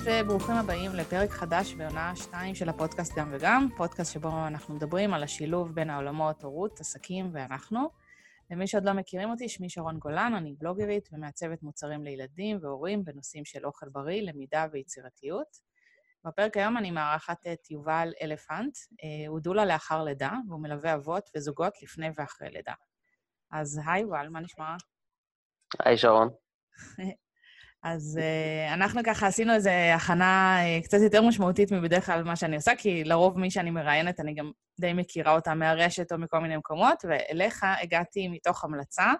היי 0.00 0.22
וברוכים 0.22 0.54
הבאים 0.54 0.90
לפרק 0.94 1.30
חדש 1.30 1.74
בעונה 1.74 2.16
2 2.16 2.54
של 2.54 2.68
הפודקאסט 2.68 3.14
גם 3.16 3.28
וגם, 3.32 3.68
פודקאסט 3.76 4.12
שבו 4.12 4.46
אנחנו 4.46 4.74
מדברים 4.74 5.14
על 5.14 5.22
השילוב 5.22 5.74
בין 5.74 5.90
העולמות 5.90 6.42
הורות, 6.42 6.80
עסקים 6.80 7.30
ואנחנו. 7.32 7.90
למי 8.50 8.66
שעוד 8.66 8.84
לא 8.84 8.92
מכירים 8.92 9.30
אותי, 9.30 9.48
שמי 9.48 9.70
שרון 9.70 9.98
גולן, 9.98 10.34
אני 10.36 10.54
בלוגרית 10.58 11.08
ומעצבת 11.12 11.62
מוצרים 11.62 12.04
לילדים 12.04 12.58
והורים 12.62 13.04
בנושאים 13.04 13.44
של 13.44 13.66
אוכל 13.66 13.88
בריא, 13.88 14.22
למידה 14.22 14.66
ויצירתיות. 14.72 15.56
בפרק 16.24 16.56
היום 16.56 16.76
אני 16.76 16.90
מארחת 16.90 17.46
את 17.46 17.70
יובל 17.70 18.12
אלפנט, 18.22 18.76
אה, 18.76 19.28
הוא 19.28 19.40
דולה 19.40 19.64
לאחר 19.64 20.04
לידה, 20.04 20.32
והוא 20.48 20.60
מלווה 20.60 20.94
אבות 20.94 21.30
וזוגות 21.36 21.82
לפני 21.82 22.08
ואחרי 22.16 22.50
לידה. 22.50 22.74
אז 23.50 23.80
היי 23.86 24.02
יובל, 24.02 24.28
מה 24.28 24.40
נשמע? 24.40 24.76
היי 25.84 25.98
שרון. 25.98 26.28
אז 27.84 28.20
uh, 28.20 28.74
אנחנו 28.74 29.00
ככה 29.06 29.26
עשינו 29.26 29.54
איזו 29.54 29.70
הכנה 29.70 30.58
uh, 30.58 30.84
קצת 30.84 30.98
יותר 31.04 31.22
משמעותית 31.22 31.72
מבדרך 31.72 32.06
כלל 32.06 32.22
מה 32.22 32.36
שאני 32.36 32.56
עושה, 32.56 32.72
כי 32.78 33.04
לרוב 33.04 33.38
מי 33.38 33.50
שאני 33.50 33.70
מראיינת, 33.70 34.20
אני 34.20 34.34
גם 34.34 34.50
די 34.80 34.92
מכירה 34.92 35.34
אותה 35.34 35.54
מהרשת 35.54 36.12
או 36.12 36.18
מכל 36.18 36.40
מיני 36.40 36.56
מקומות, 36.56 37.04
ואליך 37.08 37.66
הגעתי 37.82 38.28
מתוך 38.28 38.64
המלצה. 38.64 39.12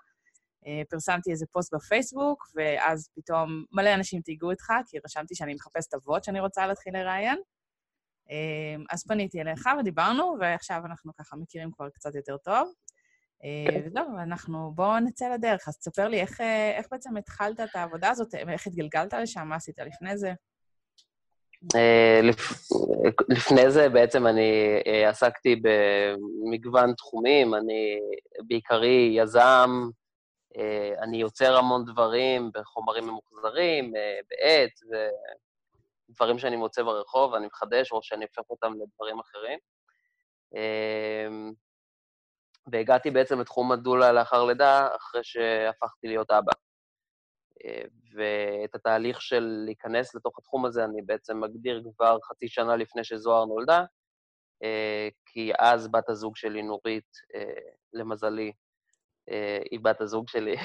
Uh, 0.64 0.66
פרסמתי 0.91 1.30
איזה 1.30 1.46
פוסט 1.52 1.74
בפייסבוק, 1.74 2.46
ואז 2.55 3.08
פתאום 3.16 3.64
מלא 3.72 3.95
אנשים 3.95 4.20
תהיגו 4.20 4.50
איתך, 4.50 4.72
כי 4.86 4.98
רשמתי 5.05 5.34
שאני 5.34 5.55
מחפשת 5.55 5.94
אבות 5.94 6.24
שאני 6.24 6.41
רוצה 6.41 6.66
להתחיל 6.66 6.98
לראיין. 6.98 7.38
Uh, 8.28 8.84
אז 8.91 9.06
פניתי 9.06 9.41
אליך 9.41 9.69
ודיברנו, 9.80 10.36
ועכשיו 10.41 10.83
אנחנו 10.86 11.12
ככה 11.19 11.36
מכירים 11.36 11.70
כבר 11.72 11.88
קצת 11.91 12.14
יותר 12.14 12.36
טוב. 12.36 12.72
אה, 13.45 13.80
וזהו, 13.87 14.19
אנחנו, 14.23 14.73
בואו 14.75 15.00
נצא 15.00 15.28
לדרך. 15.34 15.69
אז 15.69 15.78
תספר 15.78 16.09
לי 16.09 16.20
איך, 16.20 16.41
אה, 16.41 16.77
איך 16.77 16.87
בעצם 16.91 17.17
התחלת 17.17 17.61
את 17.61 17.77
העבודה 17.77 18.11
הזאת, 18.11 18.34
איך 18.34 18.67
התגלגלת 18.67 19.12
לשם, 19.12 19.48
מה 19.48 19.56
עשית 19.56 19.78
לפני 19.78 20.19
זה? 20.19 20.33
אה, 21.77 22.20
לפני 23.28 23.70
זה 23.70 23.89
בעצם 23.89 24.27
אני 24.27 24.81
עסקתי 25.06 25.62
במגוון 25.62 26.95
תחומים, 26.95 27.55
אני 27.55 27.98
בעיקרי 28.47 29.14
יזם, 29.17 29.70
אני 31.03 31.17
יוצר 31.17 31.56
המון 31.56 31.84
דברים 31.84 32.51
בחומרים 32.55 33.06
ממוחזרים, 33.06 33.92
בעט, 34.31 34.70
ודברים 36.11 36.39
שאני 36.39 36.56
מוצא 36.56 36.83
ברחוב, 36.83 37.33
ואני 37.33 37.47
מחדש, 37.47 37.92
או 37.92 38.03
שאני 38.03 38.25
הופך 38.25 38.51
אותם 38.51 38.73
לדברים 38.73 39.19
אחרים. 39.20 39.58
והגעתי 42.73 43.11
בעצם 43.11 43.41
לתחום 43.41 43.73
הדולה 43.73 44.12
לאחר 44.12 44.45
לידה, 44.45 44.89
אחרי 44.97 45.20
שהפכתי 45.25 46.09
להיות 46.09 46.31
אבא. 46.31 46.53
אה, 47.65 47.83
ואת 48.15 48.75
התהליך 48.75 49.23
של 49.23 49.62
להיכנס 49.65 50.15
לתוך 50.15 50.39
התחום 50.39 50.67
הזה 50.67 50.85
אני 50.85 51.03
בעצם 51.03 51.41
מגדיר 51.41 51.83
כבר 51.97 52.19
חצי 52.25 52.48
שנה 52.48 52.77
לפני 52.77 53.05
שזוהר 53.05 53.45
נולדה, 53.45 53.85
אה, 54.62 55.09
כי 55.27 55.53
אז 55.59 55.89
בת 55.89 56.09
הזוג 56.09 56.37
שלי, 56.37 56.62
נורית, 56.62 57.09
אה, 57.35 57.70
למזלי, 57.92 58.53
היא 59.70 59.81
בת 59.83 60.01
הזוג 60.01 60.29
שלי, 60.29 60.57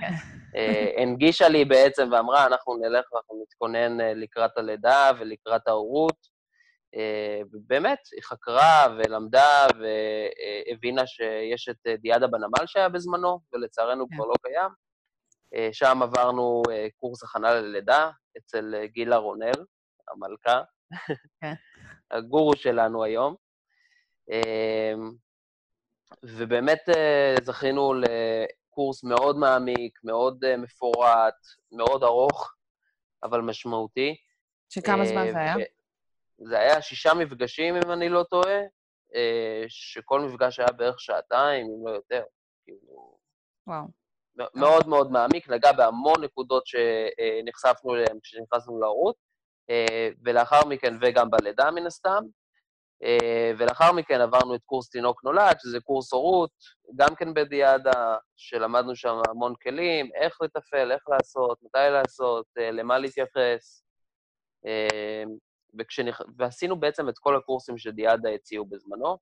כן. 0.00 0.12
הנגישה 1.02 1.48
לי 1.48 1.64
בעצם 1.64 2.08
ואמרה, 2.12 2.46
אנחנו 2.46 2.76
נלך 2.76 3.12
ואנחנו 3.12 3.42
נתכונן 3.42 3.96
לקראת 4.00 4.56
הלידה 4.56 5.10
ולקראת 5.18 5.68
ההורות, 5.68 6.28
אה, 6.96 7.40
ובאמת, 7.52 7.98
היא 8.12 8.22
חקרה 8.22 8.86
ולמדה 8.98 9.66
והבינה 9.78 11.06
שיש 11.06 11.68
את 11.68 11.86
אה, 11.86 11.96
דיאדה 11.96 12.26
בנמל 12.26 12.66
שהיה 12.66 12.88
בזמנו, 12.88 13.40
ולצערנו 13.52 14.08
כן. 14.08 14.16
כבר 14.16 14.24
לא 14.26 14.34
קיים. 14.42 14.70
אה, 15.54 15.68
שם 15.72 16.02
עברנו 16.02 16.62
קורס 16.96 17.22
הכנה 17.22 17.54
ללידה 17.54 18.10
אצל 18.38 18.84
גילה 18.84 19.16
רונל, 19.16 19.64
המלכה, 20.08 20.62
כן. 21.40 21.52
הגורו 22.10 22.56
שלנו 22.56 23.04
היום. 23.04 23.34
ובאמת 26.22 26.78
זכינו 27.42 27.92
לקורס 27.94 29.04
מאוד 29.04 29.36
מעמיק, 29.36 29.98
מאוד 30.04 30.56
מפורט, 30.58 31.34
מאוד 31.72 32.02
ארוך, 32.02 32.54
אבל 33.22 33.40
משמעותי. 33.40 34.16
שכמה 34.68 35.04
זמן 35.04 35.32
זה 35.32 35.38
היה? 35.38 35.54
זה 36.38 36.58
היה 36.58 36.82
שישה 36.82 37.14
מפגשים, 37.14 37.74
אם 37.76 37.92
אני 37.92 38.08
לא 38.08 38.22
טועה, 38.22 38.58
אה, 39.14 39.64
שכל 39.68 40.20
מפגש 40.20 40.58
היה 40.58 40.72
בערך 40.72 41.00
שעתיים, 41.00 41.66
אם 41.66 41.86
לא 41.86 41.90
יותר. 41.90 42.22
כאילו... 42.64 43.16
וואו. 43.66 43.84
מאוד 44.54 44.88
מאוד 44.88 45.10
מעמיק, 45.10 45.48
נגע 45.48 45.72
בהמון 45.72 46.24
נקודות 46.24 46.62
שנחשפנו 46.66 47.94
אליהן 47.94 48.18
כשנכנסנו 48.22 48.80
להורות, 48.80 49.16
אה, 49.70 50.08
ולאחר 50.24 50.64
מכן, 50.68 50.94
וגם 51.00 51.30
בלידה 51.30 51.70
מן 51.70 51.86
הסתם, 51.86 52.24
אה, 53.02 53.52
ולאחר 53.58 53.92
מכן 53.92 54.20
עברנו 54.20 54.54
את 54.54 54.60
קורס 54.64 54.90
תינוק 54.90 55.24
נולד, 55.24 55.56
שזה 55.62 55.80
קורס 55.80 56.12
הורות, 56.12 56.50
גם 56.96 57.14
כן 57.14 57.34
בדיאדה, 57.34 58.16
שלמדנו 58.36 58.96
שם 58.96 59.16
המון 59.28 59.54
כלים, 59.62 60.10
איך 60.14 60.38
לתפעל, 60.42 60.92
איך 60.92 61.02
לעשות, 61.08 61.58
מתי 61.62 61.78
לעשות, 61.90 62.46
למה 62.56 62.98
להתייחס. 62.98 63.82
וכשנכ... 65.78 66.20
ועשינו 66.36 66.80
בעצם 66.80 67.08
את 67.08 67.18
כל 67.18 67.36
הקורסים 67.36 67.78
שדיאדה 67.78 68.30
הציעו 68.30 68.66
בזמנו. 68.66 69.18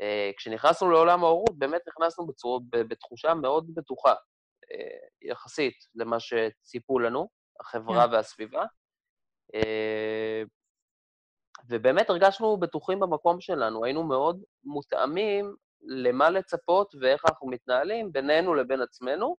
אה, 0.00 0.30
כשנכנסנו 0.36 0.90
לעולם 0.90 1.24
ההורות, 1.24 1.58
באמת 1.58 1.80
נכנסנו 1.88 2.26
בצור... 2.26 2.60
בתחושה 2.70 3.34
מאוד 3.34 3.74
בטוחה, 3.74 4.14
אה, 4.72 5.06
יחסית 5.22 5.74
למה 5.94 6.16
שציפו 6.20 6.98
לנו, 6.98 7.28
החברה. 7.60 8.06
כן. 8.06 8.12
והסביבה. 8.12 8.64
אה, 9.54 10.42
ובאמת 11.68 12.10
הרגשנו 12.10 12.56
בטוחים 12.56 13.00
במקום 13.00 13.40
שלנו, 13.40 13.84
היינו 13.84 14.04
מאוד 14.04 14.42
מותאמים 14.64 15.54
למה 15.82 16.30
לצפות 16.30 16.94
ואיך 17.00 17.22
אנחנו 17.28 17.48
מתנהלים 17.48 18.12
בינינו 18.12 18.54
לבין 18.54 18.80
עצמנו, 18.80 19.36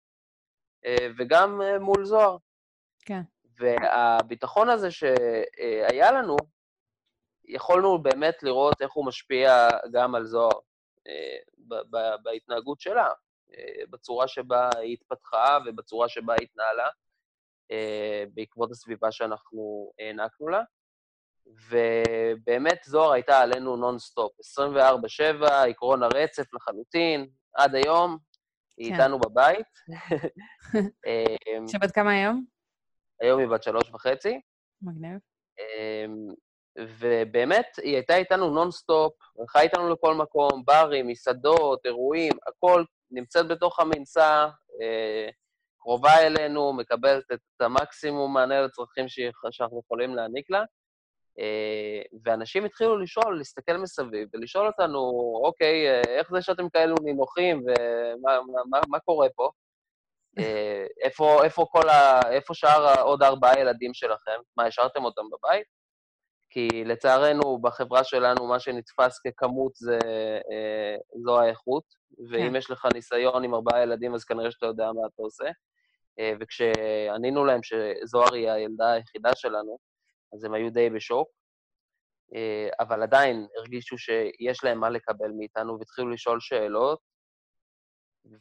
וגם 1.17 1.61
מול 1.79 2.05
זוהר. 2.05 2.37
כן. 3.05 3.21
והביטחון 3.59 4.69
הזה 4.69 4.91
שהיה 4.91 6.11
לנו, 6.11 6.35
יכולנו 7.45 8.03
באמת 8.03 8.43
לראות 8.43 8.81
איך 8.81 8.91
הוא 8.91 9.05
משפיע 9.05 9.69
גם 9.91 10.15
על 10.15 10.25
זוהר 10.25 10.59
אה, 11.07 12.17
בהתנהגות 12.23 12.81
שלה, 12.81 13.07
אה, 13.57 13.83
בצורה 13.89 14.27
שבה 14.27 14.69
היא 14.79 14.93
התפתחה 14.93 15.57
ובצורה 15.65 16.09
שבה 16.09 16.33
היא 16.33 16.47
התנהלה, 16.51 16.89
אה, 17.71 18.23
בעקבות 18.33 18.71
הסביבה 18.71 19.11
שאנחנו 19.11 19.91
הענקנו 19.99 20.47
לה. 20.47 20.61
ובאמת 21.69 22.83
זוהר 22.85 23.11
הייתה 23.11 23.39
עלינו 23.39 23.75
נונסטופ, 23.75 24.31
24-7, 24.39 25.45
עקרון 25.69 26.03
הרצף 26.03 26.53
לחלוטין, 26.53 27.29
עד 27.55 27.75
היום, 27.75 28.17
היא 28.77 28.87
כן. 28.89 29.01
איתנו 29.01 29.19
בבית. 29.19 29.67
שבת 31.71 31.91
כמה 31.91 32.11
היום? 32.11 32.52
היום 33.21 33.39
היא 33.39 33.47
בת 33.47 33.63
שלוש 33.63 33.89
וחצי. 33.93 34.41
מגניב. 34.81 35.19
אמ, 35.59 36.27
ובאמת, 36.79 37.67
היא 37.83 37.95
הייתה 37.95 38.15
איתנו 38.15 38.49
נונסטופ, 38.49 39.13
הלכה 39.39 39.61
איתנו 39.61 39.89
לכל 39.89 40.15
מקום, 40.15 40.63
ברים, 40.65 41.07
מסעדות, 41.07 41.85
אירועים, 41.85 42.33
הכל 42.47 42.83
נמצאת 43.11 43.47
בתוך 43.47 43.79
המנסה, 43.79 44.47
אה, 44.81 45.29
קרובה 45.79 46.21
אלינו, 46.21 46.73
מקבלת 46.73 47.31
את 47.31 47.39
המקסימום 47.59 48.33
מענה 48.33 48.61
לצרכים 48.61 49.05
שאנחנו 49.51 49.81
יכולים 49.85 50.15
להעניק 50.15 50.49
לה. 50.49 50.63
אה, 51.39 52.01
ואנשים 52.23 52.65
התחילו 52.65 52.97
לשאול, 52.97 53.37
להסתכל 53.37 53.77
מסביב 53.77 54.29
ולשאול 54.33 54.67
אותנו, 54.67 54.99
אוקיי, 55.43 55.89
אה, 55.89 56.01
איך 56.17 56.31
זה 56.31 56.41
שאתם 56.41 56.69
כאלו 56.69 56.95
נינוחים 57.03 57.57
ומה 57.57 58.39
מה, 58.69 58.79
מה 58.87 58.99
קורה 58.99 59.27
פה? 59.35 59.49
אה, 60.39 60.85
איפה, 61.03 61.43
איפה 61.43 61.65
כל 61.71 61.89
ה... 61.89 62.19
איפה 62.31 62.53
שאר 62.53 63.01
עוד 63.01 63.23
ארבעה 63.23 63.59
ילדים 63.59 63.93
שלכם? 63.93 64.39
מה, 64.57 64.65
השארתם 64.65 65.05
אותם 65.05 65.21
בבית? 65.31 65.67
כי 66.49 66.83
לצערנו, 66.85 67.61
בחברה 67.61 68.03
שלנו, 68.03 68.47
מה 68.47 68.59
שנתפס 68.59 69.19
ככמות 69.19 69.75
זה, 69.75 69.97
אה, 70.51 70.95
זו 71.23 71.39
האיכות, 71.39 71.83
ואם 72.31 72.49
כן. 72.49 72.55
יש 72.55 72.71
לך 72.71 72.87
ניסיון 72.93 73.43
עם 73.43 73.53
ארבעה 73.53 73.83
ילדים, 73.83 74.13
אז 74.13 74.23
כנראה 74.23 74.51
שאתה 74.51 74.65
יודע 74.65 74.85
מה 74.85 75.01
אתה 75.07 75.21
עושה. 75.21 75.49
אה, 76.19 76.33
וכשענינו 76.39 77.45
להם 77.45 77.59
שזוהר 77.63 78.33
היא 78.33 78.49
הילדה 78.49 78.91
היחידה 78.91 79.35
שלנו, 79.35 79.77
אז 80.33 80.43
הם 80.43 80.53
היו 80.53 80.69
די 80.69 80.89
בשוק, 80.89 81.27
אה, 82.35 82.69
אבל 82.79 83.03
עדיין 83.03 83.47
הרגישו 83.57 83.97
שיש 83.97 84.63
להם 84.63 84.79
מה 84.79 84.89
לקבל 84.89 85.31
מאיתנו 85.37 85.79
והתחילו 85.79 86.09
לשאול 86.09 86.39
שאלות, 86.39 86.99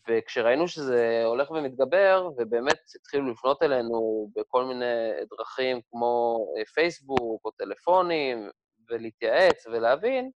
וכשראינו 0.08 0.68
שזה 0.68 1.22
הולך 1.24 1.50
ומתגבר, 1.50 2.28
ובאמת 2.36 2.78
התחילו 2.94 3.30
לפנות 3.30 3.62
אלינו 3.62 4.28
בכל 4.36 4.64
מיני 4.64 5.10
דרכים 5.30 5.80
כמו 5.90 6.46
אה, 6.58 6.64
פייסבוק 6.64 7.44
או 7.44 7.50
טלפונים, 7.50 8.50
ולהתייעץ 8.90 9.66
ולהבין, 9.66 10.30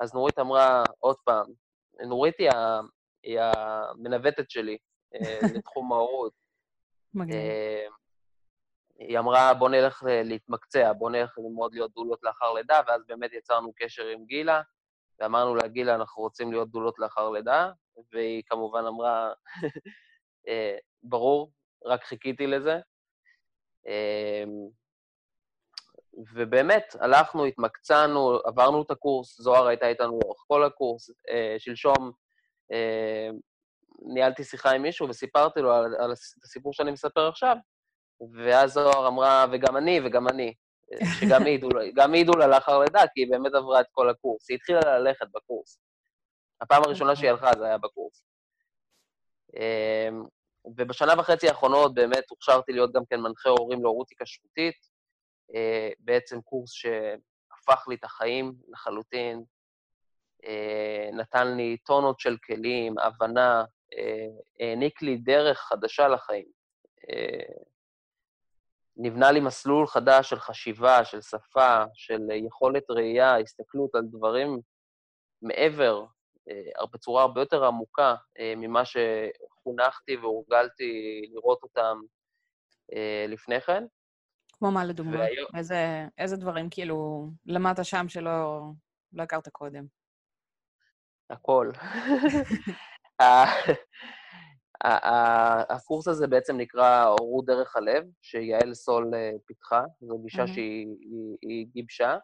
אז 0.00 0.14
נורית 0.14 0.38
אמרה, 0.38 0.84
עוד 0.98 1.16
פעם, 1.24 1.46
נורית 2.06 2.34
היא, 2.38 2.50
ה, 2.50 2.80
היא 3.22 3.40
המנווטת 3.40 4.50
שלי 4.50 4.78
אה, 5.14 5.38
לתחום 5.54 5.92
ההורות. 5.92 6.32
אה, 7.32 7.86
היא 8.98 9.18
אמרה, 9.18 9.54
בוא 9.54 9.68
נלך 9.68 10.02
להתמקצע, 10.06 10.92
בוא 10.92 11.10
נלך 11.10 11.38
ללמוד 11.38 11.74
להיות 11.74 11.92
דולות 11.92 12.18
לאחר 12.22 12.52
לידה, 12.52 12.80
ואז 12.86 13.02
באמת 13.06 13.32
יצרנו 13.32 13.72
קשר 13.76 14.06
עם 14.06 14.24
גילה, 14.24 14.62
ואמרנו 15.20 15.54
לה, 15.54 15.68
גילה, 15.68 15.94
אנחנו 15.94 16.22
רוצים 16.22 16.52
להיות 16.52 16.70
דולות 16.70 16.98
לאחר 16.98 17.30
לידה, 17.30 17.70
והיא 18.12 18.42
כמובן 18.46 18.84
אמרה, 18.86 19.32
אה, 20.48 20.76
ברור, 21.02 21.52
רק 21.84 22.04
חיכיתי 22.04 22.46
לזה. 22.46 22.80
אמ, 23.86 24.68
ובאמת, 26.34 26.96
הלכנו, 27.00 27.44
התמקצענו, 27.44 28.38
עברנו 28.44 28.82
את 28.82 28.90
הקורס, 28.90 29.40
זוהר 29.40 29.66
הייתה 29.66 29.88
איתנו 29.88 30.18
לאורך 30.22 30.44
כל 30.46 30.64
הקורס. 30.64 31.10
אה, 31.30 31.56
שלשום 31.58 32.12
אה, 32.72 33.30
ניהלתי 34.14 34.44
שיחה 34.44 34.70
עם 34.70 34.82
מישהו 34.82 35.08
וסיפרתי 35.08 35.60
לו 35.60 35.72
על, 35.72 35.94
על 35.98 36.12
הסיפור 36.44 36.72
שאני 36.72 36.90
מספר 36.90 37.28
עכשיו, 37.28 37.56
ואז 38.44 38.72
זוהר 38.72 39.08
אמרה, 39.08 39.46
וגם 39.52 39.76
אני, 39.76 40.00
וגם 40.04 40.28
אני, 40.28 40.54
שגם 41.20 42.12
היא 42.12 42.26
דולה 42.26 42.46
לאחר 42.46 42.78
לידה, 42.78 43.02
כי 43.14 43.20
היא 43.20 43.30
באמת 43.30 43.54
עברה 43.54 43.80
את 43.80 43.86
כל 43.90 44.10
הקורס. 44.10 44.50
היא 44.50 44.56
התחילה 44.56 44.80
ללכת 44.98 45.26
בקורס. 45.34 45.78
הפעם 46.60 46.82
הראשונה 46.84 47.16
שהיא 47.16 47.30
הלכה 47.30 47.50
זה 47.58 47.64
היה 47.64 47.78
בקורס. 47.78 48.24
אמ, 49.56 50.24
ובשנה 50.64 51.12
וחצי 51.18 51.48
האחרונות 51.48 51.94
באמת 51.94 52.30
הוכשרתי 52.30 52.72
להיות 52.72 52.92
גם 52.92 53.02
כן 53.10 53.20
מנחה 53.20 53.48
הורים 53.48 53.82
להורות 53.82 54.10
היקשרותית, 54.10 54.74
אה, 55.54 55.90
בעצם 55.98 56.40
קורס 56.40 56.70
שהפך 56.72 57.88
לי 57.88 57.94
את 57.94 58.04
החיים 58.04 58.52
לחלוטין, 58.68 59.44
אה, 60.44 61.10
נתן 61.12 61.56
לי 61.56 61.76
טונות 61.76 62.20
של 62.20 62.36
כלים, 62.46 62.98
הבנה, 62.98 63.64
אה, 63.98 64.26
העניק 64.60 65.02
לי 65.02 65.16
דרך 65.16 65.58
חדשה 65.58 66.08
לחיים. 66.08 66.60
נבנה 68.96 69.30
לי 69.30 69.40
מסלול 69.40 69.86
חדש 69.86 70.30
של 70.30 70.38
חשיבה, 70.38 71.04
של 71.04 71.20
שפה, 71.20 71.84
של 71.94 72.20
יכולת 72.46 72.90
ראייה, 72.90 73.38
הסתכלות 73.38 73.94
על 73.94 74.02
דברים 74.10 74.60
מעבר, 75.42 76.04
בצורה 76.92 77.22
הרבה 77.22 77.40
יותר 77.40 77.64
עמוקה 77.64 78.14
ממה 78.56 78.82
שחונכתי 78.84 80.16
והורגלתי 80.16 81.22
לראות 81.34 81.62
אותם 81.62 81.98
לפני 83.28 83.60
כן. 83.60 83.84
כמו 84.52 84.70
מה 84.70 84.84
לדוגמה? 84.84 85.18
והיום... 85.18 85.48
איזה, 85.56 86.06
איזה 86.18 86.36
דברים 86.36 86.70
כאילו 86.70 87.28
למדת 87.46 87.84
שם 87.84 88.08
שלא 88.08 88.60
לא 89.12 89.22
הכרת 89.22 89.48
קודם? 89.48 89.84
הכל. 91.30 91.70
הקורס 94.84 96.08
הזה 96.08 96.26
בעצם 96.26 96.56
נקרא 96.56 97.04
הורות 97.04 97.44
דרך 97.44 97.76
הלב, 97.76 98.04
שיעל 98.22 98.74
סול 98.74 99.14
אה, 99.14 99.30
פיתחה, 99.46 99.82
זו 100.00 100.18
גישה 100.18 100.46
שהיא 100.46 101.66
גיבשה. 101.72 102.16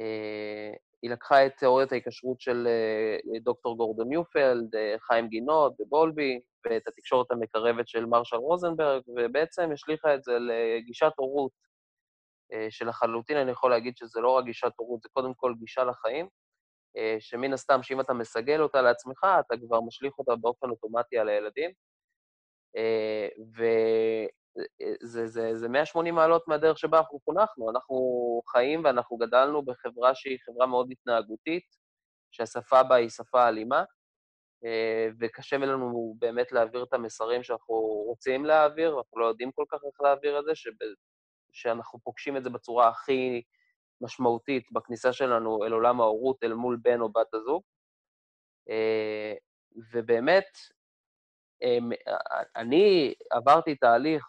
אה, 0.00 0.70
היא 1.02 1.10
לקחה 1.10 1.46
את 1.46 1.52
תיאוריית 1.58 1.92
ההיקשרות 1.92 2.40
של 2.40 2.66
אה, 2.66 3.40
דוקטור 3.40 3.76
גורדון 3.76 4.08
ניופלד, 4.08 4.68
חיים 4.98 5.28
גינות 5.28 5.80
ובולבי, 5.80 6.40
ואת 6.64 6.88
התקשורת 6.88 7.30
המקרבת 7.30 7.88
של 7.88 8.06
מרשל 8.06 8.36
רוזנברג, 8.36 9.02
ובעצם 9.16 9.70
השליכה 9.72 10.14
את 10.14 10.24
זה 10.24 10.32
לגישת 10.38 11.12
הורות, 11.16 11.52
שלחלוטין 12.70 13.36
אני 13.36 13.50
יכול 13.50 13.70
להגיד 13.70 13.96
שזה 13.96 14.20
לא 14.20 14.30
רק 14.30 14.44
גישת 14.44 14.72
הורות, 14.76 15.02
זה 15.02 15.08
קודם 15.12 15.34
כל 15.34 15.54
גישה 15.58 15.84
לחיים, 15.84 16.28
שמן 17.18 17.52
הסתם 17.52 17.82
שאם 17.82 18.00
אתה 18.00 18.12
מסגל 18.12 18.62
אותה 18.62 18.82
לעצמך, 18.82 19.26
אתה 19.40 19.54
כבר 19.66 19.80
משליך 19.80 20.18
אותה 20.18 20.36
באופן 20.36 20.70
אוטומטי 20.70 21.18
על 21.18 21.28
הילדים. 21.28 21.70
וזה 23.56 25.26
זה, 25.26 25.56
זה 25.56 25.68
180 25.68 26.14
מעלות 26.14 26.48
מהדרך 26.48 26.78
שבה 26.78 26.98
אנחנו 26.98 27.18
חונכנו. 27.24 27.70
אנחנו 27.70 27.96
חיים 28.48 28.84
ואנחנו 28.84 29.16
גדלנו 29.16 29.64
בחברה 29.64 30.14
שהיא 30.14 30.38
חברה 30.46 30.66
מאוד 30.66 30.88
התנהגותית, 30.90 31.64
שהשפה 32.30 32.82
בה 32.82 32.94
היא 32.94 33.08
שפה 33.08 33.48
אלימה, 33.48 33.84
וקשה 35.20 35.56
לנו 35.56 36.14
באמת 36.18 36.52
להעביר 36.52 36.82
את 36.82 36.92
המסרים 36.92 37.42
שאנחנו 37.42 37.74
רוצים 38.06 38.44
להעביר, 38.44 38.96
אנחנו 38.98 39.20
לא 39.20 39.26
יודעים 39.26 39.50
כל 39.52 39.64
כך 39.68 39.78
איך 39.86 40.00
להעביר 40.00 40.38
את 40.38 40.44
זה, 40.44 40.54
שב, 40.54 40.70
שאנחנו 41.52 41.98
פוגשים 42.04 42.36
את 42.36 42.44
זה 42.44 42.50
בצורה 42.50 42.88
הכי 42.88 43.42
משמעותית 44.04 44.72
בכניסה 44.72 45.12
שלנו 45.12 45.64
אל 45.64 45.72
עולם 45.72 46.00
ההורות, 46.00 46.44
אל 46.44 46.54
מול 46.54 46.78
בן 46.82 47.00
או 47.00 47.08
בת 47.12 47.34
הזוג. 47.34 47.62
אה, 48.70 49.34
ובאמת, 49.92 50.44
אמ, 51.62 51.90
אני 52.56 53.14
עברתי 53.30 53.76
תהליך 53.76 54.26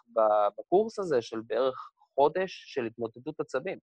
בקורס 0.58 0.98
הזה 0.98 1.22
של 1.22 1.40
בערך 1.46 1.90
חודש 2.14 2.64
של 2.66 2.86
התמוטטות 2.86 3.40
עצבים. 3.40 3.78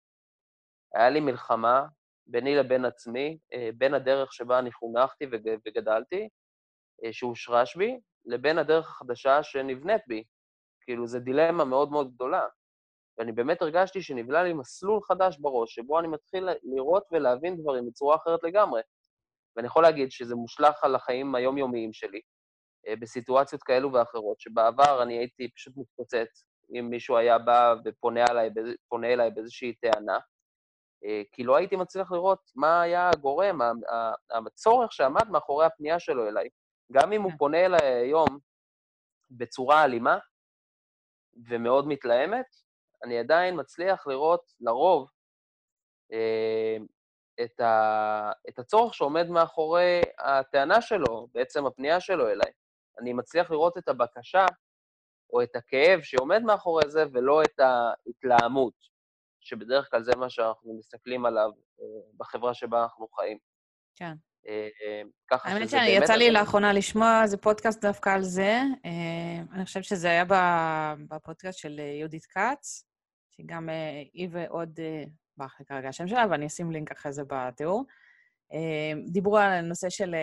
היה 0.94 1.10
לי 1.10 1.20
מלחמה 1.20 1.86
ביני 2.26 2.56
לבין 2.56 2.84
עצמי, 2.84 3.38
אה, 3.52 3.70
בין 3.74 3.94
הדרך 3.94 4.32
שבה 4.32 4.58
אני 4.58 4.72
חונכתי 4.72 5.26
וגדלתי, 5.66 6.28
אה, 7.04 7.12
שהושרש 7.12 7.76
בי, 7.76 8.00
לבין 8.24 8.58
הדרך 8.58 8.90
החדשה 8.90 9.42
שנבנית 9.42 10.02
בי. 10.06 10.24
כאילו, 10.80 11.06
זו 11.06 11.18
דילמה 11.18 11.64
מאוד 11.64 11.90
מאוד 11.90 12.14
גדולה. 12.14 12.46
ואני 13.18 13.32
באמת 13.32 13.62
הרגשתי 13.62 14.02
שנבלע 14.02 14.42
לי 14.42 14.52
מסלול 14.52 15.00
חדש 15.02 15.38
בראש, 15.38 15.74
שבו 15.74 16.00
אני 16.00 16.08
מתחיל 16.08 16.48
לראות 16.62 17.04
ולהבין 17.12 17.56
דברים 17.56 17.86
בצורה 17.86 18.16
אחרת 18.16 18.42
לגמרי. 18.42 18.80
ואני 19.56 19.66
יכול 19.66 19.82
להגיד 19.82 20.10
שזה 20.10 20.34
מושלך 20.34 20.84
על 20.84 20.94
החיים 20.94 21.34
היומיומיים 21.34 21.92
שלי, 21.92 22.20
אה, 22.88 22.96
בסיטואציות 22.96 23.62
כאלו 23.62 23.92
ואחרות, 23.92 24.40
שבעבר 24.40 25.02
אני 25.02 25.18
הייתי 25.18 25.50
פשוט 25.54 25.74
מתפוצץ 25.76 26.44
אם 26.78 26.86
מישהו 26.90 27.16
היה 27.16 27.38
בא 27.38 27.74
ופונה 27.84 28.24
אליי, 28.30 28.50
אליי 29.04 29.30
באיזושהי 29.30 29.74
טענה, 29.74 30.18
אה, 31.04 31.22
כי 31.32 31.44
לא 31.44 31.56
הייתי 31.56 31.76
מצליח 31.76 32.12
לראות 32.12 32.40
מה 32.56 32.82
היה 32.82 33.10
הגורם, 33.10 33.58
הצורך 34.46 34.92
שעמד 34.92 35.30
מאחורי 35.30 35.66
הפנייה 35.66 35.98
שלו 35.98 36.28
אליי. 36.28 36.48
גם 36.92 37.12
אם 37.12 37.22
הוא 37.22 37.30
כן. 37.30 37.36
פונה 37.36 37.66
אליי 37.66 37.94
היום 37.94 38.38
בצורה 39.30 39.84
אלימה 39.84 40.18
ומאוד 41.48 41.88
מתלהמת, 41.88 42.46
אני 43.04 43.18
עדיין 43.18 43.60
מצליח 43.60 44.06
לראות, 44.06 44.52
לרוב, 44.60 45.08
אה, 46.12 46.76
את, 47.44 47.60
ה, 47.60 48.32
את 48.48 48.58
הצורך 48.58 48.94
שעומד 48.94 49.28
מאחורי 49.28 50.00
הטענה 50.18 50.82
שלו, 50.82 51.28
בעצם 51.34 51.66
הפנייה 51.66 52.00
שלו 52.00 52.28
אליי. 52.28 52.52
אני 53.00 53.12
מצליח 53.12 53.50
לראות 53.50 53.78
את 53.78 53.88
הבקשה 53.88 54.46
או 55.32 55.42
את 55.42 55.56
הכאב 55.56 56.00
שעומד 56.02 56.42
מאחורי 56.42 56.90
זה, 56.90 57.04
ולא 57.12 57.42
את 57.42 57.60
ההתלהמות, 57.60 58.74
שבדרך 59.40 59.90
כלל 59.90 60.02
זה 60.02 60.12
מה 60.16 60.30
שאנחנו 60.30 60.78
מסתכלים 60.78 61.26
עליו 61.26 61.50
אה, 61.80 61.84
בחברה 62.16 62.54
שבה 62.54 62.82
אנחנו 62.82 63.08
חיים. 63.08 63.38
כן. 63.96 64.12
אה, 64.48 65.02
ככה 65.30 65.48
האמת 65.48 65.68
שיצא 65.68 66.14
לי 66.14 66.30
לאחרונה 66.30 66.72
לשמוע 66.72 67.22
איזה 67.22 67.36
פודקאסט 67.36 67.84
דווקא 67.84 68.10
על 68.10 68.22
זה. 68.22 68.60
אני 69.52 69.64
חושבת 69.64 69.84
שזה 69.84 70.08
היה 70.08 70.24
בפודקאסט 71.08 71.58
של 71.58 71.78
יהודית 71.78 72.24
כץ, 72.24 72.87
שגם 73.40 73.68
אה, 73.68 74.02
היא 74.12 74.28
ועוד, 74.30 74.80
אה, 74.82 75.04
ברח 75.36 75.56
לי 75.60 75.66
כרגע 75.66 75.88
השם 75.88 76.08
שלה, 76.08 76.26
ואני 76.30 76.46
אשים 76.46 76.72
לינק 76.72 76.90
אחרי 76.90 77.12
זה 77.12 77.22
בתיאור. 77.26 77.84
אה, 78.52 78.92
דיברו 79.12 79.38
על 79.38 79.52
הנושא 79.52 79.90
של, 79.90 80.14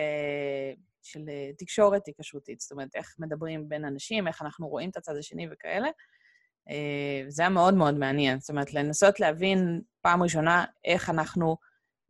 של 1.02 1.20
תקשורת 1.58 2.06
היקשרותית, 2.06 2.60
זאת 2.60 2.72
אומרת, 2.72 2.88
איך 2.94 3.14
מדברים 3.18 3.68
בין 3.68 3.84
אנשים, 3.84 4.28
איך 4.28 4.42
אנחנו 4.42 4.68
רואים 4.68 4.90
את 4.90 4.96
הצד 4.96 5.16
השני 5.16 5.46
וכאלה. 5.50 5.88
זה 7.28 7.42
היה 7.42 7.48
מאוד 7.48 7.74
מאוד 7.74 7.94
מעניין. 7.94 8.40
זאת 8.40 8.50
אומרת, 8.50 8.74
לנסות 8.74 9.20
להבין 9.20 9.80
פעם 10.02 10.22
ראשונה 10.22 10.64
איך 10.84 11.10
אנחנו 11.10 11.56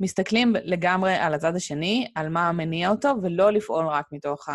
מסתכלים 0.01 0.53
לגמרי 0.65 1.15
על 1.15 1.35
הצד 1.35 1.57
השני, 1.57 2.13
על 2.15 2.29
מה 2.29 2.53
מניע 2.53 2.91
אותו, 2.91 3.09
ולא 3.23 3.51
לפעול 3.51 3.87
רק 3.87 4.07
מתוך 4.13 4.49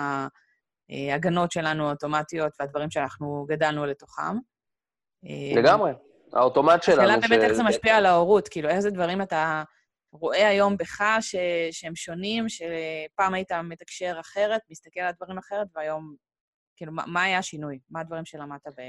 ההגנות 0.90 1.52
שלנו 1.52 1.88
האוטומטיות 1.88 2.52
והדברים 2.60 2.92
שאנחנו 2.92 3.46
גדלנו 3.50 3.86
לתוכם. 3.86 4.38
לגמרי. 5.56 5.92
האוטומט 6.34 6.84
שלנו... 6.84 7.02
השאלה 7.02 7.18
באמת 7.30 7.44
איך 7.44 7.54
זה 7.54 7.64
משפיע 7.64 7.98
על 7.98 8.06
ההורות, 8.06 8.48
כאילו, 8.48 8.70
איזה 8.70 8.92
דברים 8.92 9.22
אתה 9.22 9.64
רואה 10.14 10.48
היום 10.48 10.78
בך 10.78 11.04
ש... 11.22 11.36
שהם 11.72 11.96
שונים, 11.96 12.46
שפעם 12.50 13.34
היית 13.34 13.52
מתקשר 13.52 14.18
אחרת, 14.20 14.62
מסתכל 14.70 15.00
על 15.00 15.14
דברים 15.18 15.38
אחרת, 15.38 15.68
והיום, 15.76 16.16
כאילו, 16.76 16.92
מה, 16.92 17.04
מה 17.08 17.24
היה 17.24 17.38
השינוי? 17.38 17.80
מה 17.90 18.00
הדברים 18.00 18.26
שלמדת 18.26 18.68
ב... 18.68 18.82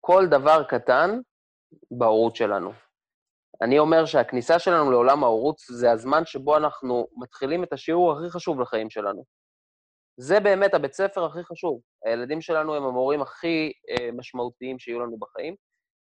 כל 0.00 0.26
דבר 0.30 0.64
קטן 0.64 1.20
בהורות 1.90 2.36
שלנו. 2.36 2.72
אני 3.62 3.78
אומר 3.78 4.06
שהכניסה 4.06 4.58
שלנו 4.58 4.90
לעולם 4.90 5.24
ההורות 5.24 5.58
זה 5.58 5.90
הזמן 5.90 6.24
שבו 6.24 6.56
אנחנו 6.56 7.06
מתחילים 7.16 7.64
את 7.64 7.72
השיעור 7.72 8.12
הכי 8.12 8.30
חשוב 8.30 8.60
לחיים 8.60 8.90
שלנו. 8.90 9.24
זה 10.20 10.40
באמת 10.40 10.74
הבית 10.74 10.92
ספר 10.92 11.24
הכי 11.24 11.44
חשוב. 11.44 11.80
הילדים 12.04 12.40
שלנו 12.40 12.74
הם 12.74 12.82
המורים 12.82 13.22
הכי 13.22 13.72
אה, 13.90 14.08
משמעותיים 14.12 14.78
שיהיו 14.78 15.00
לנו 15.00 15.18
בחיים, 15.18 15.54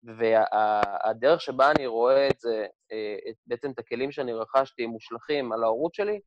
והדרך 0.03 1.41
שבה 1.41 1.71
אני 1.71 1.87
רואה 1.87 2.27
את 2.27 2.39
זה, 2.39 2.65
אה, 2.91 3.15
את, 3.29 3.35
בעצם 3.47 3.71
את 3.71 3.79
הכלים 3.79 4.11
שאני 4.11 4.33
רכשתי 4.33 4.85
מושלכים 4.85 5.51
על 5.51 5.63
ההורות 5.63 5.93
שלי, 5.93 6.19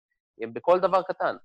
הם 0.43 0.53
בכל 0.53 0.81
דבר 0.81 1.03
קטן. 1.03 1.37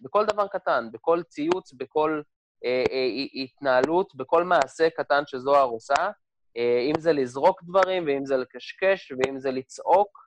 בכל 0.00 0.26
דבר 0.26 0.46
קטן, 0.46 0.88
בכל 0.92 1.22
ציוץ, 1.22 1.72
בכל 1.72 2.22
אה, 2.64 2.84
אה, 2.90 3.42
התנהלות 3.42 4.14
בכל 4.14 4.44
מעשה 4.44 4.90
קטן 4.90 5.22
שזוהר 5.26 5.68
עושה, 5.68 6.10
אה, 6.56 6.80
אם 6.80 7.00
זה 7.00 7.12
לזרוק 7.12 7.62
דברים, 7.62 8.06
ואם 8.06 8.26
זה 8.26 8.36
לקשקש, 8.36 9.12
ואם 9.12 9.38
זה 9.38 9.50
לצעוק, 9.50 10.26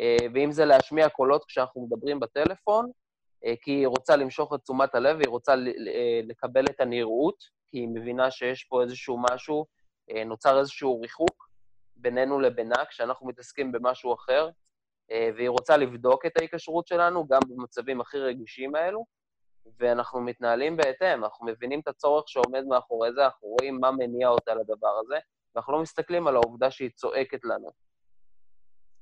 אה, 0.00 0.26
ואם 0.34 0.52
זה 0.52 0.64
להשמיע 0.64 1.08
קולות 1.08 1.44
כשאנחנו 1.44 1.86
מדברים 1.86 2.20
בטלפון, 2.20 2.90
אה, 3.44 3.54
כי 3.62 3.70
היא 3.70 3.86
רוצה 3.86 4.16
למשוך 4.16 4.54
את 4.54 4.60
תשומת 4.60 4.94
הלב, 4.94 5.16
והיא 5.16 5.28
רוצה 5.28 5.52
אה, 5.52 6.20
לקבל 6.24 6.64
את 6.66 6.80
הנראות, 6.80 7.36
כי 7.70 7.78
היא 7.78 7.88
מבינה 7.94 8.30
שיש 8.30 8.64
פה 8.64 8.82
איזשהו 8.82 9.18
משהו, 9.30 9.66
נוצר 10.26 10.58
איזשהו 10.58 11.00
ריחוק 11.00 11.48
בינינו 11.96 12.40
לבינה 12.40 12.84
כשאנחנו 12.84 13.26
מתעסקים 13.26 13.72
במשהו 13.72 14.14
אחר, 14.14 14.50
אה, 15.10 15.30
והיא 15.36 15.48
רוצה 15.48 15.76
לבדוק 15.76 16.26
את 16.26 16.32
ההיקשרות 16.38 16.86
שלנו 16.86 17.26
גם 17.26 17.40
במצבים 17.48 18.00
הכי 18.00 18.18
רגישים 18.18 18.74
האלו, 18.74 19.04
ואנחנו 19.78 20.20
מתנהלים 20.20 20.76
בהתאם, 20.76 21.24
אנחנו 21.24 21.46
מבינים 21.46 21.80
את 21.80 21.88
הצורך 21.88 22.28
שעומד 22.28 22.64
מאחורי 22.68 23.12
זה, 23.12 23.24
אנחנו 23.24 23.48
רואים 23.48 23.80
מה 23.80 23.90
מניע 23.90 24.28
אותה 24.28 24.54
לדבר 24.54 24.98
הזה, 25.04 25.16
ואנחנו 25.54 25.72
לא 25.72 25.82
מסתכלים 25.82 26.26
על 26.26 26.36
העובדה 26.36 26.70
שהיא 26.70 26.90
צועקת 26.90 27.44
לנו. 27.44 27.70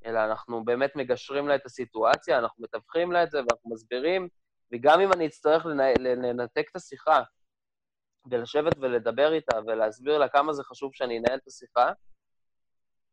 אלא 0.04 0.24
אנחנו 0.24 0.64
באמת 0.64 0.96
מגשרים 0.96 1.48
לה 1.48 1.54
את 1.54 1.66
הסיטואציה, 1.66 2.38
אנחנו 2.38 2.64
מתווכים 2.64 3.12
לה 3.12 3.22
את 3.22 3.30
זה 3.30 3.38
ואנחנו 3.38 3.70
מסבירים, 3.70 4.28
וגם 4.72 5.00
אם 5.00 5.12
אני 5.12 5.26
אצטרך 5.26 5.66
לנתק 5.98 6.64
את 6.70 6.76
השיחה 6.76 7.22
ולשבת 8.30 8.72
ולדבר 8.80 9.32
איתה 9.32 9.58
ולהסביר 9.66 10.18
לה 10.18 10.28
כמה 10.28 10.52
זה 10.52 10.62
חשוב 10.64 10.90
שאני 10.94 11.18
אנהל 11.18 11.38
את 11.38 11.46
השיחה, 11.46 11.92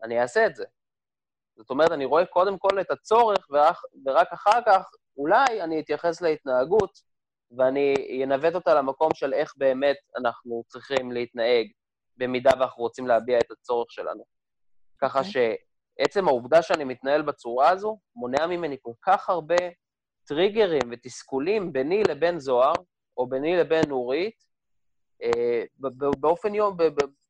אני 0.03 0.21
אעשה 0.21 0.45
את 0.45 0.55
זה. 0.55 0.65
זאת 1.55 1.69
אומרת, 1.69 1.91
אני 1.91 2.05
רואה 2.05 2.25
קודם 2.25 2.57
כל 2.57 2.81
את 2.81 2.91
הצורך, 2.91 3.47
ורק, 3.49 3.75
ורק 4.05 4.27
אחר 4.33 4.59
כך 4.65 4.89
אולי 5.17 5.61
אני 5.63 5.79
אתייחס 5.79 6.21
להתנהגות, 6.21 6.91
ואני 7.57 7.93
אנווט 8.23 8.55
אותה 8.55 8.73
למקום 8.73 9.09
של 9.13 9.33
איך 9.33 9.53
באמת 9.57 9.97
אנחנו 10.17 10.63
צריכים 10.67 11.11
להתנהג, 11.11 11.67
במידה 12.17 12.51
ואנחנו 12.59 12.83
רוצים 12.83 13.07
להביע 13.07 13.39
את 13.39 13.51
הצורך 13.51 13.91
שלנו. 13.91 14.23
ככה. 15.01 15.19
אוקיי. 15.19 15.55
שעצם 15.99 16.27
העובדה 16.27 16.61
שאני 16.61 16.83
מתנהל 16.83 17.21
בצורה 17.21 17.69
הזו, 17.69 17.99
מונע 18.15 18.47
ממני 18.47 18.77
כל 18.81 18.93
כך 19.01 19.29
הרבה 19.29 19.55
טריגרים 20.27 20.81
ותסכולים 20.91 21.73
ביני 21.73 22.03
לבין 22.03 22.39
זוהר, 22.39 22.73
או 23.17 23.27
ביני 23.29 23.57
לבין 23.57 23.83
נורית, 23.87 24.45
באופן, 26.19 26.55
יום, 26.55 26.77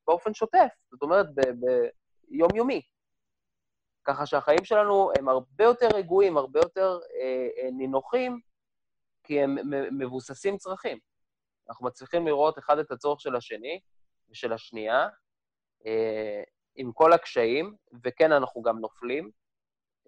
באופן 0.08 0.34
שוטף, 0.34 0.67
זאת 0.91 1.01
אומרת, 1.01 1.25
ביומיומי. 2.29 2.81
ככה 4.03 4.25
שהחיים 4.25 4.63
שלנו 4.63 5.12
הם 5.17 5.29
הרבה 5.29 5.63
יותר 5.63 5.88
רגועים, 5.96 6.38
הרבה 6.38 6.60
יותר 6.60 7.00
אה, 7.13 7.48
אה, 7.58 7.72
נינוחים, 7.72 8.39
כי 9.24 9.41
הם 9.41 9.55
מבוססים 10.00 10.58
צרכים. 10.58 10.98
אנחנו 11.69 11.86
מצליחים 11.86 12.27
לראות 12.27 12.60
אחד 12.60 12.79
את 12.79 12.91
הצורך 12.91 13.22
של 13.22 13.36
השני 13.36 13.79
ושל 14.29 14.53
השנייה, 14.53 15.08
אה, 15.86 16.43
עם 16.75 16.91
כל 16.91 17.13
הקשיים, 17.13 17.75
וכן, 18.03 18.31
אנחנו 18.31 18.62
גם 18.62 18.79
נופלים, 18.79 19.31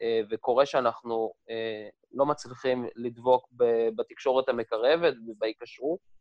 אה, 0.02 0.22
וקורה 0.30 0.66
שאנחנו 0.66 1.34
אה, 1.50 1.90
לא 2.12 2.26
מצליחים 2.26 2.86
לדבוק 2.96 3.48
בתקשורת 3.96 4.50
המקרבת 4.50 5.14
ובהיקשרות, 5.28 6.00
אה, 6.00 6.21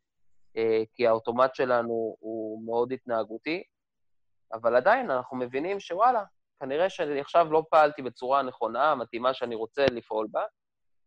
כי 0.94 1.06
האוטומט 1.06 1.54
שלנו 1.54 2.16
הוא 2.20 2.64
מאוד 2.66 2.92
התנהגותי, 2.92 3.62
אבל 4.52 4.76
עדיין 4.76 5.10
אנחנו 5.10 5.36
מבינים 5.36 5.80
שוואלה, 5.80 6.24
כנראה 6.60 6.90
שאני 6.90 7.20
עכשיו 7.20 7.52
לא 7.52 7.64
פעלתי 7.70 8.02
בצורה 8.02 8.38
הנכונה, 8.38 8.92
המתאימה 8.92 9.34
שאני 9.34 9.54
רוצה 9.54 9.86
לפעול 9.86 10.26
בה, 10.30 10.44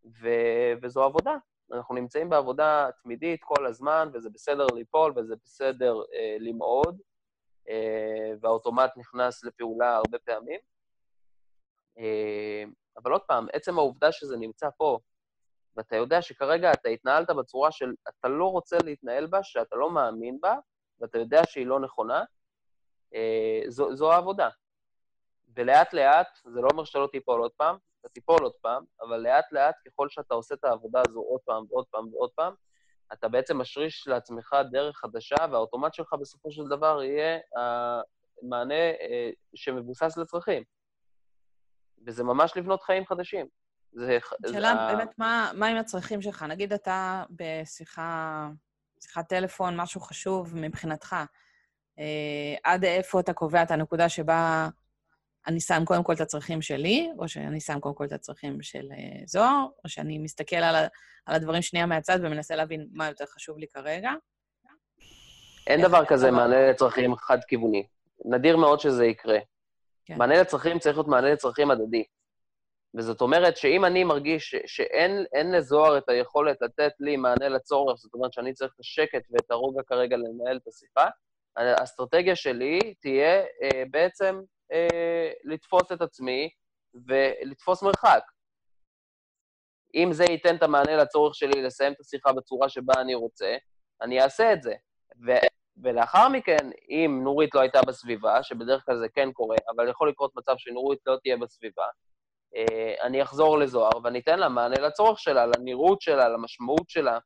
ו- 0.06 0.74
וזו 0.82 1.04
עבודה. 1.04 1.36
אנחנו 1.74 1.96
נמצאים 1.96 2.30
בעבודה 2.30 2.90
תמידית 3.04 3.44
כל 3.44 3.66
הזמן, 3.66 4.10
וזה 4.14 4.30
בסדר 4.30 4.66
ליפול 4.76 5.14
וזה 5.16 5.36
בסדר 5.44 5.96
אה, 6.14 6.38
למעוד, 6.40 7.02
אה, 7.70 8.32
והאוטומט 8.42 8.92
נכנס 8.98 9.44
לפעולה 9.44 9.96
הרבה 9.96 10.20
פעמים. 10.20 10.60
אה, 11.98 12.64
אבל 13.04 13.12
עוד 13.12 13.22
פעם, 13.22 13.48
עצם 13.54 13.78
העובדה 13.78 14.12
שזה 14.12 14.38
נמצא 14.38 14.70
פה, 14.78 15.00
ואתה 15.78 15.96
יודע 15.96 16.22
שכרגע 16.22 16.74
אתה 16.74 16.90
התנהלת 16.90 17.30
בצורה 17.30 17.72
של 17.72 17.94
אתה 18.10 18.28
לא 18.28 18.52
רוצה 18.52 18.78
להתנהל 18.84 19.28
בה, 19.28 19.44
שאתה 19.44 19.76
לא 19.76 19.92
מאמין 19.92 20.38
בה, 20.42 20.56
ואתה 21.00 21.18
יודע 21.18 21.42
שהיא 21.46 21.68
לא 21.68 21.80
נכונה, 21.80 22.24
אה, 23.16 23.62
זו, 23.68 23.96
זו 23.96 24.12
העבודה. 24.12 24.50
ולאט-לאט, 25.56 26.28
זה 26.46 26.62
לא 26.62 26.68
אומר 26.72 26.84
שאתה 26.84 27.00
לא 27.00 27.08
תיפול 27.08 27.42
עוד 27.42 27.52
פעם, 27.58 27.78
אתה 28.00 28.10
תיפול 28.10 28.44
עוד 28.44 28.54
פעם, 28.62 28.84
אבל 29.02 29.18
לאט-לאט, 29.18 29.76
ככל 29.86 30.10
שאתה 30.10 30.34
עושה 30.34 30.56
את 30.56 30.64
העבודה 30.64 31.02
הזו 31.08 31.20
עוד 31.20 31.42
פעם 31.46 31.66
ועוד 31.70 31.86
פעם 31.92 32.14
ועוד 32.14 32.30
פעם, 32.36 32.54
אתה 33.14 33.28
בעצם 33.28 33.58
משריש 33.58 34.08
לעצמך 34.08 34.56
דרך 34.72 34.98
חדשה, 34.98 35.36
והאוטומט 35.52 35.94
שלך 35.94 36.14
בסופו 36.14 36.52
של 36.52 36.68
דבר 36.70 37.04
יהיה 37.04 37.40
המענה 37.56 38.74
אה, 38.74 39.30
שמבוסס 39.56 40.18
לצרכים. 40.18 40.64
וזה 42.08 42.24
ממש 42.24 42.58
לבנות 42.58 42.84
חיים 42.84 43.06
חדשים. 43.06 43.48
זה... 43.94 44.18
שאלה 44.52 44.88
זה... 44.90 44.96
באמת, 44.96 45.20
מה, 45.20 45.52
מה 45.54 45.68
עם 45.68 45.78
הצרכים 45.78 46.22
שלך? 46.22 46.44
נגיד 46.44 46.74
אתה 46.74 47.24
בשיחה, 47.30 48.50
שיחת 49.00 49.30
טלפון, 49.30 49.78
משהו 49.78 50.02
חשוב 50.02 50.56
מבחינתך. 50.56 51.16
אה, 52.00 52.56
עד 52.64 52.86
איפה 52.86 53.20
אתה 53.20 53.34
קובע 53.34 53.64
את 53.64 53.72
הנקודה 53.72 54.10
שבה 54.10 54.70
אני 55.48 55.60
שם 55.60 55.86
קודם 55.86 56.04
כל 56.04 56.14
את 56.14 56.22
הצרכים 56.22 56.62
שלי, 56.62 57.12
או 57.20 57.28
שאני 57.28 57.60
שם 57.60 57.80
קודם 57.80 57.96
כל 57.96 58.06
את 58.06 58.12
הצרכים 58.12 58.62
של 58.62 58.86
uh, 58.92 59.24
זוהר, 59.26 59.66
או 59.84 59.90
שאני 59.90 60.18
מסתכל 60.18 60.56
על, 60.56 60.76
ה, 60.76 60.88
על 61.26 61.36
הדברים 61.36 61.62
שנייה 61.62 61.86
מהצד 61.86 62.20
ומנסה 62.22 62.56
להבין 62.56 62.88
מה 62.92 63.08
יותר 63.08 63.26
חשוב 63.26 63.58
לי 63.58 63.68
כרגע. 63.68 64.12
אין 65.68 65.82
דבר 65.82 66.06
כזה 66.06 66.28
דבר... 66.28 66.36
מענה 66.38 66.70
לצרכים 66.70 67.16
חד-כיווני. 67.16 67.88
נדיר 68.26 68.58
מאוד 68.58 68.80
שזה 68.80 69.06
יקרה. 69.06 69.40
כן. 70.06 70.18
מענה 70.18 70.42
לצרכים 70.42 70.80
צריך 70.80 70.98
להיות 70.98 71.08
מענה 71.08 71.34
לצרכים 71.34 71.72
הדדי. 71.72 72.04
וזאת 72.96 73.22
אומרת 73.22 73.58
שאם 73.58 73.86
אני 73.86 74.04
מרגיש 74.04 74.56
שאין 74.66 75.52
לזוהר 75.52 75.98
את 75.98 76.10
היכולת 76.10 76.62
לתת 76.62 76.92
לי 77.00 77.18
מענה 77.18 77.50
לצורך, 77.50 77.98
זאת 77.98 78.14
אומרת 78.14 78.34
שאני 78.34 78.54
צריך 78.54 78.74
את 78.76 78.80
השקט 78.80 79.24
ואת 79.32 79.52
הרוגע 79.52 79.84
כרגע 79.84 80.18
לנהל 80.18 80.58
את 80.58 80.68
השיחה, 80.68 81.08
האסטרטגיה 81.56 82.36
שלי 82.36 82.80
תהיה 83.02 83.42
אה, 83.42 83.84
בעצם 83.92 84.42
אה, 84.72 85.32
לתפוס 85.44 85.92
את 85.92 86.02
עצמי 86.02 86.50
ולתפוס 87.08 87.84
מרחק. 87.84 88.24
אם 89.96 90.10
זה 90.14 90.24
ייתן 90.24 90.56
את 90.56 90.64
המענה 90.64 90.96
לצורך 90.96 91.36
שלי 91.36 91.62
לסיים 91.62 91.94
את 91.94 92.00
השיחה 92.00 92.34
בצורה 92.34 92.70
שבה 92.70 92.94
אני 93.02 93.16
רוצה, 93.16 93.56
אני 94.02 94.22
אעשה 94.22 94.54
את 94.54 94.64
זה. 94.64 94.74
ו- 95.26 95.48
ולאחר 95.84 96.30
מכן, 96.30 96.70
אם 96.90 97.20
נורית 97.24 97.56
לא 97.56 97.60
הייתה 97.60 97.82
בסביבה, 97.88 98.44
שבדרך 98.44 98.86
כלל 98.86 98.98
זה 98.98 99.10
כן 99.10 99.32
קורה, 99.32 99.56
אבל 99.76 99.90
יכול 99.90 100.10
לקרות 100.10 100.36
מצב 100.36 100.54
שנורית 100.58 101.00
לא 101.06 101.18
תהיה 101.24 101.38
בסביבה, 101.38 101.86
אני 103.02 103.24
אחזור 103.24 103.60
לזוהר 103.60 103.92
ואני 104.04 104.20
אתן 104.20 104.40
לה 104.40 104.50
מענה 104.50 104.80
לצורך 104.80 105.20
שלה, 105.20 105.46
לנראות 105.46 106.02
שלה, 106.02 106.30
למשמעות 106.30 106.90
שלה. 106.90 107.20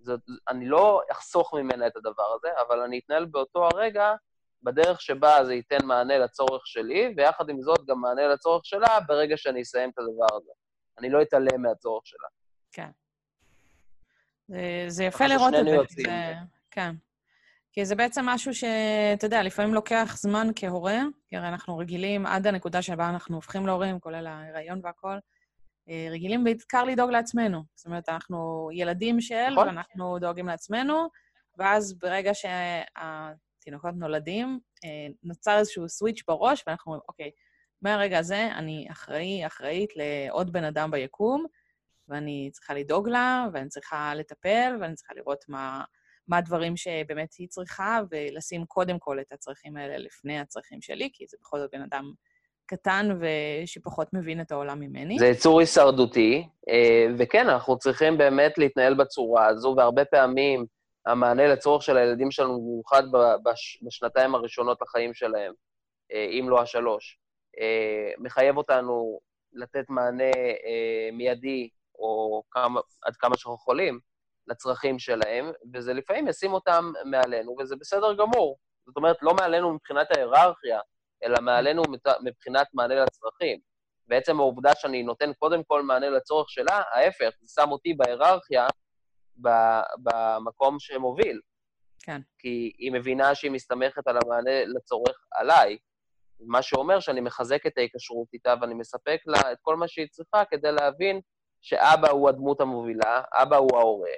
זאת, 0.00 0.20
אני 0.48 0.68
לא 0.68 1.02
אחסוך 1.12 1.54
ממנה 1.54 1.86
את 1.86 1.96
הדבר 1.96 2.34
הזה, 2.34 2.48
אבל 2.68 2.80
אני 2.80 2.98
אתנהל 2.98 3.24
באותו 3.24 3.64
הרגע 3.64 4.14
בדרך 4.62 5.00
שבה 5.00 5.44
זה 5.44 5.54
ייתן 5.54 5.84
מענה 5.84 6.18
לצורך 6.18 6.66
שלי, 6.66 7.14
ויחד 7.16 7.48
עם 7.48 7.62
זאת 7.62 7.86
גם 7.86 8.00
מענה 8.00 8.28
לצורך 8.28 8.64
שלה 8.66 9.00
ברגע 9.06 9.36
שאני 9.36 9.62
אסיים 9.62 9.90
את 9.90 9.98
הדבר 9.98 10.36
הזה. 10.36 10.52
אני 10.98 11.10
לא 11.10 11.22
אתעלם 11.22 11.62
מהצורך 11.62 12.06
שלה. 12.06 12.28
כן. 12.72 12.90
זה, 14.48 14.84
זה 14.86 15.04
יפה 15.04 15.26
לראות 15.26 15.54
את 15.54 15.66
זה. 15.66 16.02
זה... 16.02 16.34
כן. 16.70 16.94
כי 17.72 17.84
זה 17.84 17.94
בעצם 17.94 18.24
משהו 18.24 18.54
שאתה 18.54 19.26
יודע, 19.26 19.42
לפעמים 19.42 19.74
לוקח 19.74 20.16
זמן 20.16 20.48
כהורה, 20.56 20.98
כי 21.28 21.36
הרי 21.36 21.48
אנחנו 21.48 21.78
רגילים 21.78 22.26
עד 22.26 22.46
הנקודה 22.46 22.82
שבה 22.82 23.08
אנחנו 23.08 23.36
הופכים 23.36 23.66
להורים, 23.66 24.00
כולל 24.00 24.26
ההיריון 24.26 24.80
והכול, 24.82 25.20
אה, 25.88 26.08
רגילים 26.10 26.44
בעיקר 26.44 26.84
לדאוג 26.84 27.10
לעצמנו. 27.10 27.62
זאת 27.74 27.86
אומרת, 27.86 28.08
אנחנו 28.08 28.68
ילדים 28.72 29.20
של, 29.20 29.50
נכון. 29.50 29.66
ואנחנו 29.68 30.18
דואגים 30.18 30.46
לעצמנו, 30.46 31.08
ואז 31.58 31.98
ברגע 31.98 32.34
שה... 32.34 32.82
תינוקות 33.60 33.94
נולדים, 33.94 34.60
אה, 34.84 35.06
נוצר 35.22 35.58
איזשהו 35.58 35.88
סוויץ' 35.88 36.22
בראש, 36.28 36.64
ואנחנו 36.66 36.92
אומרים, 36.92 37.02
אוקיי, 37.08 37.30
מהרגע 37.82 38.18
הזה 38.18 38.48
אני 38.52 38.86
אחראי, 38.90 39.46
אחראית 39.46 39.90
לעוד 39.96 40.52
בן 40.52 40.64
אדם 40.64 40.90
ביקום, 40.90 41.46
ואני 42.08 42.50
צריכה 42.52 42.74
לדאוג 42.74 43.08
לה, 43.08 43.46
ואני 43.52 43.68
צריכה 43.68 44.14
לטפל, 44.14 44.76
ואני 44.80 44.94
צריכה 44.94 45.14
לראות 45.14 45.44
מה, 45.48 45.84
מה 46.30 46.36
הדברים 46.36 46.76
שבאמת 46.76 47.34
היא 47.38 47.48
צריכה, 47.48 48.00
ולשים 48.10 48.64
קודם 48.64 48.98
כל 48.98 49.20
את 49.20 49.32
הצרכים 49.32 49.76
האלה 49.76 49.98
לפני 49.98 50.38
הצרכים 50.38 50.82
שלי, 50.82 51.10
כי 51.12 51.26
זה 51.26 51.36
בכל 51.40 51.58
זאת 51.58 51.70
בן 51.72 51.82
אדם 51.82 52.12
קטן 52.66 53.08
ושפחות 53.20 54.08
מבין 54.12 54.40
את 54.40 54.52
העולם 54.52 54.80
ממני. 54.80 55.18
זה 55.18 55.26
יצור 55.26 55.60
הישרדותי, 55.60 56.48
אה, 56.68 57.06
וכן, 57.18 57.48
אנחנו 57.48 57.78
צריכים 57.78 58.18
באמת 58.18 58.58
להתנהל 58.58 58.94
בצורה 58.94 59.46
הזו, 59.46 59.74
והרבה 59.76 60.04
פעמים 60.04 60.66
המענה 61.06 61.46
לצורך 61.46 61.82
של 61.82 61.96
הילדים 61.96 62.30
שלנו, 62.30 62.60
במיוחד 62.60 63.02
בש, 63.44 63.82
בשנתיים 63.86 64.34
הראשונות 64.34 64.78
לחיים 64.82 65.14
שלהם, 65.14 65.52
אה, 66.12 66.26
אם 66.30 66.48
לא 66.48 66.62
השלוש, 66.62 67.18
אה, 67.60 68.12
מחייב 68.18 68.56
אותנו 68.56 69.20
לתת 69.52 69.84
מענה 69.88 70.32
מיידי, 71.12 71.68
או 71.94 72.42
כמה, 72.50 72.80
עד 73.02 73.16
כמה 73.16 73.36
שאנחנו 73.36 73.54
יכולים, 73.54 74.09
לצרכים 74.50 74.98
שלהם, 74.98 75.52
וזה 75.74 75.94
לפעמים 75.94 76.28
ישים 76.28 76.52
אותם 76.52 76.92
מעלינו, 77.04 77.56
וזה 77.58 77.76
בסדר 77.76 78.14
גמור. 78.14 78.58
זאת 78.86 78.96
אומרת, 78.96 79.16
לא 79.22 79.34
מעלינו 79.34 79.74
מבחינת 79.74 80.16
ההיררכיה, 80.16 80.80
אלא 81.24 81.36
מעלינו 81.40 81.82
מבחינת 82.24 82.66
מענה 82.74 82.94
לצרכים. 82.94 83.58
בעצם 84.06 84.40
העובדה 84.40 84.74
שאני 84.74 85.02
נותן 85.02 85.32
קודם 85.32 85.64
כל 85.64 85.82
מענה 85.82 86.10
לצורך 86.10 86.50
שלה, 86.50 86.82
ההפך, 86.92 87.30
זה 87.40 87.62
שם 87.62 87.70
אותי 87.70 87.94
בהיררכיה 87.94 88.66
במקום 90.02 90.76
שמוביל. 90.78 91.40
כן. 92.02 92.20
כי 92.38 92.72
היא 92.78 92.92
מבינה 92.92 93.34
שהיא 93.34 93.50
מסתמכת 93.50 94.08
על 94.08 94.16
המענה 94.24 94.64
לצורך 94.64 95.24
עליי, 95.32 95.78
מה 96.40 96.62
שאומר 96.62 97.00
שאני 97.00 97.20
מחזק 97.20 97.66
את 97.66 97.78
ההיקשרות 97.78 98.28
איתה 98.32 98.54
ואני 98.60 98.74
מספק 98.74 99.20
לה 99.26 99.52
את 99.52 99.58
כל 99.62 99.76
מה 99.76 99.88
שהיא 99.88 100.06
צריכה 100.10 100.42
כדי 100.50 100.72
להבין 100.72 101.20
שאבא 101.60 102.10
הוא 102.10 102.28
הדמות 102.28 102.60
המובילה, 102.60 103.22
אבא 103.32 103.56
הוא 103.56 103.78
ההורה, 103.78 104.10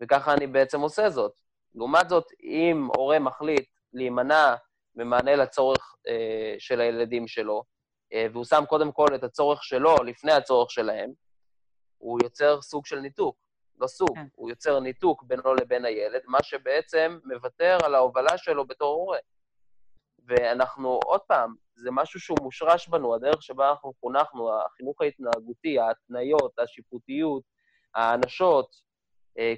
וככה 0.00 0.34
אני 0.34 0.46
בעצם 0.46 0.80
עושה 0.80 1.10
זאת. 1.10 1.32
לעומת 1.74 2.08
זאת, 2.08 2.24
אם 2.42 2.88
הורה 2.96 3.18
מחליט 3.18 3.68
להימנע 3.92 4.54
ממענה 4.94 5.36
לצורך 5.36 5.96
אה, 6.08 6.54
של 6.58 6.80
הילדים 6.80 7.28
שלו, 7.28 7.64
אה, 8.12 8.26
והוא 8.32 8.44
שם 8.44 8.64
קודם 8.68 8.92
כל 8.92 9.06
את 9.14 9.24
הצורך 9.24 9.64
שלו 9.64 9.96
לפני 9.96 10.32
הצורך 10.32 10.70
שלהם, 10.70 11.10
הוא 11.98 12.18
יוצר 12.22 12.62
סוג 12.62 12.86
של 12.86 13.00
ניתוק. 13.00 13.36
לא 13.78 13.86
סוג, 13.86 14.14
כן. 14.14 14.26
הוא 14.34 14.50
יוצר 14.50 14.80
ניתוק 14.80 15.22
בינו 15.22 15.54
לבין 15.54 15.84
הילד, 15.84 16.20
מה 16.26 16.42
שבעצם 16.42 17.18
מוותר 17.24 17.78
על 17.84 17.94
ההובלה 17.94 18.38
שלו 18.38 18.66
בתור 18.66 18.94
הורה. 18.94 19.18
ואנחנו, 20.26 21.00
עוד 21.04 21.20
פעם, 21.20 21.54
זה 21.74 21.90
משהו 21.90 22.20
שהוא 22.20 22.38
מושרש 22.42 22.88
בנו, 22.88 23.14
הדרך 23.14 23.42
שבה 23.42 23.70
אנחנו 23.70 23.92
חונכנו, 24.00 24.50
החינוך 24.52 25.02
ההתנהגותי, 25.02 25.78
ההתניות, 25.78 26.58
השיפוטיות, 26.58 27.42
האנשות, 27.94 28.76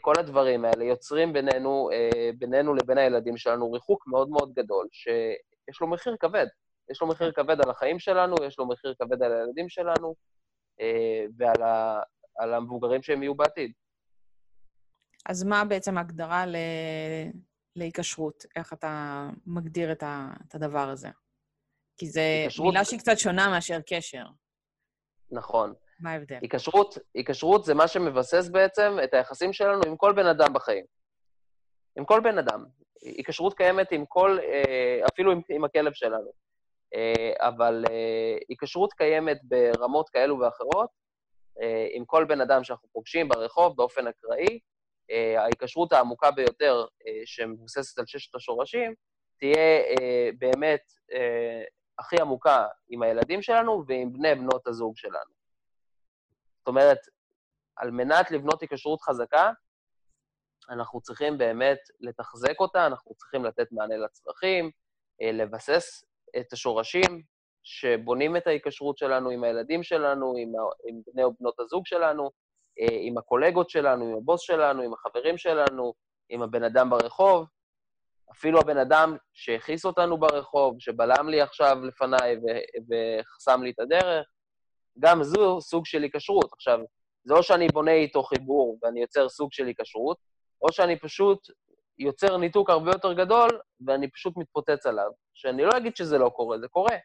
כל 0.00 0.12
הדברים 0.18 0.64
האלה 0.64 0.84
יוצרים 0.84 1.32
בינינו, 1.32 1.90
אה, 1.92 2.30
בינינו 2.38 2.74
לבין 2.74 2.98
הילדים 2.98 3.36
שלנו 3.36 3.72
ריחוק 3.72 4.06
מאוד 4.06 4.28
מאוד 4.28 4.52
גדול, 4.54 4.88
שיש 4.92 5.80
לו 5.80 5.86
מחיר 5.86 6.16
כבד. 6.20 6.46
יש 6.90 7.00
לו 7.00 7.06
מחיר 7.06 7.32
כבד 7.32 7.60
על 7.60 7.70
החיים 7.70 7.98
שלנו, 7.98 8.34
יש 8.44 8.58
לו 8.58 8.68
מחיר 8.68 8.94
כבד 8.98 9.22
על 9.22 9.32
הילדים 9.32 9.68
שלנו 9.68 10.14
אה, 10.80 11.24
ועל 11.38 11.62
ה, 11.62 12.00
על 12.38 12.54
המבוגרים 12.54 13.02
שהם 13.02 13.22
יהיו 13.22 13.34
בעתיד. 13.34 13.72
אז 15.28 15.44
מה 15.44 15.64
בעצם 15.64 15.98
ההגדרה 15.98 16.46
ל... 16.46 16.56
להיקשרות? 17.76 18.44
איך 18.56 18.72
אתה 18.72 19.24
מגדיר 19.46 19.92
את, 19.92 20.02
ה... 20.02 20.28
את 20.48 20.54
הדבר 20.54 20.88
הזה? 20.88 21.08
כי 21.98 22.06
זו. 22.06 22.20
מילה 22.64 22.84
שהיא 22.84 23.00
קצת 23.00 23.18
שונה 23.18 23.48
מאשר 23.48 23.78
קשר. 23.86 24.24
נכון. 25.30 25.74
מה 26.00 26.12
ההבדל? 26.12 26.38
היקשרות, 26.42 26.98
היקשרות 27.14 27.64
זה 27.64 27.74
מה 27.74 27.88
שמבסס 27.88 28.48
בעצם 28.48 28.96
את 29.04 29.14
היחסים 29.14 29.52
שלנו 29.52 29.82
עם 29.86 29.96
כל 29.96 30.12
בן 30.12 30.26
אדם 30.26 30.52
בחיים. 30.52 30.84
עם 31.98 32.04
כל 32.04 32.20
בן 32.20 32.38
אדם. 32.38 32.64
היקשרות 33.02 33.54
קיימת 33.54 33.92
עם 33.92 34.04
כל, 34.06 34.38
אה, 34.42 35.06
אפילו 35.12 35.32
עם, 35.32 35.40
עם 35.48 35.64
הכלב 35.64 35.92
שלנו. 35.92 36.30
אה, 36.94 37.48
אבל 37.48 37.84
היקשרות 38.48 38.90
אה, 38.92 38.96
קיימת 38.96 39.38
ברמות 39.42 40.08
כאלו 40.08 40.38
ואחרות, 40.38 41.08
עם 41.92 42.04
כל 42.04 42.24
בן 42.24 42.40
אדם 42.40 42.64
שאנחנו 42.64 42.88
פוגשים 42.92 43.28
ברחוב 43.28 43.76
באופן 43.76 44.06
אקראי. 44.06 44.58
ההיקשרות 45.38 45.92
העמוקה 45.92 46.30
ביותר, 46.30 46.84
שמבוססת 47.24 47.98
על 47.98 48.04
ששת 48.06 48.34
השורשים, 48.34 48.94
תהיה 49.38 49.82
באמת 50.38 50.80
הכי 51.98 52.16
עמוקה 52.20 52.66
עם 52.88 53.02
הילדים 53.02 53.42
שלנו 53.42 53.84
ועם 53.88 54.12
בני 54.12 54.34
בנות 54.34 54.66
הזוג 54.66 54.96
שלנו. 54.96 55.37
אומרת, 56.68 56.98
על 57.76 57.90
מנת 57.90 58.30
לבנות 58.30 58.60
היקשרות 58.60 59.00
חזקה, 59.00 59.50
אנחנו 60.70 61.00
צריכים 61.00 61.38
באמת 61.38 61.78
לתחזק 62.00 62.60
אותה, 62.60 62.86
אנחנו 62.86 63.14
צריכים 63.14 63.44
לתת 63.44 63.66
מענה 63.72 63.96
לצרכים, 63.96 64.70
לבסס 65.32 66.04
את 66.40 66.52
השורשים 66.52 67.22
שבונים 67.62 68.36
את 68.36 68.46
ההיקשרות 68.46 68.98
שלנו 68.98 69.30
עם 69.30 69.44
הילדים 69.44 69.82
שלנו, 69.82 70.34
עם, 70.38 70.52
עם 70.88 71.00
בני 71.06 71.24
או 71.24 71.32
בנות 71.40 71.60
הזוג 71.60 71.86
שלנו, 71.86 72.30
אה, 72.80 72.96
עם 73.00 73.18
הקולגות 73.18 73.70
שלנו, 73.70 74.04
עם 74.04 74.16
הבוס 74.16 74.40
שלנו, 74.40 74.82
עם 74.82 74.92
החברים 74.94 75.38
שלנו, 75.38 75.94
עם 76.28 76.42
הבן 76.42 76.62
אדם 76.62 76.90
ברחוב, 76.90 77.46
אפילו 78.32 78.60
הבן 78.60 78.78
אדם 78.78 79.16
שהכעיס 79.32 79.84
אותנו 79.84 80.18
ברחוב, 80.18 80.76
שבלם 80.78 81.28
לי 81.28 81.40
עכשיו 81.40 81.78
לפניי 81.84 82.36
וחסם 82.88 83.62
לי 83.62 83.70
את 83.70 83.80
הדרך, 83.80 84.26
גם 85.00 85.22
זו 85.22 85.60
סוג 85.60 85.86
של 85.86 86.02
היקשרות. 86.02 86.52
עכשיו, 86.52 86.78
זה 87.24 87.34
או 87.34 87.42
שאני 87.42 87.68
בונה 87.68 87.92
איתו 87.92 88.22
חיבור 88.22 88.78
ואני 88.82 89.00
יוצר 89.00 89.28
סוג 89.28 89.52
של 89.52 89.66
היקשרות, 89.66 90.16
או 90.62 90.72
שאני 90.72 90.98
פשוט 90.98 91.38
יוצר 91.98 92.36
ניתוק 92.36 92.70
הרבה 92.70 92.90
יותר 92.90 93.12
גדול, 93.12 93.60
ואני 93.86 94.10
פשוט 94.10 94.36
מתפוצץ 94.36 94.86
עליו. 94.86 95.10
שאני 95.34 95.64
לא 95.64 95.76
אגיד 95.76 95.96
שזה 95.96 96.18
לא 96.18 96.28
קורה, 96.28 96.58
זה 96.58 96.68
קורה, 96.68 96.96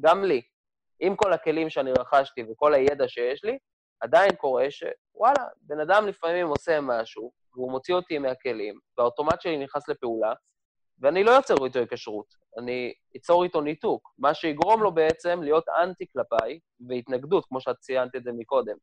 גם 0.00 0.24
לי. 0.24 0.42
עם 1.00 1.16
כל 1.16 1.32
הכלים 1.32 1.70
שאני 1.70 1.92
רכשתי 1.92 2.42
וכל 2.50 2.74
הידע 2.74 3.08
שיש 3.08 3.44
לי, 3.44 3.58
עדיין 4.00 4.30
קורה 4.34 4.66
שוואלה, 4.70 5.44
בן 5.60 5.80
אדם 5.80 6.06
לפעמים 6.06 6.46
עושה 6.46 6.80
משהו, 6.80 7.32
והוא 7.54 7.70
מוציא 7.70 7.94
אותי 7.94 8.18
מהכלים, 8.18 8.78
והאוטומט 8.98 9.40
שלי 9.40 9.56
נכנס 9.56 9.88
לפעולה, 9.88 10.32
ואני 10.98 11.24
לא 11.24 11.30
יוצר 11.30 11.54
איתו 11.64 11.78
היקשרות, 11.78 12.34
אני 12.58 12.94
אצור 13.16 13.44
איתו 13.44 13.60
ניתוק, 13.60 14.14
מה 14.18 14.34
שיגרום 14.34 14.82
לו 14.82 14.94
בעצם 14.94 15.42
להיות 15.42 15.64
אנטי 15.68 16.06
כלפיי 16.12 16.58
והתנגדות, 16.88 17.44
כמו 17.48 17.60
שאת 17.60 17.76
ציינת 17.78 18.16
את 18.16 18.24
זה 18.24 18.30
מקודם. 18.32 18.76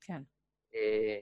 כן. 0.00 0.22
אה, 0.74 1.18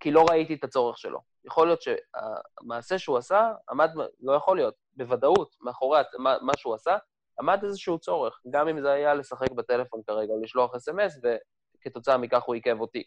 כי 0.00 0.10
לא 0.10 0.24
ראיתי 0.30 0.54
את 0.54 0.64
הצורך 0.64 0.98
שלו. 0.98 1.20
יכול 1.44 1.66
להיות 1.66 1.82
שהמעשה 1.82 2.98
שהוא 2.98 3.18
עשה 3.18 3.52
עמד, 3.70 3.90
לא 4.20 4.32
יכול 4.32 4.56
להיות, 4.56 4.74
בוודאות, 4.96 5.56
מאחורי 5.60 6.00
מה 6.18 6.52
שהוא 6.56 6.74
עשה, 6.74 6.96
עמד 7.40 7.64
איזשהו 7.64 7.98
צורך, 7.98 8.40
גם 8.50 8.68
אם 8.68 8.80
זה 8.80 8.92
היה 8.92 9.14
לשחק 9.14 9.50
בטלפון 9.50 10.00
כרגע, 10.06 10.32
או 10.32 10.42
לשלוח 10.42 10.74
אס.אם.אס, 10.74 11.20
וכתוצאה 11.22 12.18
מכך 12.18 12.42
הוא 12.42 12.54
עיכב 12.54 12.80
אותי. 12.80 13.02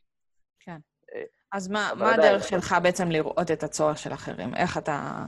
כן. 0.60 0.78
אה, 1.16 1.24
אז 1.52 1.68
מה, 1.68 1.92
מה 1.98 2.14
הדרך 2.14 2.44
שלך 2.44 2.76
בעצם 2.84 3.12
לראות 3.12 3.52
את 3.54 3.64
הצורך 3.64 3.98
של 3.98 4.14
אחרים? 4.14 4.56
איך 4.56 4.78
אתה, 4.78 5.26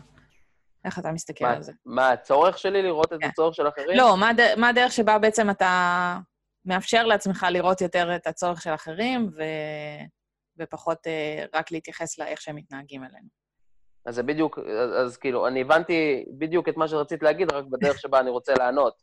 איך 0.85 0.99
אתה 0.99 1.11
מסתכל 1.11 1.45
מה, 1.45 1.53
על 1.53 1.61
זה? 1.61 1.71
מה 1.85 2.09
הצורך 2.09 2.57
שלי 2.57 2.81
לראות 2.81 3.09
כן. 3.09 3.15
את 3.15 3.21
הצורך 3.23 3.55
של 3.55 3.67
אחרים? 3.67 3.97
לא, 3.97 4.17
מה, 4.17 4.31
מה 4.57 4.69
הדרך 4.69 4.91
שבה 4.91 5.19
בעצם 5.19 5.49
אתה 5.49 6.17
מאפשר 6.65 7.05
לעצמך 7.05 7.45
לראות 7.49 7.81
יותר 7.81 8.15
את 8.15 8.27
הצורך 8.27 8.61
של 8.61 8.73
אחרים, 8.73 9.29
ו... 9.37 9.43
ופחות 10.59 10.97
uh, 11.07 11.57
רק 11.57 11.71
להתייחס 11.71 12.19
לאיך 12.19 12.41
שהם 12.41 12.55
מתנהגים 12.55 13.03
אלינו. 13.03 13.27
אז 14.05 14.15
זה 14.15 14.23
בדיוק, 14.23 14.59
אז, 14.59 15.05
אז 15.05 15.17
כאילו, 15.17 15.47
אני 15.47 15.61
הבנתי 15.61 16.25
בדיוק 16.37 16.69
את 16.69 16.77
מה 16.77 16.87
שרצית 16.87 17.23
להגיד, 17.23 17.53
רק 17.53 17.65
בדרך 17.65 17.99
שבה 17.99 18.19
אני 18.19 18.29
רוצה 18.29 18.53
לענות. 18.57 18.93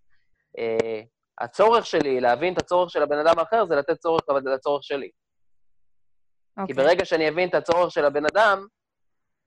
Uh, 0.58 1.06
הצורך 1.40 1.86
שלי 1.86 2.20
להבין 2.20 2.52
את 2.54 2.58
הצורך 2.58 2.90
של 2.90 3.02
הבן 3.02 3.18
אדם 3.18 3.38
האחר 3.38 3.66
זה 3.66 3.76
לתת 3.76 3.98
צורך 3.98 4.22
לצורך 4.54 4.84
שלי. 4.84 5.06
Okay. 5.06 6.66
כי 6.66 6.72
אוקיי. 6.72 6.74
ברגע 6.74 7.04
שאני 7.04 7.28
אבין 7.28 7.48
את 7.48 7.54
הצורך 7.54 7.90
של 7.90 8.04
הבן 8.04 8.26
אדם, 8.26 8.66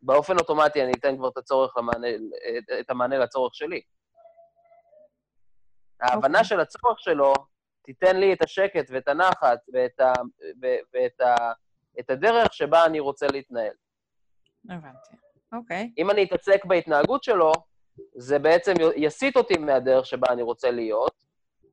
באופן 0.01 0.37
אוטומטי 0.37 0.83
אני 0.83 0.91
אתן 0.99 1.17
כבר 1.17 1.29
את 1.29 1.37
הצורך 1.37 1.77
למענה, 1.77 2.07
את 2.79 2.89
המענה 2.89 3.17
לצורך 3.17 3.55
שלי. 3.55 3.81
ההבנה 6.01 6.37
okay. 6.37 6.41
אוקיי. 6.41 6.43
של 6.43 6.59
הצורך 6.59 6.99
שלו 6.99 7.33
תיתן 7.81 8.17
לי 8.17 8.33
את 8.33 8.43
השקט 8.43 8.89
ואת 8.89 9.07
הנחת 9.07 9.59
ואת, 9.73 9.99
ה, 9.99 10.13
ו, 10.61 10.67
ואת 10.93 11.21
ה, 11.21 11.35
את 11.99 12.09
הדרך 12.09 12.53
שבה 12.53 12.85
אני 12.85 12.99
רוצה 12.99 13.27
להתנהל. 13.27 13.73
הבנתי, 14.69 15.15
אוקיי. 15.53 15.91
אם 15.97 16.11
אני 16.11 16.23
אתעסק 16.23 16.65
בהתנהגות 16.65 17.23
שלו, 17.23 17.51
זה 18.15 18.39
בעצם 18.39 18.73
יסיט 18.95 19.37
אותי 19.37 19.57
מהדרך 19.57 20.05
שבה 20.05 20.27
אני 20.33 20.41
רוצה 20.41 20.71
להיות, 20.71 21.23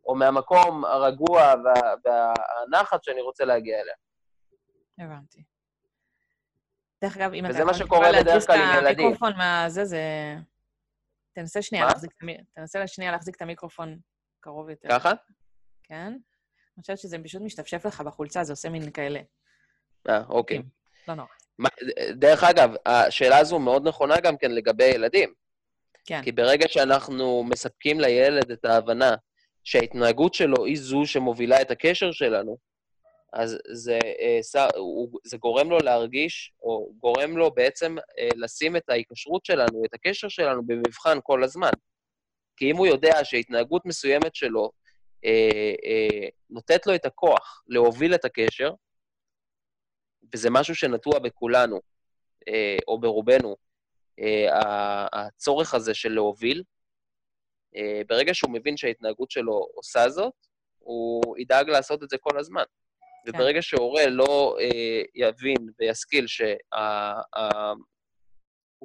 או 0.06 0.14
מהמקום 0.14 0.84
הרגוע 0.84 1.54
וה, 1.64 1.94
והנחת 2.04 3.04
שאני 3.04 3.20
רוצה 3.20 3.44
להגיע 3.44 3.80
אליה. 3.80 3.94
הבנתי. 4.98 5.42
דרך 7.02 7.16
אגב, 7.16 7.32
אם 7.32 7.44
אתה... 7.44 7.54
וזה 7.54 7.64
מה 7.64 7.74
שקורה 7.74 8.12
בדרך 8.20 8.46
כלל 8.46 8.60
עם 8.60 8.78
ילדים. 8.78 9.06
המיקרופון 9.06 9.36
מהזה, 9.36 9.84
זה... 9.84 10.02
תנסה 11.32 11.62
שנייה 11.62 11.86
להחזיק, 11.86 12.10
תנסה 12.54 12.82
לשנייה 12.82 13.12
להחזיק 13.12 13.36
את 13.36 13.42
המיקרופון 13.42 13.98
קרוב 14.40 14.70
יותר. 14.70 14.88
ככה? 14.88 15.12
כן. 15.82 16.12
אני 16.76 16.80
חושבת 16.80 16.98
שזה 16.98 17.16
פשוט 17.24 17.42
משתפשף 17.42 17.86
לך 17.86 18.00
בחולצה, 18.00 18.44
זה 18.44 18.52
עושה 18.52 18.68
מין 18.68 18.90
כאלה. 18.90 19.20
אה, 20.08 20.22
אוקיי. 20.28 20.62
לא 21.08 21.14
נורא. 21.14 21.28
דרך 22.12 22.44
אגב, 22.44 22.70
השאלה 22.86 23.38
הזו 23.38 23.58
מאוד 23.58 23.88
נכונה 23.88 24.20
גם 24.20 24.36
כן 24.36 24.50
לגבי 24.50 24.84
ילדים. 24.84 25.32
כן. 26.04 26.22
כי 26.22 26.32
ברגע 26.32 26.68
שאנחנו 26.68 27.44
מספקים 27.44 28.00
לילד 28.00 28.50
את 28.50 28.64
ההבנה 28.64 29.14
שההתנהגות 29.64 30.34
שלו 30.34 30.64
היא 30.64 30.78
זו 30.78 31.06
שמובילה 31.06 31.62
את 31.62 31.70
הקשר 31.70 32.12
שלנו, 32.12 32.56
אז 33.32 33.58
זה, 33.72 33.98
אה, 34.20 34.38
זה 35.24 35.36
גורם 35.36 35.70
לו 35.70 35.78
להרגיש, 35.78 36.52
או 36.62 36.92
גורם 36.98 37.36
לו 37.36 37.50
בעצם 37.50 37.96
אה, 38.18 38.28
לשים 38.36 38.76
את 38.76 38.90
ההיקשרות 38.90 39.44
שלנו, 39.44 39.84
את 39.84 39.94
הקשר 39.94 40.28
שלנו, 40.28 40.62
במבחן 40.66 41.18
כל 41.22 41.44
הזמן. 41.44 41.70
כי 42.56 42.70
אם 42.70 42.76
הוא 42.76 42.86
יודע 42.86 43.24
שהתנהגות 43.24 43.86
מסוימת 43.86 44.34
שלו 44.34 44.70
אה, 45.24 45.72
אה, 45.84 46.28
נותנת 46.50 46.86
לו 46.86 46.94
את 46.94 47.06
הכוח 47.06 47.62
להוביל 47.66 48.14
את 48.14 48.24
הקשר, 48.24 48.70
וזה 50.34 50.50
משהו 50.50 50.74
שנטוע 50.74 51.18
בכולנו. 51.18 51.80
או 52.88 53.00
ברובנו, 53.00 53.56
הצורך 55.12 55.74
הזה 55.74 55.94
של 55.94 56.08
להוביל, 56.08 56.62
ברגע 58.06 58.34
שהוא 58.34 58.52
מבין 58.52 58.76
שההתנהגות 58.76 59.30
שלו 59.30 59.66
עושה 59.74 60.08
זאת, 60.08 60.32
הוא 60.78 61.36
ידאג 61.38 61.70
לעשות 61.70 62.02
את 62.02 62.10
זה 62.10 62.16
כל 62.18 62.38
הזמן. 62.38 62.62
כן. 63.24 63.30
וברגע 63.34 63.62
שהורה 63.62 64.06
לא 64.06 64.56
אה, 64.60 65.02
יבין 65.14 65.68
וישכיל 65.80 66.26
שהוא 66.26 66.56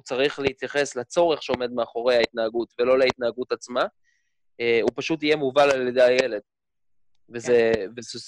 צריך 0.04 0.40
להתייחס 0.40 0.96
לצורך 0.96 1.44
שעומד 1.44 1.72
מאחורי 1.72 2.16
ההתנהגות 2.16 2.74
ולא 2.80 3.00
להתנהגות 3.00 3.52
עצמה, 3.52 3.86
אה, 4.60 4.80
הוא 4.82 4.92
פשוט 4.96 5.24
יהיה 5.24 5.36
מובל 5.36 5.72
על 5.72 5.88
ידי 5.88 6.04
הילד. 6.04 6.42
וזה, 7.34 7.72
כן. 7.76 7.86
וזו 7.98 8.20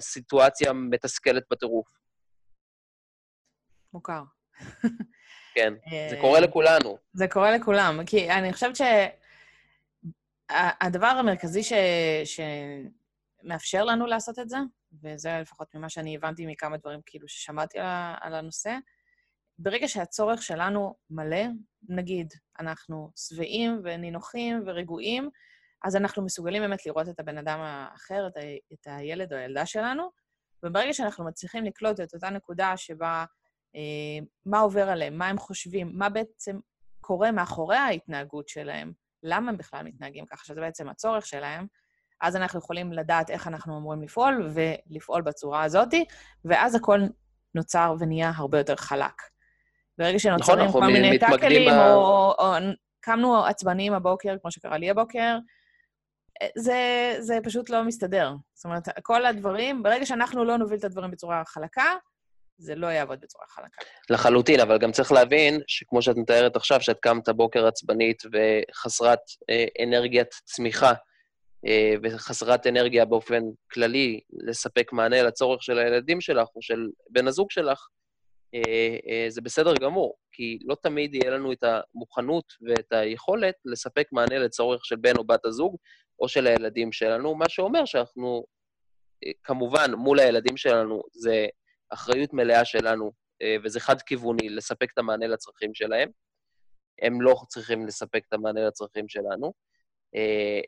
סיטואציה 0.00 0.72
מתסכלת 0.72 1.42
בטירוף. 1.50 1.88
מוכר. 3.92 4.22
כן, 5.54 5.74
זה 6.10 6.16
קורה 6.20 6.40
לכולנו. 6.40 6.98
זה 7.12 7.28
קורה 7.28 7.56
לכולם, 7.56 8.00
כי 8.06 8.30
אני 8.30 8.52
חושבת 8.52 8.76
שהדבר 10.50 11.06
המרכזי 11.06 11.62
ש... 11.62 11.72
שמאפשר 13.44 13.84
לנו 13.84 14.06
לעשות 14.06 14.38
את 14.38 14.48
זה, 14.48 14.56
וזה 15.02 15.38
לפחות 15.40 15.74
ממה 15.74 15.88
שאני 15.88 16.16
הבנתי 16.16 16.46
מכמה 16.46 16.76
דברים 16.76 17.00
כאילו 17.06 17.28
ששמעתי 17.28 17.78
על 18.20 18.34
הנושא, 18.34 18.76
ברגע 19.58 19.88
שהצורך 19.88 20.42
שלנו 20.42 20.94
מלא, 21.10 21.44
נגיד, 21.88 22.32
אנחנו 22.60 23.10
שבעים 23.16 23.80
ונינוחים 23.84 24.62
ורגועים, 24.66 25.30
אז 25.84 25.96
אנחנו 25.96 26.24
מסוגלים 26.24 26.62
באמת 26.62 26.86
לראות 26.86 27.08
את 27.08 27.20
הבן 27.20 27.38
אדם 27.38 27.60
האחר, 27.60 28.26
את, 28.26 28.36
ה, 28.36 28.40
את 28.72 28.86
הילד 28.86 29.32
או 29.32 29.38
הילדה 29.38 29.66
שלנו, 29.66 30.10
וברגע 30.62 30.92
שאנחנו 30.92 31.24
מצליחים 31.24 31.64
לקלוט 31.64 32.00
את 32.00 32.14
אותה 32.14 32.30
נקודה 32.30 32.76
שבה 32.76 33.24
אה, 33.76 34.26
מה 34.46 34.60
עובר 34.60 34.88
עליהם, 34.88 35.18
מה 35.18 35.28
הם 35.28 35.38
חושבים, 35.38 35.90
מה 35.94 36.08
בעצם 36.08 36.58
קורה 37.00 37.32
מאחורי 37.32 37.76
ההתנהגות 37.76 38.48
שלהם, 38.48 38.92
למה 39.22 39.50
הם 39.50 39.56
בכלל 39.56 39.82
מתנהגים 39.82 40.26
ככה, 40.26 40.44
שזה 40.44 40.60
בעצם 40.60 40.88
הצורך 40.88 41.26
שלהם, 41.26 41.66
אז 42.20 42.36
אנחנו 42.36 42.58
יכולים 42.58 42.92
לדעת 42.92 43.30
איך 43.30 43.46
אנחנו 43.46 43.78
אמורים 43.78 44.02
לפעול, 44.02 44.50
ולפעול 44.54 45.22
בצורה 45.22 45.62
הזאת, 45.62 45.94
ואז 46.44 46.74
הכל 46.74 47.00
נוצר 47.54 47.94
ונהיה 47.98 48.32
הרבה 48.36 48.58
יותר 48.58 48.76
חלק. 48.76 49.22
ברגע 49.98 50.18
שנוצרים 50.18 50.64
נכון, 50.64 50.82
כל 50.82 50.92
מיני 50.92 51.18
טאקלים, 51.18 51.70
ב... 51.70 51.74
או, 51.74 51.94
או, 51.94 52.34
או 52.38 52.54
קמנו 53.00 53.44
עצבניים 53.44 53.92
הבוקר, 53.92 54.36
כמו 54.42 54.50
שקרה 54.50 54.78
לי 54.78 54.90
הבוקר, 54.90 55.38
זה, 56.56 57.16
זה 57.20 57.38
פשוט 57.44 57.70
לא 57.70 57.84
מסתדר. 57.84 58.32
זאת 58.54 58.64
אומרת, 58.64 58.88
כל 59.02 59.26
הדברים, 59.26 59.82
ברגע 59.82 60.06
שאנחנו 60.06 60.44
לא 60.44 60.56
נוביל 60.58 60.78
את 60.78 60.84
הדברים 60.84 61.10
בצורה 61.10 61.42
חלקה, 61.46 61.94
זה 62.58 62.74
לא 62.74 62.86
יעבוד 62.86 63.20
בצורה 63.20 63.44
חלקה. 63.48 63.82
לחלוטין, 64.10 64.60
אבל 64.60 64.78
גם 64.78 64.92
צריך 64.92 65.12
להבין 65.12 65.60
שכמו 65.66 66.02
שאת 66.02 66.16
מתארת 66.16 66.56
עכשיו, 66.56 66.80
שאת 66.80 66.98
קמת 67.00 67.28
בוקר 67.28 67.66
עצבנית 67.66 68.22
וחסרת 68.32 69.18
אה, 69.50 69.64
אנרגיית 69.84 70.34
צמיחה, 70.44 70.88
אה, 70.90 70.94
וחסרת 72.02 72.66
אנרגיה 72.66 73.04
באופן 73.04 73.42
כללי 73.72 74.20
לספק 74.32 74.92
מענה 74.92 75.22
לצורך 75.22 75.62
של 75.62 75.78
הילדים 75.78 76.20
שלך 76.20 76.48
או 76.56 76.62
של 76.62 76.88
בן 77.10 77.28
הזוג 77.28 77.50
שלך, 77.50 77.88
אה, 78.54 78.96
אה, 79.08 79.26
זה 79.28 79.40
בסדר 79.40 79.74
גמור, 79.74 80.16
כי 80.32 80.58
לא 80.64 80.74
תמיד 80.82 81.14
יהיה 81.14 81.30
לנו 81.30 81.52
את 81.52 81.64
המוכנות 81.64 82.44
ואת 82.68 82.92
היכולת 82.92 83.54
לספק 83.64 84.08
מענה 84.12 84.38
לצורך 84.38 84.84
של 84.84 84.96
בן 84.96 85.16
או 85.16 85.24
בת 85.24 85.44
הזוג 85.44 85.76
או 86.20 86.28
של 86.28 86.46
הילדים 86.46 86.92
שלנו, 86.92 87.34
מה 87.34 87.48
שאומר 87.48 87.84
שאנחנו, 87.84 88.44
כמובן, 89.42 89.90
מול 89.94 90.20
הילדים 90.20 90.56
שלנו 90.56 91.02
זה 91.12 91.46
אחריות 91.90 92.32
מלאה 92.32 92.64
שלנו, 92.64 93.12
וזה 93.64 93.80
חד-כיווני 93.80 94.48
לספק 94.48 94.90
את 94.92 94.98
המענה 94.98 95.26
לצרכים 95.26 95.74
שלהם. 95.74 96.08
הם 97.02 97.22
לא 97.22 97.34
צריכים 97.48 97.86
לספק 97.86 98.22
את 98.28 98.32
המענה 98.32 98.66
לצרכים 98.66 99.08
שלנו. 99.08 99.52
אה, 100.16 100.60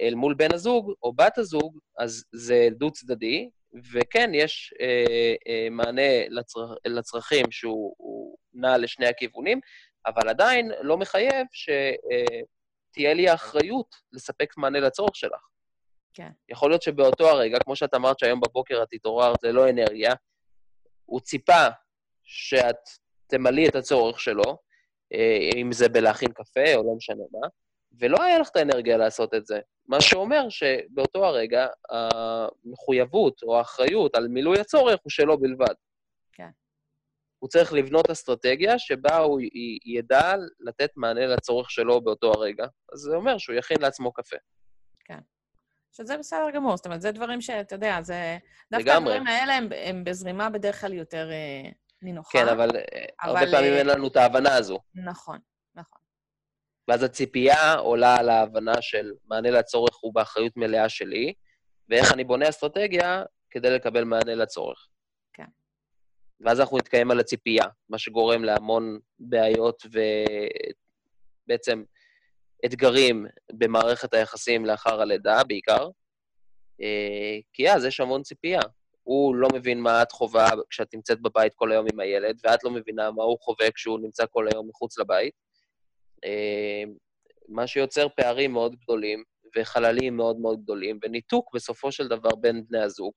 אל 0.00 0.14
מול 0.14 0.34
בן 0.34 0.54
הזוג 0.54 0.92
או 1.02 1.12
בת 1.12 1.38
הזוג, 1.38 1.78
אז 1.98 2.24
זה 2.32 2.68
דו-צדדי, 2.70 3.50
וכן, 3.92 4.30
יש 4.34 4.74
אה, 4.80 5.34
אה, 5.48 5.68
מענה 5.70 6.28
לצר... 6.28 6.74
לצרכים 6.86 7.50
שהוא 7.50 8.36
נע 8.52 8.78
לשני 8.78 9.06
הכיוונים, 9.06 9.60
אבל 10.06 10.28
עדיין 10.28 10.70
לא 10.80 10.96
מחייב 10.96 11.46
שתהיה 11.52 13.14
לי 13.14 13.28
האחריות 13.28 13.96
לספק 14.12 14.56
מענה 14.56 14.80
לצורך 14.80 15.16
שלך. 15.16 15.40
כן. 16.14 16.30
יכול 16.48 16.70
להיות 16.70 16.82
שבאותו 16.82 17.28
הרגע, 17.28 17.58
כמו 17.64 17.76
שאת 17.76 17.94
אמרת 17.94 18.18
שהיום 18.18 18.40
בבוקר 18.40 18.82
את 18.82 18.88
התעוררת 18.92 19.42
ללא 19.42 19.70
אנרגיה, 19.70 20.14
הוא 21.04 21.20
ציפה 21.20 21.66
שאת 22.22 22.78
תמלאי 23.26 23.68
את 23.68 23.74
הצורך 23.74 24.20
שלו, 24.20 24.58
אם 25.56 25.72
זה 25.72 25.88
בלהכין 25.88 26.32
קפה 26.32 26.74
או 26.74 26.82
לא 26.82 26.94
משנה 26.96 27.22
מה, 27.32 27.48
ולא 27.98 28.22
היה 28.22 28.38
לך 28.38 28.48
את 28.48 28.56
האנרגיה 28.56 28.96
לעשות 28.96 29.34
את 29.34 29.46
זה. 29.46 29.60
מה 29.86 30.00
שאומר 30.00 30.48
שבאותו 30.48 31.24
הרגע 31.26 31.66
המחויבות 31.90 33.42
או 33.42 33.58
האחריות 33.58 34.14
על 34.14 34.28
מילוי 34.28 34.60
הצורך 34.60 35.00
הוא 35.02 35.10
שלו 35.10 35.38
בלבד. 35.38 35.74
כן. 36.32 36.50
הוא 37.38 37.48
צריך 37.48 37.72
לבנות 37.72 38.10
אסטרטגיה 38.10 38.78
שבה 38.78 39.16
הוא 39.16 39.40
ידע 39.84 40.34
לתת 40.60 40.90
מענה 40.96 41.26
לצורך 41.26 41.70
שלו 41.70 42.00
באותו 42.00 42.32
הרגע. 42.32 42.66
אז 42.92 42.98
זה 42.98 43.16
אומר 43.16 43.38
שהוא 43.38 43.56
יכין 43.56 43.76
לעצמו 43.80 44.12
קפה. 44.12 44.36
כן. 45.04 45.18
שזה 45.92 46.18
בסדר 46.18 46.50
גמור, 46.54 46.76
זאת 46.76 46.86
אומרת, 46.86 47.02
זה 47.02 47.12
דברים 47.12 47.40
שאתה 47.40 47.74
יודע, 47.74 48.02
זה... 48.02 48.38
דווקא 48.70 48.90
הדברים 48.90 49.26
האלה 49.26 49.56
הם, 49.56 49.68
הם 49.76 50.04
בזרימה 50.04 50.50
בדרך 50.50 50.80
כלל 50.80 50.92
יותר 50.92 51.30
אה, 51.30 51.70
נינוחה. 52.02 52.38
כן, 52.38 52.48
אבל, 52.48 52.70
אבל 53.22 53.36
הרבה 53.36 53.40
פעמים 53.50 53.72
אה, 53.72 53.78
אין 53.78 53.86
לנו 53.86 54.08
את 54.08 54.16
ההבנה 54.16 54.56
הזו. 54.56 54.78
נכון, 54.94 55.38
נכון. 55.74 56.05
ואז 56.88 57.02
הציפייה 57.02 57.74
עולה 57.74 58.16
על 58.16 58.28
ההבנה 58.28 58.82
של 58.82 59.12
מענה 59.24 59.50
לצורך 59.50 59.96
הוא 60.00 60.14
באחריות 60.14 60.56
מלאה 60.56 60.88
שלי, 60.88 61.32
ואיך 61.88 62.12
אני 62.12 62.24
בונה 62.24 62.48
אסטרטגיה 62.48 63.22
כדי 63.50 63.70
לקבל 63.70 64.04
מענה 64.04 64.34
לצורך. 64.34 64.88
כן. 65.32 65.46
ואז 66.40 66.60
אנחנו 66.60 66.78
נתקיים 66.78 67.10
על 67.10 67.20
הציפייה, 67.20 67.64
מה 67.88 67.98
שגורם 67.98 68.44
להמון 68.44 68.98
בעיות 69.18 69.82
ובעצם 71.46 71.82
אתגרים 72.66 73.26
במערכת 73.52 74.14
היחסים 74.14 74.66
לאחר 74.66 75.00
הלידה, 75.00 75.44
בעיקר, 75.44 75.88
אה, 76.80 77.38
כי 77.52 77.70
אז 77.70 77.84
יש 77.84 78.00
המון 78.00 78.22
ציפייה. 78.22 78.60
הוא 79.02 79.36
לא 79.36 79.48
מבין 79.54 79.80
מה 79.80 80.02
את 80.02 80.12
חווה 80.12 80.48
כשאת 80.70 80.94
נמצאת 80.94 81.20
בבית 81.20 81.54
כל 81.54 81.72
היום 81.72 81.86
עם 81.92 82.00
הילד, 82.00 82.40
ואת 82.44 82.64
לא 82.64 82.70
מבינה 82.70 83.10
מה 83.10 83.22
הוא 83.22 83.38
חווה 83.40 83.70
כשהוא 83.70 84.00
נמצא 84.00 84.24
כל 84.30 84.48
היום 84.52 84.68
מחוץ 84.68 84.98
לבית. 84.98 85.45
אה, 86.24 86.82
מה 87.48 87.66
שיוצר 87.66 88.08
פערים 88.08 88.52
מאוד 88.52 88.76
גדולים 88.76 89.24
וחללים 89.56 90.16
מאוד 90.16 90.36
מאוד 90.36 90.62
גדולים, 90.62 90.98
וניתוק 91.02 91.54
בסופו 91.54 91.92
של 91.92 92.08
דבר 92.08 92.34
בין 92.40 92.64
בני 92.68 92.82
הזוג, 92.82 93.12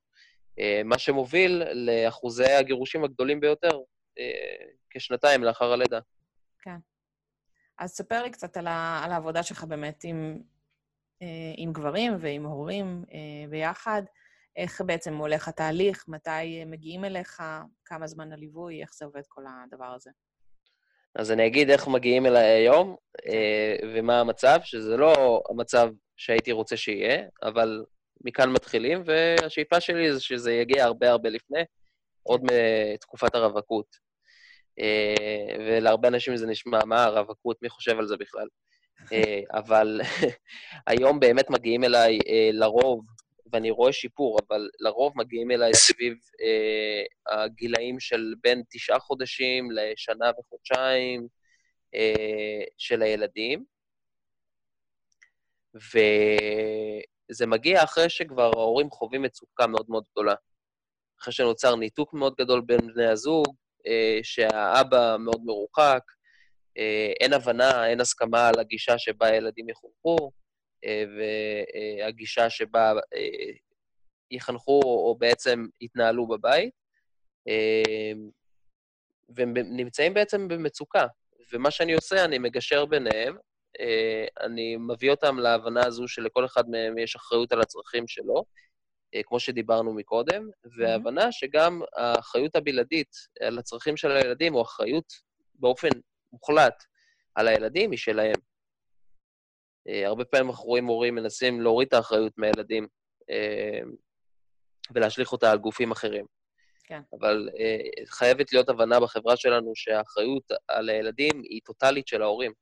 אה, 0.60 0.82
מה 0.86 0.98
שמוביל 0.98 1.64
לאחוזי 1.74 2.52
הגירושים 2.52 3.04
הגדולים 3.04 3.40
ביותר 3.40 3.80
אה, 4.20 4.66
כשנתיים 4.90 5.44
לאחר 5.44 5.72
הלידה. 5.72 6.00
כן. 6.62 6.78
אז 7.78 7.90
ספר 7.90 8.24
לי 8.24 8.32
קצת 8.32 8.58
על, 8.58 8.68
ה, 8.68 9.02
על 9.06 9.12
העבודה 9.12 9.44
שלך 9.44 9.64
באמת 9.64 10.04
עם, 10.04 10.42
עם 11.58 11.74
גברים 11.74 12.14
ועם 12.20 12.46
הורים 12.46 13.04
ביחד. 13.50 14.02
איך 14.56 14.82
בעצם 14.82 15.18
הולך 15.18 15.48
התהליך, 15.48 16.06
מתי 16.08 16.66
מגיעים 16.66 17.06
אליך, 17.06 17.44
כמה 17.86 18.08
זמן 18.08 18.34
הליווי, 18.34 18.82
איך 18.82 18.94
זה 18.94 19.06
עובד 19.06 19.22
כל 19.28 19.42
הדבר 19.48 19.86
הזה. 19.86 20.12
אז 21.16 21.32
אני 21.32 21.48
אגיד 21.48 21.70
איך 21.70 21.88
מגיעים 21.88 22.26
אליי 22.26 22.46
היום 22.46 22.96
אה, 23.28 23.76
ומה 23.94 24.20
המצב, 24.20 24.60
שזה 24.64 24.98
לא 24.98 25.42
המצב 25.50 25.90
שהייתי 26.18 26.52
רוצה 26.52 26.78
שיהיה, 26.78 27.24
אבל 27.44 27.84
מכאן 28.22 28.50
מתחילים, 28.50 29.04
והשאיפה 29.06 29.80
שלי 29.80 30.14
זה 30.14 30.22
שזה 30.22 30.54
יגיע 30.54 30.86
הרבה 30.86 31.10
הרבה 31.12 31.30
לפני, 31.30 31.62
עוד 32.24 32.42
מתקופת 32.44 33.36
הרווקות. 33.36 33.96
אה, 34.80 35.56
ולהרבה 35.60 36.08
אנשים 36.08 36.38
זה 36.38 36.48
נשמע, 36.48 36.86
מה 36.86 37.04
הרווקות, 37.04 37.58
מי 37.62 37.70
חושב 37.70 38.00
על 38.00 38.08
זה 38.08 38.18
בכלל? 38.18 38.48
אה, 39.14 39.42
אבל 39.54 40.02
היום 40.88 41.20
באמת 41.20 41.50
מגיעים 41.50 41.84
אליי 41.84 42.20
לרוב 42.54 43.06
ואני 43.52 43.72
רואה 43.72 43.94
שיפור, 43.94 44.40
אבל 44.48 44.70
לרוב 44.80 45.14
מגיעים 45.16 45.52
אליי 45.52 45.74
סביב 45.74 46.14
אה, 46.42 47.34
הגילאים 47.36 48.00
של 48.00 48.34
בין 48.44 48.64
תשעה 48.70 49.00
חודשים 49.00 49.72
לשנה 49.72 50.32
וחודשיים 50.40 51.28
אה, 51.96 52.64
של 52.78 53.02
הילדים. 53.02 53.66
וזה 55.76 57.48
מגיע 57.48 57.84
אחרי 57.84 58.10
שכבר 58.10 58.52
ההורים 58.56 58.90
חווים 58.90 59.22
מצוקה 59.22 59.68
מאוד 59.68 59.86
מאוד 59.90 60.04
גדולה. 60.12 60.36
אחרי 61.22 61.34
שנוצר 61.34 61.76
ניתוק 61.76 62.14
מאוד 62.14 62.36
גדול 62.40 62.62
בין 62.62 62.80
בני 62.94 63.08
הזוג, 63.08 63.56
אה, 63.88 64.20
שהאבא 64.24 65.16
מאוד 65.20 65.42
מרוחק, 65.46 66.02
אה, 66.78 67.14
אין 67.20 67.34
הבנה, 67.34 67.88
אין 67.88 68.02
הסכמה 68.02 68.48
על 68.48 68.60
הגישה 68.60 68.98
שבה 68.98 69.28
הילדים 69.28 69.70
יחונכו, 69.70 70.32
והגישה 70.86 72.50
שבה 72.50 72.94
אה, 73.16 73.52
יחנכו 74.32 74.82
או 74.84 75.16
בעצם 75.20 75.66
יתנהלו 75.82 76.28
בבית. 76.28 76.74
אה, 77.48 78.12
והם 79.36 79.54
נמצאים 79.58 80.14
בעצם 80.14 80.48
במצוקה. 80.48 81.08
ומה 81.54 81.72
שאני 81.72 81.94
עושה, 81.94 82.26
אני 82.26 82.38
מגשר 82.38 82.86
ביניהם, 82.86 83.38
אני 84.42 84.76
מביא 84.76 85.12
אותם 85.12 85.40
להבנה 85.40 85.86
הזו 85.86 86.08
שלכל 86.08 86.46
אחד 86.46 86.70
מהם 86.70 86.98
יש 86.98 87.16
אחריות 87.16 87.52
על 87.52 87.62
הצרכים 87.62 88.08
שלו, 88.08 88.44
כמו 89.26 89.40
שדיברנו 89.40 89.94
מקודם, 89.94 90.50
והבנה 90.78 91.32
שגם 91.32 91.82
האחריות 91.96 92.56
הבלעדית 92.56 93.16
על 93.40 93.60
הצרכים 93.60 93.98
של 93.98 94.12
הילדים, 94.12 94.56
או 94.56 94.62
אחריות 94.62 95.14
באופן 95.56 95.90
מוחלט 96.34 96.84
על 97.36 97.48
הילדים, 97.48 97.92
היא 97.92 98.00
שלהם. 98.00 98.49
הרבה 99.88 100.26
פעמים 100.26 100.50
אנחנו 100.50 100.66
רואים 100.66 100.86
הורים 100.86 101.16
מנסים 101.16 101.62
להוריד 101.62 101.88
את 101.88 101.94
האחריות 101.94 102.34
מהילדים 102.38 102.88
ולהשליך 104.94 105.32
אותה 105.32 105.52
על 105.52 105.58
גופים 105.58 105.92
אחרים. 105.92 106.26
כן. 106.84 107.02
אבל 107.20 107.50
uh, 107.50 108.10
חייבת 108.10 108.54
להיות 108.54 108.70
הבנה 108.70 109.00
בחברה 109.00 109.38
שלנו 109.38 109.72
שהאחריות 109.76 110.44
על 110.68 110.90
הילדים 110.90 111.42
היא 111.44 111.62
טוטאלית 111.66 112.08
של 112.08 112.22
ההורים. 112.22 112.54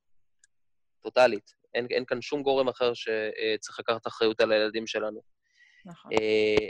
טוטאלית. 1.03 1.51
אין, 1.73 1.87
אין 1.89 2.05
כאן 2.05 2.21
שום 2.21 2.43
גורם 2.43 2.67
אחר 2.67 2.91
שצריך 2.93 3.79
לקחת 3.79 4.07
אחריות 4.07 4.41
על 4.41 4.51
הילדים 4.51 4.87
שלנו. 4.87 5.21
נכון. 5.85 6.11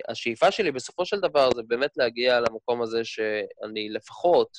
השאיפה 0.10 0.51
שלי 0.51 0.71
בסופו 0.71 1.05
של 1.05 1.19
דבר 1.19 1.49
זה 1.55 1.62
באמת 1.67 1.97
להגיע 1.97 2.39
למקום 2.39 2.81
הזה 2.81 3.03
שאני 3.03 3.89
לפחות, 3.89 4.49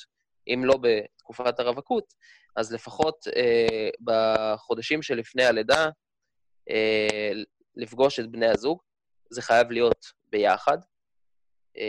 אם 0.53 0.65
לא 0.65 0.77
בתקופת 0.81 1.59
הרווקות, 1.59 2.13
אז 2.55 2.73
לפחות 2.73 3.27
uh, 3.27 3.91
בחודשים 4.03 5.01
שלפני 5.01 5.43
הלידה, 5.43 5.89
uh, 6.69 7.43
לפגוש 7.75 8.19
את 8.19 8.31
בני 8.31 8.47
הזוג. 8.47 8.81
זה 9.29 9.41
חייב 9.41 9.71
להיות 9.71 10.05
ביחד. 10.29 10.77
Uh, 11.77 11.81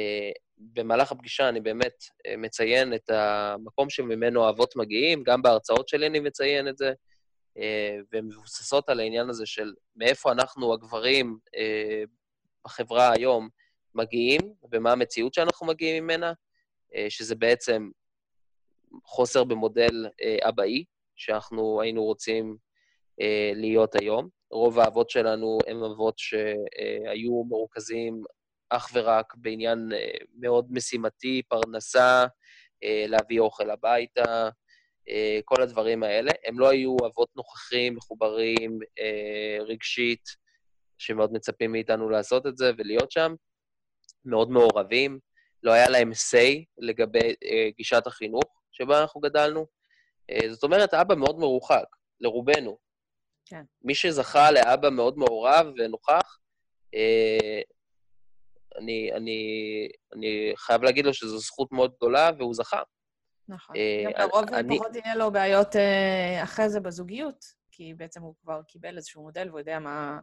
במהלך 0.58 1.12
הפגישה 1.12 1.48
אני 1.48 1.60
באמת 1.60 2.02
uh, 2.02 2.36
מציין 2.36 2.94
את 2.94 3.10
המקום 3.10 3.90
שממנו 3.90 4.46
האבות 4.46 4.76
מגיעים, 4.76 5.22
גם 5.22 5.42
בהרצאות 5.42 5.88
שלי 5.88 6.06
אני 6.06 6.20
מציין 6.20 6.68
את 6.68 6.76
זה, 6.76 6.92
uh, 7.58 7.62
והן 8.12 8.24
מבוססות 8.24 8.88
על 8.88 9.00
העניין 9.00 9.30
הזה 9.30 9.46
של 9.46 9.72
מאיפה 9.96 10.32
אנחנו, 10.32 10.74
הגברים, 10.74 11.38
uh, 11.46 12.10
בחברה 12.64 13.12
היום, 13.12 13.48
מגיעים, 13.94 14.40
ומה 14.72 14.92
המציאות 14.92 15.34
שאנחנו 15.34 15.66
מגיעים 15.66 16.04
ממנה, 16.04 16.32
uh, 16.32 16.96
שזה 17.08 17.34
בעצם 17.34 17.90
חוסר 19.04 19.44
במודל 19.44 20.06
uh, 20.06 20.48
אבאי, 20.48 20.84
שאנחנו 21.16 21.80
היינו 21.80 22.04
רוצים 22.04 22.56
uh, 23.20 23.24
להיות 23.54 23.94
היום. 23.94 24.28
רוב 24.50 24.78
האבות 24.78 25.10
שלנו 25.10 25.58
הם 25.66 25.84
אבות 25.84 26.18
שהיו 26.18 27.44
מרוכזים 27.48 28.22
אך 28.70 28.90
ורק 28.94 29.34
בעניין 29.36 29.92
אה, 29.92 30.10
מאוד 30.38 30.66
משימתי, 30.70 31.42
פרנסה, 31.48 32.26
אה, 32.84 33.04
להביא 33.08 33.40
אוכל 33.40 33.70
הביתה, 33.70 34.48
אה, 35.08 35.40
כל 35.44 35.62
הדברים 35.62 36.02
האלה. 36.02 36.32
הם 36.46 36.58
לא 36.58 36.70
היו 36.70 36.96
אבות 37.06 37.28
נוכחים, 37.36 37.94
מחוברים 37.94 38.78
רגשית, 39.60 40.24
שמאוד 40.98 41.32
מצפים 41.32 41.72
מאיתנו 41.72 42.10
לעשות 42.10 42.46
את 42.46 42.56
זה 42.56 42.72
ולהיות 42.78 43.10
שם, 43.10 43.34
מאוד 44.24 44.50
מעורבים. 44.50 45.18
לא 45.62 45.72
היה 45.72 45.88
להם 45.88 46.10
say 46.12 46.64
לגבי 46.78 47.34
גישת 47.76 48.06
החינוך 48.06 48.59
שבה 48.82 49.00
אנחנו 49.00 49.20
גדלנו. 49.20 49.66
זאת 50.50 50.62
אומרת, 50.62 50.94
אבא 50.94 51.14
מאוד 51.14 51.38
מרוחק, 51.38 51.84
לרובנו. 52.20 52.78
כן. 53.46 53.62
מי 53.82 53.94
שזכה 53.94 54.50
לאבא 54.50 54.90
מאוד 54.90 55.18
מעורב 55.18 55.66
ונוכח, 55.78 56.38
אה, 56.94 57.60
אני, 58.78 59.12
אני, 59.12 59.38
אני 60.14 60.52
חייב 60.56 60.82
להגיד 60.82 61.04
לו 61.04 61.14
שזו 61.14 61.38
זכות 61.38 61.72
מאוד 61.72 61.92
גדולה, 61.96 62.30
והוא 62.38 62.54
זכה. 62.54 62.82
נכון. 63.48 63.76
אה, 63.76 64.02
גם 64.04 64.28
לרוב 64.28 64.54
אני... 64.54 64.78
פחות 64.78 64.96
יהיה 64.96 65.14
לו 65.14 65.32
בעיות 65.32 65.76
אה, 65.76 66.42
אחרי 66.42 66.68
זה 66.68 66.80
בזוגיות, 66.80 67.44
כי 67.70 67.94
בעצם 67.94 68.22
הוא 68.22 68.34
כבר 68.42 68.62
קיבל 68.62 68.96
איזשהו 68.96 69.22
מודל 69.22 69.48
והוא 69.48 69.58
יודע 69.58 69.78
מה, 69.78 70.18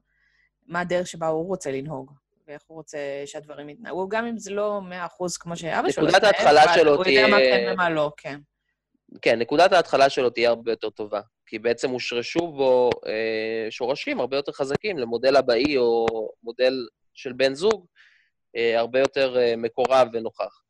מה 0.65 0.79
הדרך 0.79 1.07
שבה 1.07 1.27
הוא 1.27 1.47
רוצה 1.47 1.71
לנהוג. 1.71 2.13
ואיך 2.47 2.61
הוא 2.67 2.75
רוצה 2.75 2.97
שהדברים 3.25 3.69
יתנהגו, 3.69 4.09
גם 4.09 4.25
אם 4.25 4.37
זה 4.37 4.51
לא 4.51 4.81
מאה 4.81 5.05
אחוז 5.05 5.37
כמו 5.37 5.57
שאבא 5.57 5.91
שלו, 5.91 6.07
נקודת 6.07 6.23
ההתחלה 6.23 6.73
שלו 6.73 7.03
תהיה... 7.03 7.25
הוא 7.25 7.35
יודע 7.35 7.37
מה 7.37 7.37
כן 7.37 7.73
ומה 7.73 7.89
לא, 7.89 8.11
כן. 8.17 8.39
כן, 9.21 9.39
נקודת 9.39 9.71
ההתחלה 9.73 10.09
שלו 10.09 10.29
תהיה 10.29 10.49
הרבה 10.49 10.71
יותר 10.71 10.89
טובה. 10.89 11.21
כי 11.45 11.59
בעצם 11.59 11.89
הושרשו 11.89 12.39
בו 12.39 12.89
אה, 13.07 13.67
שורשים 13.69 14.19
הרבה 14.19 14.37
יותר 14.37 14.51
חזקים 14.51 14.97
למודל 14.97 15.37
אבאי 15.37 15.77
או 15.77 16.05
מודל 16.43 16.73
של 17.13 17.33
בן 17.33 17.53
זוג, 17.53 17.85
אה, 18.55 18.79
הרבה 18.79 18.99
יותר 18.99 19.37
אה, 19.37 19.53
מקורב 19.57 20.07
ונוכח. 20.13 20.61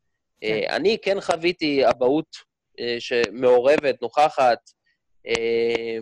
כן. 0.42 0.48
אה, 0.48 0.76
אני 0.76 0.98
כן 1.02 1.22
חוויתי 1.22 1.90
אבהות 1.90 2.36
אה, 2.80 2.96
שמעורבת, 3.00 4.02
נוכחת 4.02 4.60
אה, 5.28 5.98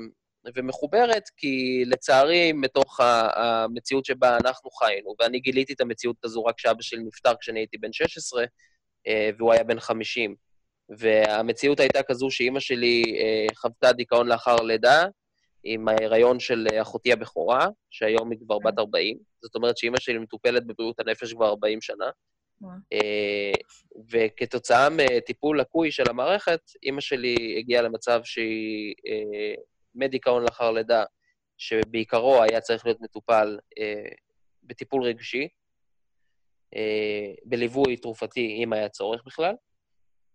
ומחוברת, 0.55 1.29
כי 1.37 1.83
לצערי, 1.85 2.53
מתוך 2.53 2.99
המציאות 3.35 4.05
שבה 4.05 4.37
אנחנו 4.37 4.71
חיינו, 4.71 5.15
ואני 5.19 5.39
גיליתי 5.39 5.73
את 5.73 5.81
המציאות 5.81 6.15
הזו 6.23 6.45
רק 6.45 6.55
כשאבא 6.57 6.81
שלי 6.81 7.03
נפטר 7.03 7.31
כשאני 7.39 7.59
הייתי 7.59 7.77
בן 7.77 7.93
16, 7.93 8.45
אה, 9.07 9.29
והוא 9.37 9.53
היה 9.53 9.63
בן 9.63 9.79
50. 9.79 10.35
והמציאות 10.89 11.79
הייתה 11.79 12.03
כזו 12.03 12.31
שאימא 12.31 12.59
שלי 12.59 13.03
אה, 13.19 13.55
חוותה 13.55 13.91
דיכאון 13.91 14.27
לאחר 14.27 14.55
לידה, 14.55 15.05
עם 15.63 15.87
ההיריון 15.87 16.39
של 16.39 16.67
אחותי 16.81 17.13
הבכורה, 17.13 17.67
שהיום 17.89 18.31
היא 18.31 18.39
כבר 18.39 18.59
בת 18.59 18.79
40. 18.79 19.17
זאת 19.41 19.55
אומרת 19.55 19.77
שאימא 19.77 19.99
שלי 19.99 20.17
מטופלת 20.17 20.67
בבריאות 20.67 20.99
הנפש 20.99 21.33
כבר 21.33 21.49
40 21.49 21.81
שנה. 21.81 22.09
אה, 22.93 23.51
וכתוצאה 24.11 24.87
מטיפול 24.89 25.59
לקוי 25.59 25.91
של 25.91 26.09
המערכת, 26.09 26.59
אימא 26.83 27.01
שלי 27.01 27.55
הגיעה 27.59 27.81
למצב 27.81 28.21
שהיא 28.23 28.93
מדיכאון 29.95 30.43
לאחר 30.43 30.71
לידה, 30.71 31.03
שבעיקרו 31.57 32.43
היה 32.43 32.61
צריך 32.61 32.85
להיות 32.85 33.01
מטופל 33.01 33.59
אה, 33.79 34.09
בטיפול 34.63 35.03
רגשי, 35.03 35.47
בליווי 37.45 37.97
תרופתי, 37.97 38.59
אם 38.63 38.73
היה 38.73 38.89
צורך 38.89 39.23
בכלל. 39.25 39.55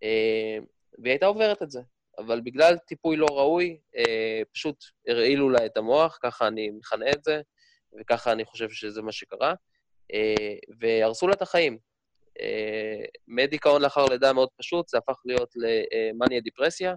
אה, 0.02 0.58
והיא 0.98 1.12
הייתה 1.12 1.26
עוברת 1.26 1.62
את 1.62 1.70
זה. 1.70 1.80
אבל 2.18 2.40
בגלל 2.40 2.78
טיפוי 2.78 3.16
לא 3.16 3.26
ראוי, 3.30 3.80
אה, 3.96 4.42
פשוט 4.52 4.84
הרעילו 5.08 5.50
לה 5.50 5.66
את 5.66 5.76
המוח, 5.76 6.18
ככה 6.22 6.48
אני 6.48 6.70
מכנה 6.70 7.10
את 7.10 7.24
זה, 7.24 7.40
וככה 8.00 8.32
אני 8.32 8.44
חושב 8.44 8.70
שזה 8.70 9.02
מה 9.02 9.12
שקרה, 9.12 9.54
אה, 10.14 10.56
והרסו 10.78 11.28
לה 11.28 11.34
את 11.34 11.42
החיים. 11.42 11.78
מדיכאון 13.28 13.82
לאחר 13.82 14.04
לידה 14.04 14.32
מאוד 14.32 14.48
פשוט, 14.56 14.88
זה 14.88 14.98
הפך 14.98 15.16
להיות 15.24 15.54
למאניה 15.56 16.40
דיפרסיה, 16.40 16.94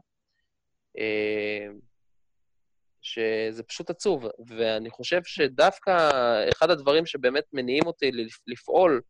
שזה 3.03 3.63
פשוט 3.63 3.89
עצוב. 3.89 4.27
ואני 4.47 4.89
חושב 4.89 5.21
שדווקא 5.25 6.09
אחד 6.53 6.69
הדברים 6.69 7.05
שבאמת 7.05 7.43
מניעים 7.53 7.85
אותי 7.85 8.11
לפעול 8.47 9.01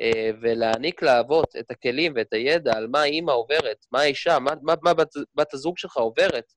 אה, 0.00 0.30
ולהעניק 0.40 1.02
לאבות 1.02 1.56
את 1.56 1.70
הכלים 1.70 2.12
ואת 2.16 2.32
הידע 2.32 2.76
על 2.76 2.86
מה 2.86 3.04
אימא 3.04 3.32
עוברת, 3.32 3.86
מה 3.92 4.00
האישה, 4.00 4.38
מה, 4.38 4.50
מה, 4.62 4.74
מה 4.82 4.94
בת, 4.94 5.10
בת 5.34 5.54
הזוג 5.54 5.78
שלך 5.78 5.96
עוברת 5.96 6.52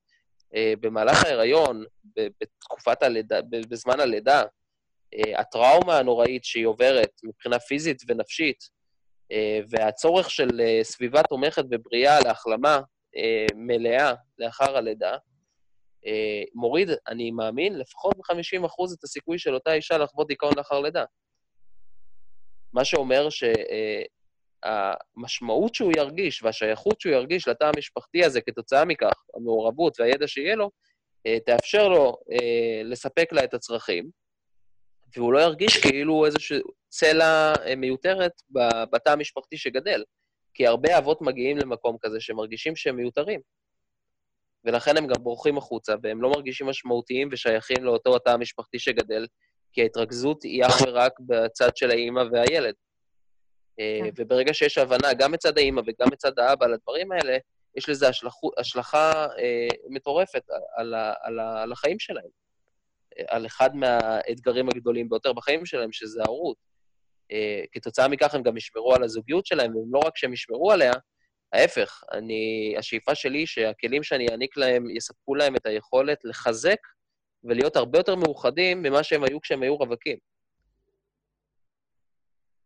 אה, 0.55 0.73
במהלך 0.79 1.23
ההיריון, 1.23 1.83
בתקופת 2.15 3.03
הלידה, 3.03 3.39
בזמן 3.69 3.99
הלידה, 3.99 4.43
אה, 5.13 5.39
הטראומה 5.39 5.97
הנוראית 5.97 6.43
שהיא 6.43 6.65
עוברת 6.65 7.11
מבחינה 7.23 7.59
פיזית 7.59 8.01
ונפשית, 8.07 8.77
והצורך 9.69 10.31
של 10.31 10.61
סביבה 10.83 11.23
תומכת 11.23 11.63
ובריאה 11.71 12.19
להחלמה 12.19 12.79
מלאה 13.55 14.13
לאחר 14.37 14.77
הלידה, 14.77 15.17
מוריד, 16.55 16.89
אני 17.07 17.31
מאמין, 17.31 17.79
לפחות 17.79 18.17
ב-50% 18.17 18.93
את 18.99 19.03
הסיכוי 19.03 19.39
של 19.39 19.53
אותה 19.53 19.73
אישה 19.73 19.97
לחוות 19.97 20.27
דיכאון 20.27 20.53
לאחר 20.57 20.79
לידה. 20.79 21.03
מה 22.73 22.85
שאומר 22.85 23.27
שהמשמעות 24.65 25.75
שהוא 25.75 25.91
ירגיש 25.97 26.43
והשייכות 26.43 27.01
שהוא 27.01 27.13
ירגיש 27.13 27.47
לתא 27.47 27.63
המשפחתי 27.63 28.25
הזה 28.25 28.41
כתוצאה 28.41 28.85
מכך, 28.85 29.13
המעורבות 29.35 29.99
והידע 29.99 30.27
שיהיה 30.27 30.55
לו, 30.55 30.71
אה, 31.27 31.39
תאפשר 31.45 31.87
לו 31.87 32.17
אה, 32.31 32.81
לספק 32.83 33.27
לה 33.31 33.43
את 33.43 33.53
הצרכים, 33.53 34.09
והוא 35.15 35.33
לא 35.33 35.39
ירגיש 35.39 35.77
כאילו 35.77 36.25
איזושהי 36.25 36.59
צלע 36.89 37.53
אה, 37.65 37.75
מיותרת 37.75 38.31
בתא 38.91 39.09
המשפחתי 39.09 39.57
שגדל. 39.57 40.03
כי 40.53 40.67
הרבה 40.67 40.97
אבות 40.97 41.21
מגיעים 41.21 41.57
למקום 41.57 41.97
כזה 42.01 42.19
שמרגישים 42.19 42.75
שהם 42.75 42.95
מיותרים. 42.95 43.41
ולכן 44.67 44.97
הם 44.97 45.07
גם 45.07 45.23
בורחים 45.23 45.57
החוצה, 45.57 45.93
והם 46.03 46.21
לא 46.21 46.29
מרגישים 46.29 46.67
משמעותיים 46.67 47.29
ושייכים 47.31 47.83
לאותו 47.83 48.15
התא 48.15 48.29
המשפחתי 48.29 48.79
שגדל, 48.79 49.27
כי 49.73 49.81
ההתרכזות 49.81 50.43
היא 50.43 50.65
אך 50.65 50.81
ורק 50.87 51.11
בצד 51.19 51.77
של 51.77 51.91
האימא 51.91 52.23
והילד. 52.31 52.73
אה, 53.79 53.99
כן. 54.03 54.09
וברגע 54.15 54.53
שיש 54.53 54.77
הבנה, 54.77 55.13
גם 55.13 55.31
מצד 55.31 55.57
האימא 55.57 55.81
וגם 55.87 56.07
מצד 56.11 56.39
האבא 56.39 56.65
על 56.65 56.73
הדברים 56.73 57.11
האלה, 57.11 57.37
יש 57.77 57.89
לזה 57.89 58.07
השלכו, 58.07 58.51
השלכה 58.57 59.11
אה, 59.37 59.67
מטורפת 59.89 60.43
על, 60.77 60.93
על, 61.21 61.39
על 61.39 61.71
החיים 61.71 61.99
שלהם. 61.99 62.29
אה, 63.19 63.23
על 63.27 63.45
אחד 63.45 63.75
מהאתגרים 63.75 64.69
הגדולים 64.69 65.09
ביותר 65.09 65.33
בחיים 65.33 65.65
שלהם, 65.65 65.91
שזה 65.91 66.21
ההורות. 66.25 66.57
אה, 67.31 67.63
כתוצאה 67.71 68.07
מכך 68.07 68.35
הם 68.35 68.43
גם 68.43 68.57
ישמרו 68.57 68.95
על 68.95 69.03
הזוגיות 69.03 69.45
שלהם, 69.45 69.75
והם 69.75 69.93
לא 69.93 69.99
רק 69.99 70.17
שהם 70.17 70.33
ישמרו 70.33 70.71
עליה, 70.71 70.93
ההפך, 71.53 72.03
אני, 72.11 72.73
השאיפה 72.77 73.15
שלי 73.15 73.47
שהכלים 73.47 74.03
שאני 74.03 74.27
אעניק 74.31 74.57
להם 74.57 74.89
יספקו 74.89 75.35
להם 75.35 75.55
את 75.55 75.65
היכולת 75.65 76.17
לחזק 76.23 76.79
ולהיות 77.43 77.75
הרבה 77.75 77.99
יותר 77.99 78.15
מאוחדים 78.15 78.81
ממה 78.81 79.03
שהם 79.03 79.23
היו 79.23 79.41
כשהם 79.41 79.63
היו 79.63 79.75
רווקים. 79.75 80.17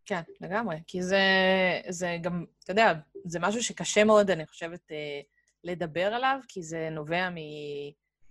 כן, 0.06 0.22
לגמרי. 0.42 0.76
כי 0.88 1.04
זה, 1.04 1.22
זה 1.90 2.18
גם, 2.22 2.46
אתה 2.64 2.72
יודע, 2.72 2.94
זה 3.26 3.40
משהו 3.40 3.64
שקשה 3.64 4.04
מאוד, 4.04 4.32
אני 4.32 4.46
חושבת, 4.48 4.92
אה, 4.92 5.22
לדבר 5.64 6.14
עליו, 6.14 6.40
כי 6.48 6.64
זה 6.64 6.90
נובע 6.92 7.30
מ, 7.30 7.36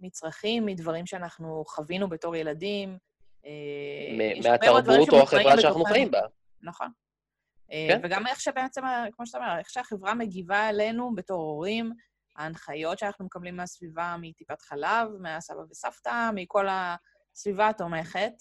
מצרכים, 0.01 0.67
מדברים 0.67 1.07
שאנחנו 1.07 1.65
חווינו 1.67 2.09
בתור 2.09 2.37
ילדים. 2.37 2.99
אה, 3.47 4.41
מהתרבות 4.43 5.09
או 5.09 5.23
החברה 5.23 5.61
שאנחנו 5.61 5.85
חיים 5.85 6.11
בה. 6.11 6.21
נכון. 6.63 6.89
אה, 7.73 7.87
כן? 7.89 8.01
וגם 8.03 8.27
איך 8.27 8.41
שבעצם, 8.41 8.83
כמו 9.13 9.27
שאתה 9.27 9.39
אומר, 9.39 9.59
איך 9.59 9.71
שהחברה 9.71 10.15
מגיבה 10.15 10.69
אלינו 10.69 11.15
בתור 11.15 11.41
הורים, 11.41 11.93
ההנחיות 12.37 12.99
שאנחנו 12.99 13.25
מקבלים 13.25 13.57
מהסביבה, 13.57 14.17
מטיפת 14.21 14.63
חלב, 14.63 15.09
מהסבא 15.21 15.61
וסבתא, 15.71 16.31
מכל 16.35 16.67
הסביבה 16.71 17.69
התומכת. 17.69 18.33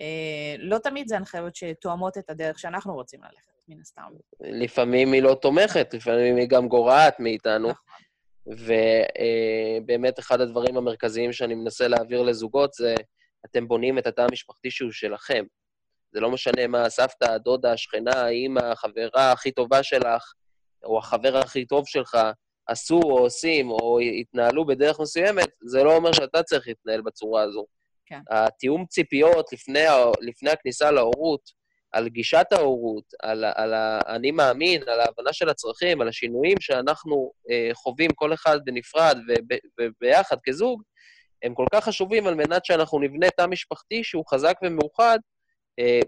אה, 0.00 0.54
לא 0.58 0.78
תמיד 0.78 1.08
זה 1.08 1.16
הנחיות 1.16 1.56
שתואמות 1.56 2.18
את 2.18 2.30
הדרך 2.30 2.58
שאנחנו 2.58 2.94
רוצים 2.94 3.20
ללכת, 3.22 3.52
מן 3.68 3.80
הסתם. 3.80 4.02
לפעמים 4.40 5.12
היא 5.12 5.22
לא 5.22 5.34
תומכת, 5.42 5.94
לפעמים 5.94 6.36
היא 6.36 6.48
גם 6.48 6.68
גורעת 6.68 7.20
מאיתנו. 7.20 7.68
נכון. 7.68 7.82
ובאמת 9.86 10.18
אחד 10.18 10.40
הדברים 10.40 10.76
המרכזיים 10.76 11.32
שאני 11.32 11.54
מנסה 11.54 11.88
להעביר 11.88 12.22
לזוגות 12.22 12.72
זה, 12.72 12.94
אתם 13.46 13.68
בונים 13.68 13.98
את 13.98 14.06
התא 14.06 14.20
המשפחתי 14.20 14.70
שהוא 14.70 14.92
שלכם. 14.92 15.44
זה 16.12 16.20
לא 16.20 16.30
משנה 16.30 16.66
מה 16.66 16.84
הסבתא, 16.84 17.24
הדודה, 17.24 17.72
השכנה, 17.72 18.12
האמא, 18.12 18.60
החברה 18.60 19.32
הכי 19.32 19.50
טובה 19.52 19.82
שלך, 19.82 20.32
או 20.84 20.98
החבר 20.98 21.36
הכי 21.36 21.66
טוב 21.66 21.86
שלך, 21.86 22.18
עשו 22.66 23.00
או 23.04 23.18
עושים 23.18 23.70
או 23.70 23.98
התנהלו 24.20 24.66
בדרך 24.66 25.00
מסוימת, 25.00 25.48
זה 25.64 25.84
לא 25.84 25.96
אומר 25.96 26.12
שאתה 26.12 26.42
צריך 26.42 26.68
להתנהל 26.68 27.00
בצורה 27.00 27.42
הזו. 27.42 27.66
כן. 28.06 28.20
התיאום 28.30 28.86
ציפיות 28.86 29.52
לפני, 29.52 29.84
לפני 30.20 30.50
הכניסה 30.50 30.90
להורות, 30.90 31.62
על 31.92 32.08
גישת 32.08 32.46
ההורות, 32.52 33.04
על, 33.22 33.44
על 33.54 33.74
האני 33.74 34.30
מאמין, 34.30 34.82
על 34.88 35.00
ההבנה 35.00 35.32
של 35.32 35.48
הצרכים, 35.48 36.00
על 36.00 36.08
השינויים 36.08 36.60
שאנחנו 36.60 37.32
אה, 37.50 37.70
חווים 37.74 38.10
כל 38.14 38.34
אחד 38.34 38.58
בנפרד 38.64 39.18
וב, 39.28 39.58
וביחד 39.80 40.36
כזוג, 40.44 40.82
הם 41.42 41.54
כל 41.54 41.66
כך 41.72 41.84
חשובים 41.84 42.26
על 42.26 42.34
מנת 42.34 42.64
שאנחנו 42.64 42.98
נבנה 42.98 43.30
תא 43.30 43.46
משפחתי 43.46 44.04
שהוא 44.04 44.24
חזק 44.30 44.54
ומאוחד 44.62 45.18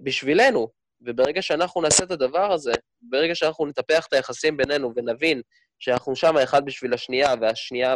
בשבילנו. 0.02 0.68
וברגע 1.04 1.42
שאנחנו 1.42 1.82
נעשה 1.82 2.04
את 2.04 2.10
הדבר 2.10 2.52
הזה, 2.52 2.72
ברגע 3.02 3.34
שאנחנו 3.34 3.66
נטפח 3.66 4.06
את 4.06 4.12
היחסים 4.12 4.56
בינינו 4.56 4.92
ונבין 4.96 5.42
שאנחנו 5.78 6.16
שם 6.16 6.36
אחד 6.36 6.64
בשביל 6.64 6.94
השנייה 6.94 7.34
והשנייה 7.40 7.94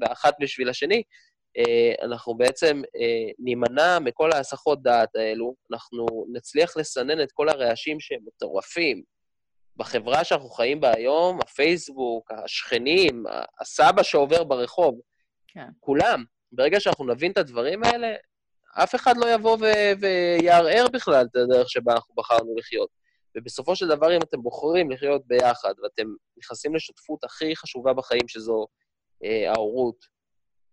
ואחת 0.00 0.34
בשביל 0.40 0.68
השני, 0.68 1.02
אה, 1.56 1.94
אנחנו 2.02 2.34
בעצם 2.34 2.82
אה, 2.96 3.30
נימנע 3.38 3.98
מכל 3.98 4.32
ההסחות 4.32 4.82
דעת 4.82 5.16
האלו, 5.16 5.54
אנחנו 5.72 6.06
נצליח 6.32 6.76
לסנן 6.76 7.22
את 7.22 7.32
כל 7.32 7.48
הרעשים 7.48 8.00
שהם 8.00 8.20
מטורפים. 8.26 9.02
בחברה 9.76 10.24
שאנחנו 10.24 10.48
חיים 10.48 10.80
בה 10.80 10.92
היום, 10.96 11.38
הפייסבוק, 11.40 12.30
השכנים, 12.32 13.24
הסבא 13.60 14.02
שעובר 14.02 14.44
ברחוב, 14.44 15.00
כן. 15.48 15.68
כולם, 15.80 16.24
ברגע 16.52 16.80
שאנחנו 16.80 17.04
נבין 17.04 17.32
את 17.32 17.38
הדברים 17.38 17.84
האלה, 17.84 18.14
אף 18.82 18.94
אחד 18.94 19.16
לא 19.16 19.34
יבוא 19.34 19.58
ו- 19.60 20.00
ויערער 20.00 20.86
בכלל 20.92 21.26
את 21.30 21.36
הדרך 21.36 21.70
שבה 21.70 21.92
אנחנו 21.92 22.14
בחרנו 22.14 22.54
לחיות. 22.56 22.88
ובסופו 23.36 23.76
של 23.76 23.88
דבר, 23.88 24.16
אם 24.16 24.22
אתם 24.22 24.42
בוחרים 24.42 24.90
לחיות 24.90 25.26
ביחד, 25.26 25.74
ואתם 25.82 26.06
נכנסים 26.36 26.74
לשותפות 26.74 27.24
הכי 27.24 27.56
חשובה 27.56 27.92
בחיים, 27.92 28.28
שזו 28.28 28.66
אה, 29.24 29.52
ההורות, 29.52 29.96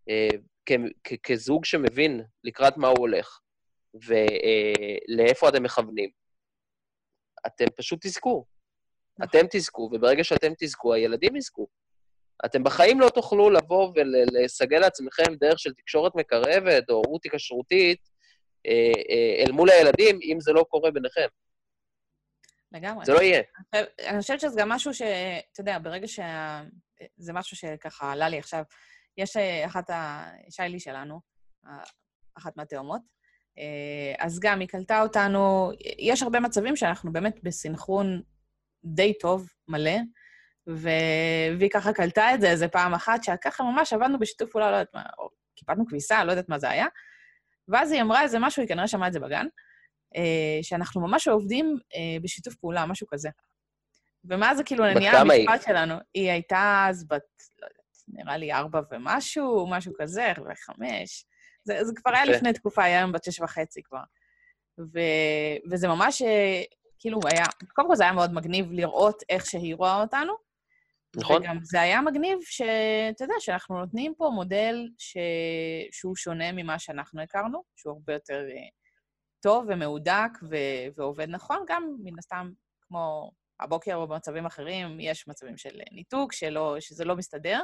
אה, 0.09 0.37
כ- 0.65 1.13
כזוג 1.23 1.65
שמבין 1.65 2.21
לקראת 2.43 2.77
מה 2.77 2.87
הוא 2.87 2.99
הולך, 2.99 3.39
ולאיפה 3.93 5.45
אה, 5.45 5.51
אתם 5.51 5.63
מכוונים, 5.63 6.09
אתם 7.47 7.65
פשוט 7.75 7.99
תזכו. 8.05 8.45
נכון. 9.19 9.29
אתם 9.29 9.47
תזכו, 9.51 9.89
וברגע 9.93 10.23
שאתם 10.23 10.51
תזכו, 10.59 10.93
הילדים 10.93 11.35
יזכו. 11.35 11.67
אתם 12.45 12.63
בחיים 12.63 12.99
לא 12.99 13.09
תוכלו 13.09 13.49
לבוא 13.49 13.93
ולסגל 13.95 14.79
לעצמכם 14.79 15.35
דרך 15.39 15.59
של 15.59 15.73
תקשורת 15.73 16.15
מקרבת 16.15 16.89
או 16.89 16.95
הורות 16.95 17.23
היקשרותית 17.23 18.09
אה, 18.67 18.91
אה, 19.09 19.43
אל 19.45 19.51
מול 19.51 19.69
הילדים, 19.69 20.19
אם 20.23 20.37
זה 20.39 20.53
לא 20.53 20.65
קורה 20.69 20.91
ביניכם. 20.91 21.27
לגמרי. 22.71 23.05
זה 23.05 23.13
לא 23.13 23.21
יהיה. 23.21 23.41
אני 24.07 24.21
חושבת 24.21 24.39
שזה 24.39 24.61
גם 24.61 24.69
משהו 24.69 24.93
ש... 24.93 25.01
אתה 25.51 25.61
יודע, 25.61 25.79
ברגע 25.79 26.07
שה... 26.07 26.61
זה 27.17 27.33
משהו 27.33 27.57
שככה 27.57 28.11
עלה 28.11 28.29
לי 28.29 28.39
עכשיו. 28.39 28.63
יש 29.17 29.37
אה, 29.37 29.65
אחת 29.65 29.89
ה... 29.89 30.25
שיילי 30.49 30.79
שלנו, 30.79 31.19
אחת 32.37 32.57
מהתאומות, 32.57 33.01
אז 34.19 34.39
גם 34.39 34.59
היא 34.59 34.67
קלטה 34.67 35.01
אותנו, 35.01 35.71
יש 35.99 36.23
הרבה 36.23 36.39
מצבים 36.39 36.75
שאנחנו 36.75 37.11
באמת 37.11 37.39
בסנכרון 37.43 38.21
די 38.85 39.13
טוב, 39.19 39.49
מלא. 39.67 39.97
והיא 40.75 41.69
ככה 41.73 41.93
קלטה 41.93 42.33
את 42.33 42.41
זה 42.41 42.49
איזה 42.49 42.67
פעם 42.67 42.93
אחת, 42.93 43.23
שככה 43.23 43.63
ממש 43.63 43.93
עבדנו 43.93 44.19
בשיתוף 44.19 44.51
פעולה, 44.51 44.71
לא 44.71 44.75
יודעת 44.75 44.93
מה, 44.93 45.03
או 45.17 45.29
קיפלנו 45.55 45.87
כביסה, 45.87 46.23
לא 46.23 46.31
יודעת 46.31 46.49
מה 46.49 46.59
זה 46.59 46.69
היה. 46.69 46.85
ואז 47.67 47.91
היא 47.91 48.01
אמרה 48.01 48.21
איזה 48.21 48.39
משהו, 48.39 48.61
היא 48.61 48.69
כנראה 48.69 48.87
שמעה 48.87 49.07
את 49.07 49.13
זה 49.13 49.19
בגן, 49.19 49.45
אה, 50.15 50.59
שאנחנו 50.61 51.01
ממש 51.01 51.27
עובדים 51.27 51.77
אה, 51.95 52.19
בשיתוף 52.21 52.55
פעולה, 52.55 52.85
משהו 52.85 53.07
כזה. 53.07 53.29
ומה 54.25 54.55
זה 54.55 54.63
כאילו 54.63 54.93
נהיה 54.93 55.21
המשפט 55.21 55.61
שלנו? 55.61 55.95
היא 56.13 56.31
הייתה 56.31 56.85
אז 56.89 57.07
בת, 57.07 57.23
לא 57.61 57.67
יודעת, 57.67 57.81
נראה 58.07 58.37
לי 58.37 58.53
ארבע 58.53 58.81
ומשהו, 58.91 59.67
משהו 59.69 59.93
כזה, 59.99 60.31
וחמש. 60.31 61.25
זה, 61.63 61.83
זה 61.83 61.93
כבר 61.95 62.11
היה 62.15 62.25
לפני 62.25 62.53
תקופה, 62.53 62.83
היה 62.83 62.97
היום 62.97 63.11
בת 63.11 63.23
שש 63.23 63.39
וחצי 63.39 63.83
כבר. 63.83 64.03
ו, 64.79 64.99
וזה 65.71 65.87
ממש, 65.87 66.21
אה, 66.21 66.61
כאילו, 66.99 67.19
היה, 67.31 67.45
קודם 67.73 67.87
כל 67.87 67.95
זה 67.95 68.03
היה 68.03 68.13
מאוד 68.13 68.33
מגניב 68.33 68.71
לראות 68.71 69.23
איך 69.29 69.45
שהיא 69.45 69.75
רואה 69.75 70.01
אותנו, 70.01 70.33
נכון. 71.15 71.41
וגם 71.41 71.57
זה 71.63 71.81
היה 71.81 72.01
מגניב 72.01 72.39
שאתה 72.41 73.23
יודע, 73.23 73.33
שאנחנו 73.39 73.79
נותנים 73.79 74.13
פה 74.17 74.29
מודל 74.33 74.89
ש... 74.97 75.17
שהוא 75.91 76.15
שונה 76.15 76.51
ממה 76.51 76.79
שאנחנו 76.79 77.21
הכרנו, 77.21 77.63
שהוא 77.75 77.93
הרבה 77.93 78.13
יותר 78.13 78.45
uh, 78.49 78.81
טוב 79.41 79.65
ומהודק 79.69 80.29
ו... 80.51 80.55
ועובד 80.97 81.29
נכון, 81.29 81.65
גם 81.67 81.95
מן 82.03 82.19
הסתם, 82.19 82.51
כמו 82.81 83.31
הבוקר 83.59 83.95
או 83.95 84.07
במצבים 84.07 84.45
אחרים, 84.45 84.99
יש 84.99 85.27
מצבים 85.27 85.57
של 85.57 85.79
ניתוק, 85.91 86.33
שלא, 86.33 86.75
שזה 86.79 87.05
לא 87.05 87.15
מסתדר, 87.15 87.63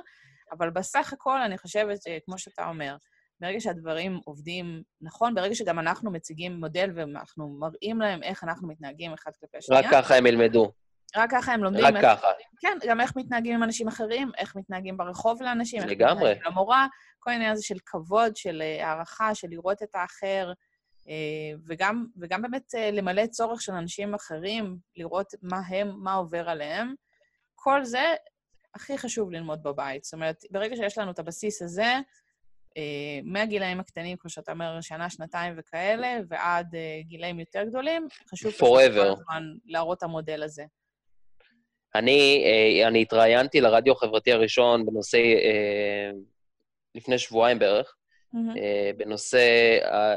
אבל 0.51 0.69
בסך 0.69 1.13
הכל 1.13 1.41
אני 1.41 1.57
חושבת 1.57 1.97
שכמו 2.01 2.37
שאתה 2.37 2.69
אומר, 2.69 2.97
ברגע 3.39 3.59
שהדברים 3.59 4.19
עובדים 4.25 4.83
נכון, 5.01 5.35
ברגע 5.35 5.55
שגם 5.55 5.79
אנחנו 5.79 6.11
מציגים 6.11 6.53
מודל 6.53 6.91
ואנחנו 6.95 7.57
מראים 7.59 8.01
להם 8.01 8.23
איך 8.23 8.43
אנחנו 8.43 8.67
מתנהגים 8.67 9.13
אחד 9.13 9.31
כלפי 9.39 9.57
השנייה... 9.57 9.81
רק 9.81 9.87
ככה 9.91 10.15
הם 10.15 10.25
ילמדו. 10.25 10.71
רק 11.15 11.31
ככה 11.31 11.53
הם 11.53 11.63
לומדים. 11.63 11.85
רק 11.85 11.95
איך, 11.95 12.05
ככה. 12.05 12.27
כן, 12.59 12.77
גם 12.87 13.01
איך 13.01 13.15
מתנהגים 13.15 13.55
עם 13.55 13.63
אנשים 13.63 13.87
אחרים, 13.87 14.31
איך 14.37 14.55
מתנהגים 14.55 14.97
ברחוב 14.97 15.41
לאנשים, 15.41 15.81
לגמרי. 15.81 16.11
איך 16.11 16.37
מתנהגים 16.37 16.51
למורה, 16.51 16.87
כל 17.19 17.31
העניין 17.31 17.51
הזה 17.51 17.63
של 17.63 17.77
כבוד, 17.85 18.35
של 18.35 18.61
אה, 18.61 18.87
הערכה, 18.87 19.35
של 19.35 19.47
לראות 19.49 19.83
את 19.83 19.95
האחר, 19.95 20.51
אה, 21.09 21.57
וגם, 21.67 22.05
וגם 22.17 22.41
באמת 22.41 22.75
אה, 22.75 22.91
למלא 22.91 23.27
צורך 23.27 23.61
של 23.61 23.71
אנשים 23.71 24.13
אחרים, 24.13 24.77
לראות 24.95 25.33
מה 25.41 25.61
הם, 25.67 25.91
מה 26.03 26.13
עובר 26.13 26.49
עליהם. 26.49 26.93
כל 27.55 27.83
זה 27.83 28.13
הכי 28.75 28.97
חשוב 28.97 29.31
ללמוד 29.31 29.63
בבית. 29.63 30.03
זאת 30.03 30.13
אומרת, 30.13 30.43
ברגע 30.51 30.75
שיש 30.75 30.97
לנו 30.97 31.11
את 31.11 31.19
הבסיס 31.19 31.61
הזה, 31.61 31.93
מהגילאים 33.23 33.79
הקטנים, 33.79 34.17
כמו 34.17 34.29
שאתה 34.29 34.51
אומר, 34.51 34.81
שנה, 34.81 35.09
שנתיים 35.09 35.53
וכאלה, 35.57 36.17
ועד 36.29 36.75
גילאים 37.01 37.39
יותר 37.39 37.63
גדולים, 37.63 38.07
חשוב 38.29 38.53
הזמן 39.01 39.43
להראות 39.65 39.97
את 39.97 40.03
המודל 40.03 40.43
הזה. 40.43 40.63
אני, 41.95 42.43
אה, 42.45 42.87
אני 42.87 43.01
התראיינתי 43.01 43.61
לרדיו 43.61 43.93
החברתי 43.93 44.31
הראשון 44.31 44.85
בנושא, 44.85 45.17
אה, 45.17 46.11
לפני 46.95 47.17
שבועיים 47.19 47.59
בערך, 47.59 47.95
mm-hmm. 48.35 48.59
בנושא, 48.97 49.39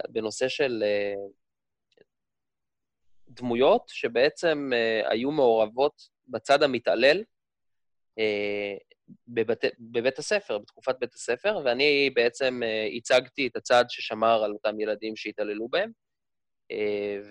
בנושא 0.08 0.48
של 0.48 0.84
דמויות 3.28 3.82
שבעצם 3.88 4.70
היו 5.04 5.30
מעורבות 5.30 6.02
בצד 6.28 6.62
המתעלל 6.62 7.22
בבית, 9.28 9.64
בבית 9.78 10.18
הספר, 10.18 10.58
בתקופת 10.58 10.96
בית 11.00 11.14
הספר, 11.14 11.58
ואני 11.64 12.10
בעצם 12.14 12.60
הצגתי 12.96 13.46
את 13.46 13.56
הצד 13.56 13.84
ששמר 13.88 14.44
על 14.44 14.52
אותם 14.52 14.80
ילדים 14.80 15.16
שהתעללו 15.16 15.68
בהם. 15.68 15.90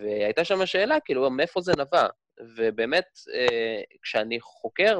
והייתה 0.01 0.43
שם 0.45 0.65
שאלה, 0.65 0.99
כאילו, 0.99 1.29
מאיפה 1.29 1.61
זה 1.61 1.71
נבע? 1.77 2.07
ובאמת, 2.41 3.05
אה, 3.33 3.81
כשאני 4.01 4.39
חוקר, 4.39 4.99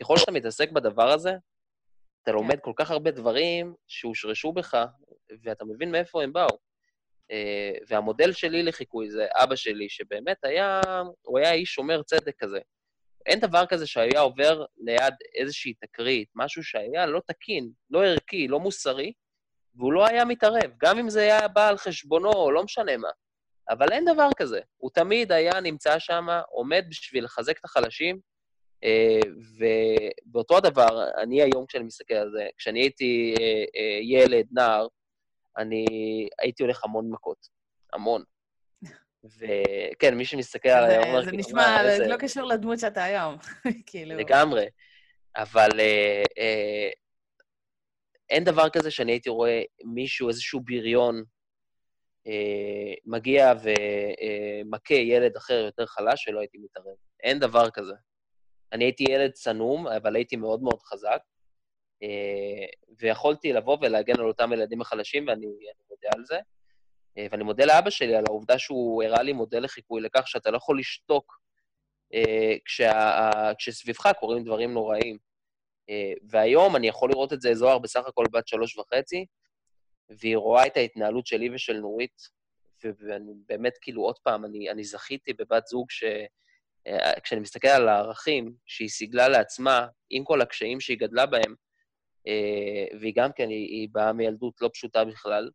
ככל 0.00 0.16
שאתה 0.16 0.32
מתעסק 0.32 0.70
בדבר 0.70 1.08
הזה, 1.10 1.30
אתה 1.30 2.30
כן. 2.30 2.32
לומד 2.32 2.60
כל 2.60 2.72
כך 2.76 2.90
הרבה 2.90 3.10
דברים 3.10 3.74
שהושרשו 3.88 4.52
בך, 4.52 4.84
ואתה 5.42 5.64
מבין 5.64 5.90
מאיפה 5.90 6.22
הם 6.22 6.32
באו. 6.32 6.58
אה, 7.30 7.72
והמודל 7.88 8.32
שלי 8.32 8.62
לחיקוי 8.62 9.10
זה 9.10 9.26
אבא 9.34 9.56
שלי, 9.56 9.88
שבאמת 9.88 10.44
היה, 10.44 10.80
הוא 11.22 11.38
היה 11.38 11.52
איש 11.52 11.74
שומר 11.74 12.02
צדק 12.02 12.34
כזה. 12.38 12.58
אין 13.26 13.40
דבר 13.40 13.66
כזה 13.66 13.86
שהיה 13.86 14.20
עובר 14.20 14.64
ליד 14.76 15.14
איזושהי 15.34 15.74
תקרית, 15.74 16.28
משהו 16.34 16.62
שהיה 16.62 17.06
לא 17.06 17.20
תקין, 17.26 17.70
לא 17.90 18.04
ערכי, 18.04 18.48
לא 18.48 18.60
מוסרי, 18.60 19.12
והוא 19.74 19.92
לא 19.92 20.06
היה 20.06 20.24
מתערב, 20.24 20.72
גם 20.78 20.98
אם 20.98 21.10
זה 21.10 21.20
היה 21.20 21.48
בא 21.48 21.68
על 21.68 21.76
חשבונו, 21.76 22.32
או 22.32 22.52
לא 22.52 22.64
משנה 22.64 22.96
מה. 22.96 23.08
אבל 23.70 23.92
אין 23.92 24.04
דבר 24.04 24.28
כזה. 24.36 24.60
הוא 24.76 24.90
תמיד 24.94 25.32
היה 25.32 25.60
נמצא 25.60 25.98
שם, 25.98 26.26
עומד 26.48 26.84
בשביל 26.88 27.24
לחזק 27.24 27.58
את 27.58 27.64
החלשים, 27.64 28.18
אה, 28.84 29.20
ובאותו 30.26 30.56
הדבר, 30.56 31.08
אני 31.22 31.42
היום, 31.42 31.66
כשאני 31.66 31.84
מסתכל 31.84 32.14
על 32.14 32.30
זה, 32.30 32.46
כשאני 32.58 32.80
הייתי 32.80 33.34
אה, 33.40 33.64
אה, 33.76 33.98
ילד, 34.02 34.46
נער, 34.52 34.86
אני 35.58 35.84
הייתי 36.40 36.62
הולך 36.62 36.84
המון 36.84 37.10
מכות. 37.10 37.48
המון. 37.92 38.22
וכן, 39.24 40.14
מי 40.14 40.24
שמסתכל 40.24 40.68
עליי 40.68 40.98
אומר... 40.98 41.24
זה 41.24 41.30
כאילו, 41.30 41.38
נשמע, 41.38 41.96
זה 41.96 42.06
לא 42.08 42.16
קשור 42.16 42.42
לדמות 42.42 42.78
שאתה 42.78 43.04
היום, 43.04 43.36
כאילו. 43.86 44.16
לגמרי. 44.16 44.66
אבל 45.36 45.70
אין 48.30 48.44
דבר 48.44 48.68
כזה 48.68 48.90
שאני 48.90 49.12
הייתי 49.12 49.30
רואה 49.30 49.62
מישהו, 49.84 50.28
איזשהו 50.28 50.60
בריון, 50.60 51.24
מגיע 53.04 53.52
ומכה 53.62 54.94
ילד 54.94 55.36
אחר 55.36 55.54
יותר 55.54 55.86
חלש 55.86 56.28
ולא 56.28 56.40
הייתי 56.40 56.58
מתערב. 56.58 56.96
אין 57.22 57.38
דבר 57.38 57.70
כזה. 57.70 57.94
אני 58.72 58.84
הייתי 58.84 59.04
ילד 59.08 59.30
צנום, 59.30 59.86
אבל 59.86 60.16
הייתי 60.16 60.36
מאוד 60.36 60.62
מאוד 60.62 60.82
חזק, 60.82 61.20
ויכולתי 63.00 63.52
לבוא 63.52 63.78
ולהגן 63.80 64.14
על 64.20 64.26
אותם 64.26 64.52
ילדים 64.52 64.80
החלשים, 64.80 65.28
ואני 65.28 65.46
מודה 65.90 66.08
על 66.16 66.24
זה. 66.24 66.38
אה, 67.18 67.26
ואני 67.30 67.44
מודה 67.44 67.64
לאבא 67.64 67.90
שלי 67.90 68.14
על 68.14 68.24
העובדה 68.28 68.58
שהוא 68.58 69.02
הראה 69.02 69.22
לי 69.22 69.32
מודל 69.32 69.64
לחיקוי 69.64 70.00
לכך 70.00 70.28
שאתה 70.28 70.50
לא 70.50 70.56
יכול 70.56 70.78
לשתוק 70.78 71.40
אה, 72.14 72.54
כשה, 72.64 73.30
כשסביבך 73.58 74.12
קורים 74.20 74.44
דברים 74.44 74.72
נוראים. 74.72 75.18
אה, 75.90 76.12
והיום 76.30 76.76
אני 76.76 76.88
יכול 76.88 77.10
לראות 77.10 77.32
את 77.32 77.40
זה, 77.40 77.54
זוהר 77.54 77.78
בסך 77.78 78.02
הכל 78.06 78.24
בת 78.32 78.48
שלוש 78.48 78.78
וחצי, 78.78 79.26
והיא 80.20 80.36
רואה 80.36 80.66
את 80.66 80.76
ההתנהלות 80.76 81.26
שלי 81.26 81.54
ושל 81.54 81.76
נורית, 81.76 82.42
ואני 82.84 83.32
באמת, 83.48 83.72
כאילו, 83.80 84.02
עוד 84.02 84.18
פעם, 84.18 84.44
אני, 84.44 84.70
אני 84.70 84.84
זכיתי 84.84 85.32
בבת 85.32 85.66
זוג 85.66 85.90
ש... 85.90 86.04
כשאני 87.22 87.40
מסתכל 87.40 87.68
על 87.68 87.88
הערכים 87.88 88.54
שהיא 88.66 88.88
סיגלה 88.88 89.28
לעצמה, 89.28 89.86
עם 90.10 90.24
כל 90.24 90.40
הקשיים 90.40 90.80
שהיא 90.80 90.98
גדלה 90.98 91.26
בהם, 91.26 91.54
והיא 93.00 93.12
גם 93.16 93.30
כן, 93.36 93.48
היא, 93.48 93.66
היא 93.66 93.88
באה 93.92 94.12
מילדות 94.12 94.60
לא 94.60 94.70
פשוטה 94.72 95.04
בכלל, 95.04 95.50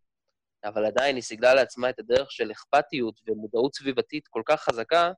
אבל 0.63 0.85
עדיין 0.85 1.15
היא 1.15 1.23
סיגלה 1.23 1.53
לעצמה 1.53 1.89
את 1.89 1.99
הדרך 1.99 2.31
של 2.31 2.51
אכפתיות 2.51 3.21
ומודעות 3.27 3.75
סביבתית 3.75 4.27
כל 4.27 4.41
כך 4.45 4.63
חזקה, 4.63 5.11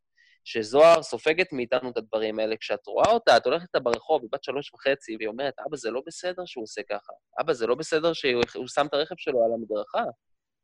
שזוהר 0.50 1.04
סופגת 1.04 1.54
מאיתנו 1.54 1.90
את 1.92 1.98
הדברים 1.98 2.40
האלה. 2.40 2.58
כשאת 2.58 2.88
רואה 2.88 3.12
אותה, 3.12 3.38
את 3.38 3.46
הולכת 3.46 3.64
איתה 3.64 3.80
ברחוב, 3.80 4.22
היא 4.22 4.30
בת 4.34 4.44
שלוש 4.44 4.74
וחצי, 4.74 5.16
והיא 5.16 5.28
אומרת, 5.28 5.54
אבא, 5.68 5.78
זה 5.78 5.92
לא 5.92 6.02
בסדר 6.06 6.46
שהוא 6.46 6.64
עושה 6.64 6.82
ככה. 6.90 7.14
אבא, 7.42 7.54
זה 7.54 7.68
לא 7.68 7.76
בסדר 7.76 8.14
שהוא 8.14 8.68
שם 8.68 8.86
את 8.86 8.94
הרכב 8.94 9.16
שלו 9.18 9.46
על 9.46 9.52
המדרכה. 9.54 10.04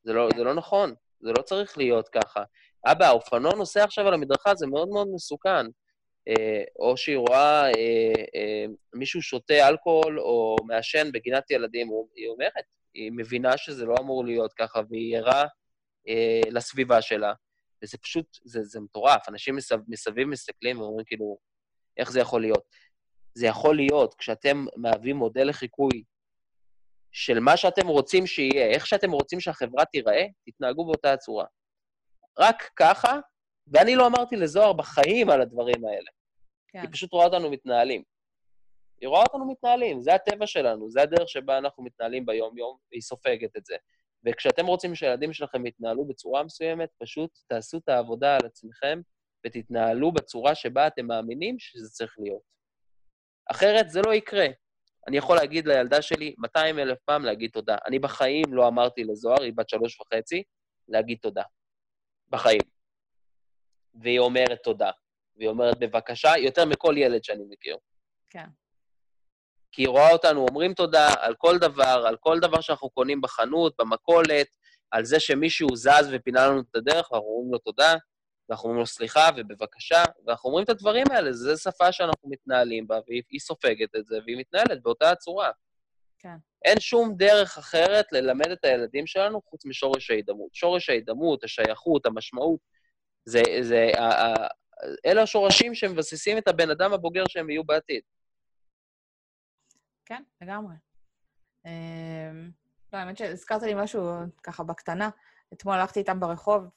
זה 0.03 0.13
לא, 0.13 0.29
זה 0.37 0.43
לא 0.43 0.53
נכון, 0.53 0.93
זה 1.19 1.31
לא 1.37 1.41
צריך 1.41 1.77
להיות 1.77 2.09
ככה. 2.09 2.43
אבא, 2.85 3.05
האופנוע 3.05 3.55
נוסע 3.55 3.83
עכשיו 3.83 4.07
על 4.07 4.13
המדרכה, 4.13 4.55
זה 4.55 4.67
מאוד 4.67 4.89
מאוד 4.89 5.07
מסוכן. 5.13 5.65
אה, 6.27 6.63
או 6.79 6.97
שהיא 6.97 7.17
רואה 7.17 7.65
אה, 7.65 7.71
אה, 8.35 8.65
מישהו 8.93 9.21
שותה 9.21 9.67
אלכוהול 9.67 10.19
או 10.19 10.55
מעשן 10.67 11.11
בגינת 11.11 11.51
ילדים, 11.51 11.87
היא 12.15 12.27
אומרת, 12.27 12.65
היא 12.93 13.11
מבינה 13.15 13.57
שזה 13.57 13.85
לא 13.85 13.95
אמור 13.99 14.25
להיות 14.25 14.53
ככה, 14.53 14.81
והיא 14.89 15.17
ערה 15.17 15.43
אה, 16.07 16.41
לסביבה 16.51 17.01
שלה, 17.01 17.33
וזה 17.85 17.97
פשוט, 17.97 18.37
זה, 18.43 18.63
זה 18.63 18.79
מטורף. 18.79 19.29
אנשים 19.29 19.55
מסב, 19.55 19.77
מסביב 19.87 20.27
מסתכלים 20.27 20.81
ואומרים, 20.81 21.05
כאילו, 21.05 21.37
איך 21.97 22.11
זה 22.11 22.19
יכול 22.19 22.41
להיות? 22.41 22.63
זה 23.33 23.47
יכול 23.47 23.75
להיות 23.75 24.13
כשאתם 24.13 24.65
מהווים 24.75 25.15
מודל 25.15 25.49
לחיקוי 25.49 26.03
של 27.11 27.39
מה 27.39 27.57
שאתם 27.57 27.87
רוצים 27.87 28.27
שיהיה, 28.27 28.67
איך 28.67 28.87
שאתם 28.87 29.11
רוצים 29.11 29.39
שהחברה 29.39 29.85
תיראה, 29.85 30.25
תתנהגו 30.45 30.85
באותה 30.85 31.13
הצורה. 31.13 31.45
רק 32.39 32.69
ככה, 32.75 33.19
ואני 33.67 33.95
לא 33.95 34.07
אמרתי 34.07 34.35
לזוהר 34.35 34.73
בחיים 34.73 35.29
על 35.29 35.41
הדברים 35.41 35.85
האלה. 35.85 36.09
כן. 36.67 36.79
היא 36.79 36.89
פשוט 36.91 37.13
רואה 37.13 37.25
אותנו 37.25 37.51
מתנהלים. 37.51 38.03
היא 39.01 39.09
רואה 39.09 39.21
אותנו 39.21 39.51
מתנהלים, 39.51 40.01
זה 40.01 40.13
הטבע 40.13 40.47
שלנו, 40.47 40.89
זה 40.89 41.01
הדרך 41.01 41.29
שבה 41.29 41.57
אנחנו 41.57 41.83
מתנהלים 41.83 42.25
ביום-יום, 42.25 42.77
והיא 42.91 43.01
סופגת 43.01 43.57
את 43.57 43.65
זה. 43.65 43.75
וכשאתם 44.25 44.65
רוצים 44.65 44.95
שהילדים 44.95 45.33
שלכם 45.33 45.65
יתנהלו 45.65 46.05
בצורה 46.05 46.43
מסוימת, 46.43 46.89
פשוט 46.97 47.31
תעשו 47.47 47.77
את 47.77 47.89
העבודה 47.89 48.35
על 48.35 48.45
עצמכם 48.45 49.01
ותתנהלו 49.45 50.11
בצורה 50.11 50.55
שבה 50.55 50.87
אתם 50.87 51.05
מאמינים 51.05 51.59
שזה 51.59 51.89
צריך 51.89 52.15
להיות. 52.19 52.41
אחרת 53.51 53.89
זה 53.89 54.01
לא 54.05 54.13
יקרה. 54.13 54.47
אני 55.07 55.17
יכול 55.17 55.35
להגיד 55.35 55.67
לילדה 55.67 56.01
שלי 56.01 56.35
200 56.37 56.79
אלף 56.79 56.97
פעם 57.05 57.25
להגיד 57.25 57.51
תודה. 57.51 57.77
אני 57.87 57.99
בחיים 57.99 58.53
לא 58.53 58.67
אמרתי 58.67 59.03
לזוהר, 59.03 59.41
היא 59.41 59.53
בת 59.55 59.69
שלוש 59.69 60.01
וחצי, 60.01 60.43
להגיד 60.87 61.17
תודה. 61.21 61.43
בחיים. 62.29 62.61
והיא 63.93 64.19
אומרת 64.19 64.63
תודה. 64.63 64.91
והיא 65.35 65.49
אומרת 65.49 65.79
בבקשה, 65.79 66.37
יותר 66.37 66.65
מכל 66.65 66.95
ילד 66.97 67.23
שאני 67.23 67.43
מכיר. 67.49 67.77
כן. 68.29 68.45
כי 69.75 69.81
היא 69.81 69.89
רואה 69.89 70.11
אותנו 70.11 70.45
אומרים 70.49 70.73
תודה 70.73 71.13
על 71.19 71.35
כל 71.35 71.57
דבר, 71.57 72.03
על 72.07 72.17
כל 72.17 72.39
דבר 72.39 72.61
שאנחנו 72.61 72.89
קונים 72.89 73.21
בחנות, 73.21 73.73
במכולת, 73.79 74.47
על 74.91 75.05
זה 75.05 75.19
שמישהו 75.19 75.75
זז 75.75 76.09
ופינה 76.11 76.47
לנו 76.47 76.59
את 76.59 76.75
הדרך, 76.75 77.11
ואנחנו 77.11 77.27
אומרים 77.27 77.51
לו 77.51 77.57
תודה, 77.57 77.95
ואנחנו 78.49 78.69
אומרים 78.69 78.79
לו 78.79 78.85
סליחה 78.85 79.29
ובבקשה, 79.37 80.03
ואנחנו 80.25 80.49
אומרים 80.49 80.63
את 80.63 80.69
הדברים 80.69 81.05
האלה, 81.11 81.33
זו 81.33 81.57
שפה 81.57 81.91
שאנחנו 81.91 82.29
מתנהלים 82.29 82.87
בה, 82.87 82.99
והיא 83.07 83.39
סופגת 83.39 83.95
את 83.95 84.05
זה, 84.05 84.19
והיא 84.25 84.37
מתנהלת 84.37 84.83
באותה 84.83 85.11
הצורה. 85.11 85.51
כן. 86.19 86.35
אין 86.65 86.79
שום 86.79 87.13
דרך 87.17 87.57
אחרת 87.57 88.05
ללמד 88.11 88.51
את 88.51 88.65
הילדים 88.65 89.07
שלנו 89.07 89.41
חוץ 89.49 89.65
משורש 89.65 90.11
ההידמות. 90.11 90.53
שורש 90.53 90.89
ההידמות, 90.89 91.43
השייכות, 91.43 92.05
המשמעות, 92.05 92.59
זה, 93.25 93.41
זה, 93.61 93.91
אלה 95.05 95.21
השורשים 95.21 95.75
שמבססים 95.75 96.37
את 96.37 96.47
הבן 96.47 96.69
אדם 96.69 96.93
הבוגר 96.93 97.23
שהם 97.27 97.49
יהיו 97.49 97.63
בעתיד. 97.63 98.01
כן, 100.05 100.23
לגמרי. 100.41 100.75
אמ, 101.65 102.51
לא, 102.93 102.97
האמת 102.97 103.17
שהזכרת 103.17 103.61
לי 103.61 103.73
משהו 103.73 104.11
ככה 104.43 104.63
בקטנה. 104.63 105.09
אתמול 105.53 105.75
הלכתי 105.75 105.99
איתם 105.99 106.19
ברחוב, 106.19 106.69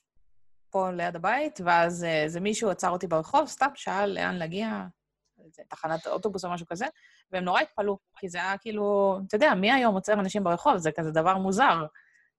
פה 0.70 0.90
ליד 0.90 1.16
הבית, 1.16 1.60
ואז 1.64 2.04
איזה 2.04 2.40
מישהו 2.40 2.70
עצר 2.70 2.90
אותי 2.90 3.06
ברחוב, 3.06 3.46
סתם 3.46 3.68
שאל 3.74 4.10
לאן 4.10 4.34
להגיע, 4.34 4.86
איזה 5.44 5.62
תחנת 5.68 6.06
אוטובוס 6.06 6.44
או 6.44 6.50
משהו 6.50 6.66
כזה, 6.66 6.86
והם 7.32 7.44
נורא 7.44 7.60
התפלאו, 7.60 7.98
כי 8.16 8.28
זה 8.28 8.38
היה 8.38 8.58
כאילו, 8.58 9.18
אתה 9.26 9.36
יודע, 9.36 9.54
מי 9.54 9.72
היום 9.72 9.94
עוצר 9.94 10.12
אנשים 10.12 10.44
ברחוב? 10.44 10.76
זה 10.76 10.92
כזה 10.92 11.10
דבר 11.10 11.36
מוזר. 11.36 11.86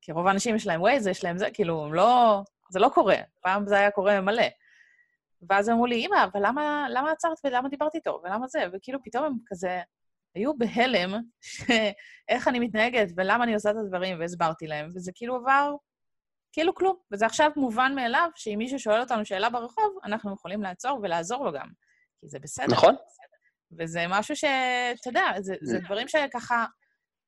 כי 0.01 0.11
רוב 0.11 0.27
האנשים 0.27 0.55
יש 0.55 0.67
להם 0.67 0.81
ווייז, 0.81 1.07
יש 1.07 1.23
להם 1.23 1.37
זה, 1.37 1.47
כאילו, 1.53 1.85
הם 1.85 1.93
לא... 1.93 2.41
זה 2.69 2.79
לא 2.79 2.89
קורה. 2.93 3.15
פעם 3.41 3.67
זה 3.67 3.77
היה 3.77 3.91
קורה 3.91 4.21
מלא. 4.21 4.47
ואז 5.49 5.69
אמרו 5.69 5.85
לי, 5.85 6.05
אמא, 6.05 6.23
אבל 6.23 6.41
למה, 6.47 6.87
למה 6.89 7.11
עצרת 7.11 7.37
ולמה 7.43 7.69
דיברת 7.69 7.95
איתו, 7.95 8.21
ולמה 8.23 8.47
זה? 8.47 8.65
וכאילו, 8.73 8.99
פתאום 9.03 9.25
הם 9.25 9.33
כזה 9.47 9.81
היו 10.35 10.57
בהלם 10.57 11.13
איך 12.29 12.47
אני 12.47 12.59
מתנהגת 12.59 13.07
ולמה 13.17 13.43
אני 13.43 13.53
עושה 13.53 13.71
את 13.71 13.75
הדברים, 13.85 14.19
והסברתי 14.19 14.67
להם, 14.67 14.89
וזה 14.95 15.11
כאילו 15.15 15.35
עבר 15.35 15.75
כאילו 16.51 16.75
כלום. 16.75 16.95
וזה 17.11 17.25
עכשיו 17.25 17.51
מובן 17.55 17.91
מאליו 17.95 18.29
שאם 18.35 18.55
מישהו 18.57 18.79
שואל 18.79 18.99
אותנו 18.99 19.25
שאלה 19.25 19.49
ברחוב, 19.49 19.97
אנחנו 20.03 20.33
יכולים 20.33 20.63
לעצור 20.63 20.99
ולעזור 21.03 21.45
לו 21.45 21.51
גם, 21.51 21.67
כי 22.19 22.27
זה 22.27 22.39
בסדר. 22.39 22.65
נכון. 22.67 22.95
וזה 23.79 24.05
משהו 24.09 24.35
ש... 24.35 24.43
אתה 25.01 25.09
יודע, 25.09 25.33
זה, 25.39 25.55
זה 25.61 25.79
דברים 25.79 26.07
שככה, 26.07 26.65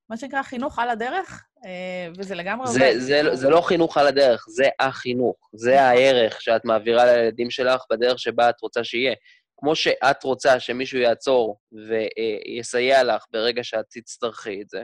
מה 0.09 0.17
שנקרא 0.17 0.41
חינוך 0.41 0.79
על 0.79 0.89
הדרך, 0.89 1.45
אה, 1.65 2.07
וזה 2.17 2.35
לגמרי 2.35 2.67
זה, 2.67 2.87
עובד. 2.87 2.99
זה, 2.99 3.21
זה 3.33 3.49
לא 3.49 3.61
חינוך 3.61 3.97
על 3.97 4.07
הדרך, 4.07 4.45
זה 4.49 4.69
החינוך. 4.79 5.49
זה 5.53 5.71
נכון. 5.75 5.83
הערך 5.83 6.41
שאת 6.41 6.65
מעבירה 6.65 7.05
לילדים 7.05 7.51
שלך 7.51 7.81
בדרך 7.89 8.19
שבה 8.19 8.49
את 8.49 8.61
רוצה 8.61 8.83
שיהיה. 8.83 9.13
כמו 9.61 9.75
שאת 9.75 10.23
רוצה 10.23 10.59
שמישהו 10.59 10.99
יעצור 10.99 11.59
ויסייע 11.71 13.03
לך 13.03 13.25
ברגע 13.31 13.63
שאת 13.63 13.85
תצטרכי 13.89 14.61
את 14.61 14.69
זה, 14.69 14.83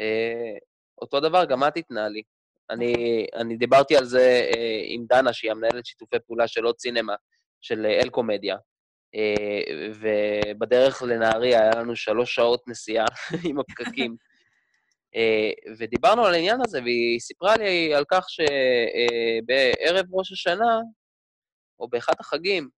אה, 0.00 0.58
אותו 1.00 1.20
דבר 1.20 1.44
גם 1.44 1.64
את 1.64 1.74
תתנהלי. 1.74 2.22
אני, 2.70 2.94
אני 3.34 3.56
דיברתי 3.56 3.96
על 3.96 4.04
זה 4.04 4.50
אה, 4.56 4.82
עם 4.84 5.04
דנה, 5.08 5.32
שהיא 5.32 5.50
המנהלת 5.50 5.86
שיתופי 5.86 6.16
פעולה 6.26 6.48
של 6.48 6.64
עוד 6.64 6.78
סינמה, 6.78 7.14
של 7.60 7.86
אל 7.86 8.08
קומדיה, 8.08 8.56
אה, 9.14 9.62
ובדרך 9.94 11.02
לנהריה 11.02 11.60
היה 11.62 11.70
לנו 11.70 11.96
שלוש 11.96 12.34
שעות 12.34 12.62
נסיעה 12.68 13.06
עם 13.48 13.58
הפקקים. 13.60 14.16
ודיברנו 15.78 16.24
על 16.24 16.34
העניין 16.34 16.60
הזה, 16.64 16.82
והיא 16.82 17.20
סיפרה 17.20 17.56
לי 17.56 17.94
על 17.94 18.04
כך 18.10 18.26
שבערב 18.28 20.06
ראש 20.12 20.32
השנה, 20.32 20.80
או 21.80 21.88
באחד 21.88 22.12
החגים, 22.20 22.68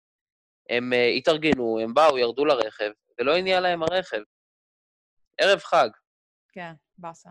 הם 0.71 0.93
uh, 0.93 1.19
התארגנו, 1.19 1.79
הם 1.83 1.95
באו, 1.95 2.19
ירדו 2.19 2.45
לרכב, 2.45 2.91
ולא 3.19 3.37
הניע 3.37 3.61
להם 3.61 3.83
הרכב. 3.83 4.21
ערב 5.39 5.59
חג. 5.59 5.89
כן, 6.53 6.73
באסה. 6.99 7.31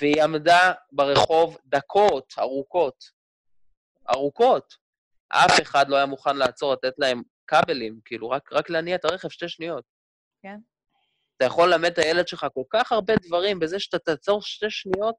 והיא 0.00 0.22
עמדה 0.22 0.72
ברחוב 0.92 1.58
דקות 1.64 2.34
ארוכות. 2.38 3.04
ארוכות. 4.10 4.74
אף 5.28 5.60
אחד 5.62 5.88
לא 5.88 5.96
היה 5.96 6.06
מוכן 6.06 6.36
לעצור, 6.36 6.72
לתת 6.72 6.94
להם 6.98 7.22
כבלים, 7.46 8.00
כאילו, 8.04 8.30
רק, 8.30 8.52
רק 8.52 8.70
להניע 8.70 8.96
את 8.96 9.04
הרכב 9.04 9.28
שתי 9.28 9.48
שניות. 9.48 9.84
כן. 10.42 10.58
אתה 11.36 11.44
יכול 11.44 11.72
ללמד 11.72 11.90
את 11.90 11.98
הילד 11.98 12.28
שלך 12.28 12.46
כל 12.54 12.62
כך 12.70 12.92
הרבה 12.92 13.14
דברים 13.16 13.58
בזה 13.58 13.80
שאתה 13.80 13.98
תעצור 13.98 14.42
שתי 14.42 14.70
שניות, 14.70 15.16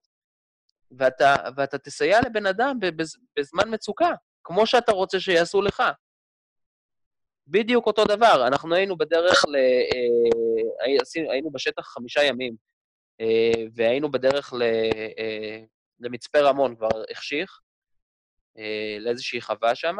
ואתה, 0.91 1.35
ואתה 1.55 1.77
תסייע 1.77 2.19
לבן 2.25 2.45
אדם 2.45 2.77
בז, 2.79 3.17
בזמן 3.39 3.73
מצוקה, 3.73 4.11
כמו 4.43 4.67
שאתה 4.67 4.91
רוצה 4.91 5.19
שיעשו 5.19 5.61
לך. 5.61 5.83
בדיוק 7.51 7.87
אותו 7.87 8.05
דבר, 8.05 8.47
אנחנו 8.47 8.75
היינו 8.75 8.97
בדרך 8.97 9.45
ל... 9.47 9.55
אה, 9.55 11.31
היינו 11.31 11.51
בשטח 11.51 11.81
חמישה 11.81 12.23
ימים, 12.23 12.55
אה, 13.21 13.65
והיינו 13.73 14.11
בדרך 14.11 14.53
ל... 14.53 14.61
אה, 15.17 15.59
למצפה 15.99 16.39
רמון, 16.39 16.75
כבר 16.75 16.89
החשיך, 17.11 17.59
לאיזושהי 18.99 19.41
חווה 19.41 19.75
שם, 19.75 19.97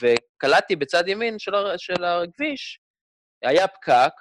וקלטתי 0.00 0.76
בצד 0.76 1.08
ימין 1.08 1.38
של, 1.38 1.54
הר... 1.54 1.76
של 1.76 2.04
הכביש, 2.04 2.80
היה 3.42 3.68
פקק, 3.68 4.12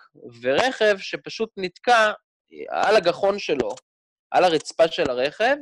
ורכב 0.42 0.98
שפשוט 0.98 1.50
נתקע 1.58 2.12
על 2.70 2.96
הגחון 2.96 3.40
שלו, 3.40 3.70
על 4.32 4.44
הרצפה 4.44 4.88
של 4.88 5.10
הרכב, 5.10 5.56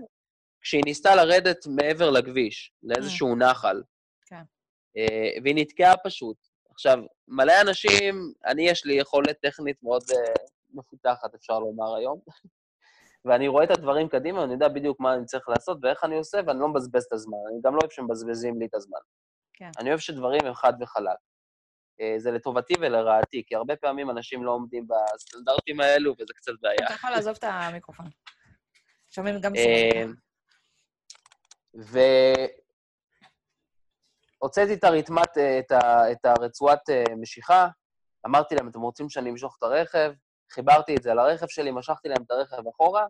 כשהיא 0.62 0.82
ניסתה 0.86 1.16
לרדת 1.16 1.58
מעבר 1.68 2.10
לכביש, 2.10 2.72
לאיזשהו 2.84 3.36
נחל. 3.36 3.82
Uh, 4.98 5.42
והיא 5.44 5.56
נתקעה 5.56 5.98
פשוט. 5.98 6.38
עכשיו, 6.72 6.98
מלא 7.28 7.54
אנשים, 7.62 8.34
אני, 8.46 8.70
יש 8.70 8.86
לי 8.86 8.94
יכולת 8.94 9.40
טכנית 9.42 9.84
מאוד 9.84 10.02
uh, 10.02 10.16
מפותחת, 10.74 11.36
אפשר 11.36 11.60
לומר 11.60 11.96
היום, 11.96 12.20
ואני 13.26 13.48
רואה 13.48 13.64
את 13.64 13.72
הדברים 13.72 14.10
קדימה, 14.10 14.42
ואני 14.42 14.54
יודע 14.54 14.68
בדיוק 14.68 15.00
מה 15.00 15.16
אני 15.16 15.26
צריך 15.26 15.50
לעשות 15.50 15.78
ואיך 15.82 16.04
אני 16.04 16.16
עושה, 16.16 16.40
ואני 16.48 16.60
לא 16.60 16.68
מבזבז 16.68 17.04
את 17.04 17.14
הזמן. 17.14 17.38
אני 17.52 17.60
גם 17.64 17.74
לא 17.74 17.80
אוהב 17.82 17.92
שמבזבזים 17.92 18.60
לי 18.60 18.66
את 18.66 18.76
הזמן. 18.76 19.00
כן. 19.54 19.70
אני 19.80 19.90
אוהב 19.90 20.00
שדברים 20.00 20.46
הם 20.46 20.54
חד 20.54 20.74
וחלק. 20.82 21.18
Uh, 22.02 22.20
זה 22.20 22.32
לטובתי 22.32 22.74
ולרעתי, 22.80 23.44
כי 23.48 23.56
הרבה 23.56 23.76
פעמים 23.76 24.10
אנשים 24.10 24.44
לא 24.44 24.52
עומדים 24.52 24.88
בסטנדרטים 24.88 25.80
האלו, 25.80 26.12
וזה 26.20 26.34
קצת 26.36 26.52
בעיה. 26.62 26.86
אתה 26.86 26.94
יכול 26.94 27.10
לעזוב 27.10 27.36
את 27.36 27.44
המיקרופון. 27.44 28.06
שומעים 29.10 29.42
גם 29.42 29.54
סרטים. 29.56 30.16
והוצאתי 34.42 34.74
את 34.74 34.84
הרתמת, 34.84 35.38
את, 35.38 35.72
ה... 35.72 36.12
את 36.12 36.26
הרצועת 36.26 36.90
אה, 36.90 37.04
משיכה, 37.18 37.68
אמרתי 38.26 38.56
להם, 38.56 38.70
אתם 38.70 38.82
רוצים 38.82 39.10
שאני 39.10 39.30
אמשוך 39.30 39.56
את 39.58 39.64
הרכב? 39.64 40.12
חיברתי 40.52 40.96
את 40.96 41.04
זה 41.04 41.14
לרכב 41.14 41.48
שלי, 41.48 41.72
משכתי 41.72 42.10
להם 42.10 42.24
את 42.26 42.32
הרכב 42.32 42.68
אחורה, 42.68 43.06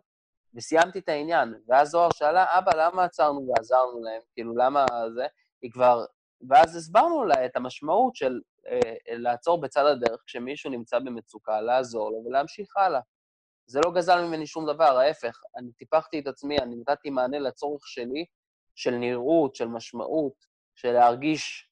וסיימתי 0.54 0.98
את 0.98 1.08
העניין. 1.08 1.54
ואז 1.68 1.88
זוהר 1.88 2.08
שאלה, 2.12 2.58
אבא, 2.58 2.72
למה 2.76 3.04
עצרנו 3.04 3.48
ועזרנו 3.48 4.02
להם? 4.02 4.20
כאילו, 4.34 4.56
למה 4.56 4.86
זה? 5.14 5.26
היא 5.62 5.70
כבר... 5.72 6.04
ואז 6.48 6.76
הסברנו 6.76 7.24
לה 7.24 7.46
את 7.46 7.56
המשמעות 7.56 8.16
של 8.16 8.40
אה, 8.66 9.16
לעצור 9.16 9.60
בצד 9.60 9.86
הדרך 9.86 10.22
כשמישהו 10.26 10.70
נמצא 10.70 10.98
במצוקה, 10.98 11.60
לעזור 11.60 12.10
לו 12.10 12.22
ולהמשיך 12.26 12.76
הלאה. 12.76 13.00
זה 13.66 13.80
לא 13.84 13.92
גזל 13.92 14.24
ממני 14.24 14.46
שום 14.46 14.66
דבר, 14.66 14.98
ההפך, 14.98 15.40
אני 15.56 15.72
טיפחתי 15.72 16.18
את 16.18 16.26
עצמי, 16.26 16.58
אני 16.58 16.76
נתתי 16.76 17.10
מענה 17.10 17.38
לצורך 17.38 17.86
שלי, 17.86 18.24
של 18.74 18.90
נראות, 18.90 19.54
של 19.54 19.68
משמעות, 19.68 20.49
של 20.80 20.92
להרגיש 20.92 21.70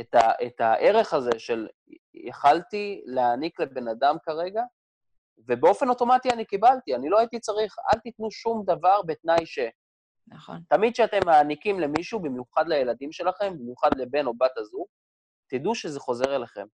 את, 0.00 0.14
ה, 0.14 0.46
את 0.46 0.60
הערך 0.60 1.14
הזה 1.14 1.30
של 1.38 1.68
יכלתי 2.14 3.02
להעניק 3.06 3.60
לבן 3.60 3.88
אדם 3.88 4.16
כרגע, 4.22 4.62
ובאופן 5.38 5.88
אוטומטי 5.88 6.30
אני 6.30 6.44
קיבלתי, 6.44 6.94
אני 6.94 7.08
לא 7.08 7.18
הייתי 7.18 7.40
צריך, 7.40 7.76
אל 7.94 8.00
תיתנו 8.00 8.30
שום 8.30 8.62
דבר 8.66 9.02
בתנאי 9.06 9.46
ש... 9.46 9.58
נכון. 10.28 10.60
תמיד 10.68 10.92
כשאתם 10.92 11.18
מעניקים 11.26 11.80
למישהו, 11.80 12.20
במיוחד 12.20 12.68
לילדים 12.68 13.12
שלכם, 13.12 13.58
במיוחד 13.58 13.90
לבן 13.96 14.26
או 14.26 14.34
בת 14.34 14.58
הזוג, 14.58 14.86
תדעו 15.46 15.74
שזה 15.74 16.00
חוזר 16.00 16.36
אליכם. 16.36 16.66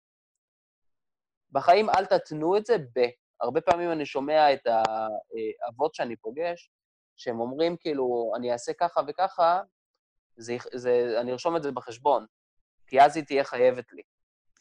בחיים 1.51 1.89
אל 1.89 2.05
תתנו 2.05 2.57
את 2.57 2.65
זה 2.65 2.77
ב... 2.77 2.99
הרבה 3.41 3.61
פעמים 3.61 3.91
אני 3.91 4.05
שומע 4.05 4.53
את 4.53 4.67
האבות 4.67 5.95
שאני 5.95 6.15
פוגש, 6.15 6.71
שהם 7.15 7.39
אומרים, 7.39 7.77
כאילו, 7.77 8.33
אני 8.37 8.51
אעשה 8.51 8.71
ככה 8.79 9.01
וככה, 9.07 9.61
זה, 10.35 10.57
זה, 10.73 11.17
אני 11.21 11.31
ארשום 11.31 11.55
את 11.55 11.63
זה 11.63 11.71
בחשבון, 11.71 12.25
כי 12.87 13.01
אז 13.01 13.15
היא 13.15 13.23
תהיה 13.25 13.43
חייבת 13.43 13.93
לי. 13.93 14.01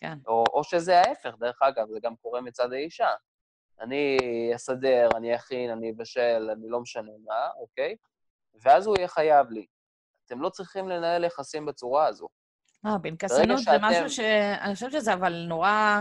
כן. 0.00 0.18
או, 0.26 0.44
או 0.52 0.64
שזה 0.64 0.98
ההפך, 0.98 1.34
דרך 1.38 1.62
אגב, 1.62 1.88
זה 1.92 1.98
גם 2.02 2.16
קורה 2.16 2.40
מצד 2.40 2.72
האישה. 2.72 3.10
אני 3.80 4.18
אסדר, 4.54 5.08
אני 5.16 5.36
אכין, 5.36 5.70
אני 5.70 5.90
אבשל, 5.90 6.50
אני 6.52 6.68
לא 6.68 6.80
משנה 6.80 7.12
מה, 7.24 7.48
אוקיי? 7.56 7.96
ואז 8.62 8.86
הוא 8.86 8.96
יהיה 8.98 9.08
חייב 9.08 9.50
לי. 9.50 9.66
אתם 10.26 10.40
לא 10.40 10.48
צריכים 10.48 10.88
לנהל 10.88 11.24
יחסים 11.24 11.66
בצורה 11.66 12.06
הזו. 12.06 12.28
אה, 12.86 12.96
פנקסנות 13.02 13.58
זה 13.58 13.70
משהו 13.80 14.10
ש... 14.10 14.20
אני 14.60 14.74
חושבת 14.74 14.92
שזה 14.92 15.14
אבל 15.14 15.44
נורא 15.48 16.00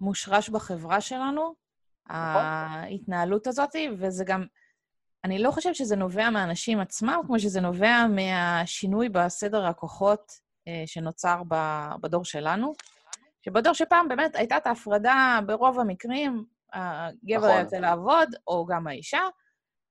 מושרש 0.00 0.48
בחברה 0.48 1.00
שלנו, 1.00 1.54
נכון. 2.06 2.42
ההתנהלות 2.44 3.46
הזאת, 3.46 3.70
וזה 3.98 4.24
גם... 4.24 4.46
אני 5.24 5.38
לא 5.38 5.50
חושבת 5.50 5.74
שזה 5.74 5.96
נובע 5.96 6.30
מהאנשים 6.30 6.80
עצמם, 6.80 7.20
כמו 7.26 7.38
שזה 7.38 7.60
נובע 7.60 8.06
מהשינוי 8.08 9.08
בסדר 9.08 9.66
הכוחות 9.66 10.32
אה, 10.68 10.82
שנוצר 10.86 11.42
בדור 12.00 12.24
שלנו. 12.24 12.72
שבדור 13.44 13.72
שפעם 13.72 14.08
באמת 14.08 14.36
הייתה 14.36 14.56
את 14.56 14.66
ההפרדה 14.66 15.38
ברוב 15.46 15.80
המקרים, 15.80 16.44
הגבר 16.72 17.46
נכון. 17.46 17.60
יוצא 17.60 17.76
לעבוד, 17.76 18.28
או 18.46 18.66
גם 18.66 18.86
האישה. 18.86 19.20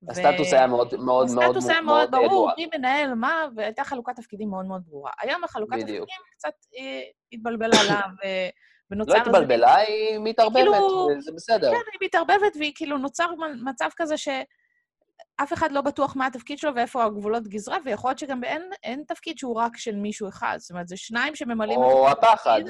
הסטטוס 0.10 0.54
ו... 0.54 0.56
היה 0.56 0.68
מאוד 0.68 0.96
מאוד 0.96 1.32
מאוד 1.32 1.46
הסטטוס 1.46 1.70
היה 1.70 1.82
מאוד 1.82 2.12
ברור, 2.12 2.52
מי 2.58 2.68
מנהל 2.78 3.14
מה, 3.14 3.46
והייתה 3.56 3.84
חלוקת 3.84 4.16
תפקידים 4.16 4.50
מאוד 4.50 4.66
מאוד 4.66 4.82
ברורה. 4.86 5.12
היום 5.22 5.44
החלוקת 5.44 5.80
תפקידים 5.80 6.04
קצת 6.32 6.54
אה, 6.78 7.02
התבלבלה 7.32 7.84
לה, 7.90 8.02
ונוצר... 8.92 9.14
לא 9.14 9.18
התבלבלה, 9.18 9.76
היא 9.76 10.20
מתערבבת, 10.20 10.64
כאילו, 10.64 11.10
זה 11.20 11.32
בסדר. 11.36 11.72
כן, 11.72 11.78
היא 11.92 12.08
מתערבבת, 12.08 12.56
והיא 12.60 12.72
כאילו 12.76 12.98
נוצר 12.98 13.30
מצב 13.64 13.90
כזה 13.98 14.18
שאף 15.40 15.54
אחד 15.54 15.72
לא 15.72 15.82
בטוח 15.82 16.16
מה 16.16 16.28
התפקיד 16.28 16.58
שלו 16.58 16.76
ואיפה 16.76 17.04
הגבולות 17.04 17.48
גזרה, 17.48 17.78
ויכול 17.86 18.10
להיות 18.10 18.20
שגם 18.20 18.44
אין, 18.44 18.70
אין 18.84 19.04
תפקיד 19.08 19.38
שהוא 19.38 19.56
רק 19.56 19.78
של 19.78 19.96
מישהו 19.96 20.30
אחד. 20.30 20.56
זאת 20.60 20.72
אומרת, 20.72 20.88
זה 20.88 20.98
שניים 20.98 21.36
שממלאים 21.36 21.80
את 21.80 21.86
התפקיד. 21.86 22.00
או 22.00 22.10
הפחד. 22.10 22.62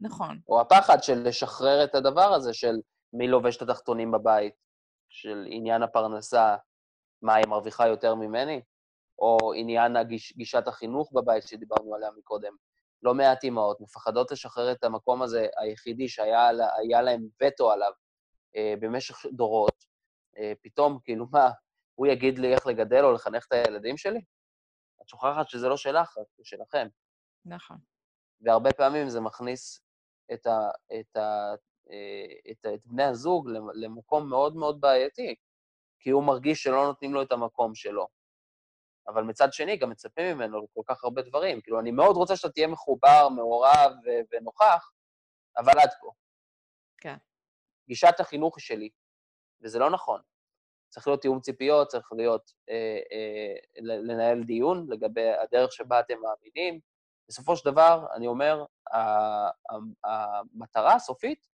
נכון. 0.00 0.38
או 0.48 0.60
הפחד 0.60 1.02
של 1.02 1.22
לשחרר 1.28 1.84
את 1.84 1.94
הדבר 1.94 2.34
הזה 2.34 2.54
של 2.54 2.74
מי 3.12 3.28
לובש 3.28 3.56
את 3.56 3.62
התחתונים 3.62 4.10
בבית, 4.10 4.54
של 5.08 5.44
עניין 5.48 5.82
הפרנסה, 5.82 6.56
מה, 7.22 7.34
היא 7.34 7.46
מרוויחה 7.48 7.88
יותר 7.88 8.14
ממני? 8.14 8.60
או 9.18 9.52
עניין 9.56 9.96
הגיש, 9.96 10.36
גישת 10.36 10.68
החינוך 10.68 11.12
בבית 11.12 11.42
שדיברנו 11.42 11.94
עליה 11.94 12.10
מקודם. 12.18 12.52
לא 13.02 13.14
מעט 13.14 13.44
אימהות 13.44 13.80
מפחדות 13.80 14.30
לשחרר 14.30 14.72
את 14.72 14.84
המקום 14.84 15.22
הזה, 15.22 15.46
היחידי 15.58 16.08
שהיה 16.08 16.52
להם 17.02 17.26
וטו 17.42 17.72
עליו 17.72 17.92
אה, 18.56 18.74
במשך 18.80 19.26
דורות. 19.32 19.84
אה, 20.38 20.52
פתאום, 20.62 20.98
כאילו, 21.04 21.26
מה, 21.32 21.50
הוא 21.94 22.06
יגיד 22.06 22.38
לי 22.38 22.54
איך 22.54 22.66
לגדל 22.66 23.04
או 23.04 23.12
לחנך 23.12 23.46
את 23.46 23.52
הילדים 23.52 23.96
שלי? 23.96 24.20
את 25.02 25.08
שוכחת 25.08 25.48
שזה 25.48 25.68
לא 25.68 25.76
שלך, 25.76 26.14
זה 26.36 26.44
שלכם. 26.44 26.88
נכון. 27.44 27.76
והרבה 28.40 28.72
פעמים 28.72 29.08
זה 29.08 29.20
מכניס 29.20 29.80
את, 30.34 30.46
ה, 30.46 30.58
את, 31.00 31.16
ה, 31.16 31.54
אה, 31.90 32.50
את, 32.50 32.66
את 32.74 32.86
בני 32.86 33.04
הזוג 33.04 33.48
למקום 33.74 34.30
מאוד 34.30 34.56
מאוד 34.56 34.80
בעייתי, 34.80 35.34
כי 35.98 36.10
הוא 36.10 36.24
מרגיש 36.24 36.62
שלא 36.62 36.84
נותנים 36.84 37.14
לו 37.14 37.22
את 37.22 37.32
המקום 37.32 37.74
שלו. 37.74 38.08
אבל 39.08 39.22
מצד 39.22 39.52
שני, 39.52 39.76
גם 39.76 39.90
מצפים 39.90 40.36
ממנו 40.36 40.64
לכל 40.64 40.80
כך 40.86 41.04
הרבה 41.04 41.22
דברים. 41.22 41.60
כאילו, 41.60 41.80
אני 41.80 41.90
מאוד 41.90 42.16
רוצה 42.16 42.36
שאתה 42.36 42.52
תהיה 42.52 42.66
מחובר, 42.66 43.28
מעורב 43.28 43.92
ונוכח, 44.32 44.92
אבל 45.56 45.72
עד 45.82 45.90
פה. 46.00 46.12
כן. 46.98 47.16
גישת 47.88 48.20
החינוך 48.20 48.60
שלי, 48.60 48.90
וזה 49.62 49.78
לא 49.78 49.90
נכון. 49.90 50.20
צריך 50.94 51.06
להיות 51.06 51.20
תיאום 51.20 51.40
ציפיות, 51.40 51.88
צריך 51.88 52.12
להיות, 52.12 52.52
אה, 52.70 52.98
אה, 53.12 53.54
לנהל 53.80 54.42
דיון 54.42 54.86
לגבי 54.90 55.30
הדרך 55.30 55.72
שבה 55.72 56.00
אתם 56.00 56.14
מאמינים. 56.22 56.80
בסופו 57.28 57.56
של 57.56 57.70
דבר, 57.70 58.06
אני 58.16 58.26
אומר, 58.26 58.64
המטרה 60.04 60.94
הסופית 60.94 61.46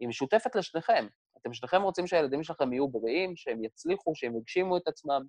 היא 0.00 0.08
משותפת 0.08 0.54
לשניכם. 0.56 1.06
אתם 1.36 1.52
שניכם 1.52 1.82
רוצים 1.82 2.06
שהילדים 2.06 2.42
שלכם 2.42 2.72
יהיו 2.72 2.88
בריאים, 2.88 3.36
שהם 3.36 3.64
יצליחו, 3.64 4.14
שהם 4.14 4.36
יגשימו 4.36 4.76
את 4.76 4.88
עצמם, 4.88 5.22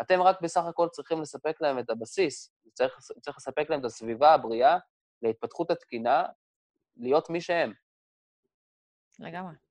אתם 0.00 0.22
רק 0.22 0.40
בסך 0.42 0.64
הכל 0.64 0.88
צריכים 0.92 1.20
לספק 1.20 1.60
להם 1.60 1.78
את 1.78 1.90
הבסיס, 1.90 2.52
צריך, 2.74 2.98
צריך 3.20 3.36
לספק 3.36 3.70
להם 3.70 3.80
את 3.80 3.84
הסביבה 3.84 4.34
הבריאה 4.34 4.78
להתפתחות 5.22 5.70
התקינה, 5.70 6.24
להיות 6.96 7.30
מי 7.30 7.40
שהם. 7.40 7.72
לגמרי. 9.18 9.69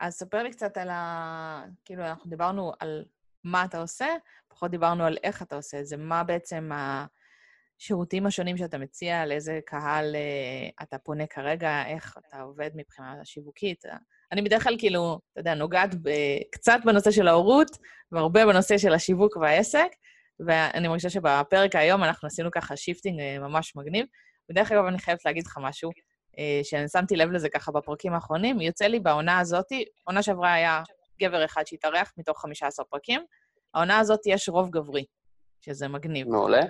אז 0.00 0.14
ספר 0.14 0.42
לי 0.42 0.50
קצת 0.50 0.76
על 0.76 0.88
ה... 0.90 1.64
כאילו, 1.84 2.04
אנחנו 2.04 2.30
דיברנו 2.30 2.72
על 2.80 3.04
מה 3.44 3.64
אתה 3.64 3.80
עושה, 3.80 4.06
פחות 4.48 4.70
דיברנו 4.70 5.04
על 5.04 5.16
איך 5.22 5.42
אתה 5.42 5.56
עושה 5.56 5.80
את 5.80 5.86
זה, 5.86 5.96
מה 5.96 6.24
בעצם 6.24 6.70
השירותים 7.80 8.26
השונים 8.26 8.56
שאתה 8.56 8.78
מציע, 8.78 9.26
לאיזה 9.26 9.60
קהל 9.66 10.16
אה, 10.16 10.82
אתה 10.82 10.98
פונה 10.98 11.26
כרגע, 11.26 11.86
איך 11.86 12.18
אתה 12.18 12.40
עובד 12.40 12.70
מבחינה 12.74 13.24
שיווקית. 13.24 13.84
אני 14.32 14.42
בדרך 14.42 14.62
כלל 14.62 14.76
כאילו, 14.78 15.20
אתה 15.32 15.40
יודע, 15.40 15.54
נוגעת 15.54 15.90
קצת 16.52 16.78
בנושא 16.84 17.10
של 17.10 17.28
ההורות, 17.28 17.70
והרבה 18.12 18.46
בנושא 18.46 18.78
של 18.78 18.92
השיווק 18.92 19.36
והעסק, 19.36 19.88
ואני 20.46 20.88
מרגישה 20.88 21.10
שבפרק 21.10 21.76
היום 21.76 22.04
אנחנו 22.04 22.26
עשינו 22.26 22.50
ככה 22.50 22.76
shifting 22.76 23.20
אה, 23.20 23.38
ממש 23.38 23.76
מגניב, 23.76 24.06
ודרך 24.50 24.72
אגב, 24.72 24.84
אני 24.84 24.98
חייבת 24.98 25.24
להגיד 25.24 25.46
לך 25.46 25.58
משהו, 25.62 25.90
שאני 26.62 26.88
שמתי 26.88 27.16
לב 27.16 27.30
לזה 27.30 27.48
ככה 27.48 27.72
בפרקים 27.72 28.12
האחרונים, 28.14 28.60
יוצא 28.60 28.86
לי 28.86 29.00
בעונה 29.00 29.38
הזאת, 29.38 29.66
עונה 30.04 30.22
שעברה 30.22 30.52
היה 30.52 30.82
גבר 31.20 31.44
אחד 31.44 31.66
שהתארח 31.66 32.12
מתוך 32.16 32.42
15 32.42 32.84
פרקים, 32.84 33.24
העונה 33.74 33.98
הזאת 33.98 34.20
יש 34.26 34.48
רוב 34.48 34.70
גברי, 34.70 35.04
שזה 35.60 35.88
מגניב. 35.88 36.28
מעולה. 36.28 36.60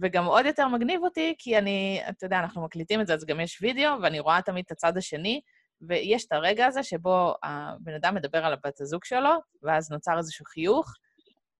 וגם 0.00 0.24
עוד 0.24 0.46
יותר 0.46 0.68
מגניב 0.68 1.00
אותי, 1.04 1.34
כי 1.38 1.58
אני, 1.58 2.00
אתה 2.08 2.26
יודע, 2.26 2.38
אנחנו 2.38 2.64
מקליטים 2.64 3.00
את 3.00 3.06
זה, 3.06 3.14
אז 3.14 3.24
גם 3.24 3.40
יש 3.40 3.62
וידאו, 3.62 3.92
ואני 4.02 4.20
רואה 4.20 4.42
תמיד 4.42 4.64
את 4.66 4.72
הצד 4.72 4.96
השני, 4.96 5.40
ויש 5.80 6.26
את 6.26 6.32
הרגע 6.32 6.66
הזה 6.66 6.82
שבו 6.82 7.34
הבן 7.42 7.94
אדם 7.94 8.14
מדבר 8.14 8.44
על 8.44 8.52
הבת 8.52 8.80
הזוג 8.80 9.04
שלו, 9.04 9.30
ואז 9.62 9.90
נוצר 9.90 10.18
איזשהו 10.18 10.44
חיוך. 10.44 10.94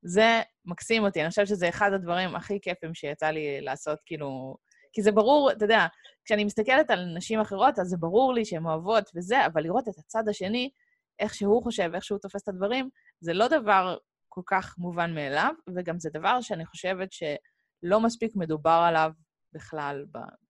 זה 0.03 0.41
מקסים 0.65 1.05
אותי, 1.05 1.21
אני 1.21 1.29
חושבת 1.29 1.47
שזה 1.47 1.69
אחד 1.69 1.93
הדברים 1.93 2.37
הכי 2.37 2.59
כיפים 2.63 2.95
שיצא 2.95 3.27
לי 3.27 3.61
לעשות, 3.61 3.99
כאילו... 4.07 4.57
כי 4.93 5.03
זה 5.03 5.13
ברור, 5.13 5.53
אתה 5.53 5.65
יודע, 5.65 5.87
כשאני 6.25 6.45
מסתכלת 6.45 6.91
על 6.91 7.05
נשים 7.17 7.41
אחרות, 7.41 7.79
אז 7.79 7.87
זה 7.87 7.97
ברור 7.97 8.35
לי 8.35 8.45
שהן 8.45 8.67
אוהבות 8.67 9.11
וזה, 9.15 9.47
אבל 9.47 9.63
לראות 9.63 9.89
את 9.89 9.99
הצד 9.99 10.29
השני, 10.29 10.71
איך 11.19 11.35
שהוא 11.35 11.63
חושב, 11.63 11.91
איך 11.95 12.05
שהוא 12.05 12.19
תופס 12.19 12.43
את 12.43 12.49
הדברים, 12.49 12.89
זה 13.21 13.33
לא 13.33 13.49
דבר 13.49 13.97
כל 14.29 14.43
כך 14.47 14.75
מובן 14.79 15.15
מאליו, 15.15 15.53
וגם 15.77 15.99
זה 15.99 16.11
דבר 16.13 16.41
שאני 16.41 16.67
חושבת 16.67 17.09
שלא 17.13 18.01
מספיק 18.01 18.37
מדובר 18.37 18.85
עליו 18.89 19.11
בכלל 19.53 20.05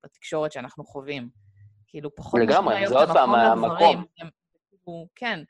בתקשורת 0.05 0.53
שאנחנו 0.53 0.85
חווים. 0.85 1.29
כאילו, 1.87 2.15
פחות... 2.15 2.41
לגמרי, 2.41 2.89
זה 2.89 2.95
עוד 2.95 3.09
פעם 3.09 3.35
המקום. 3.35 4.05
כן. 5.15 5.43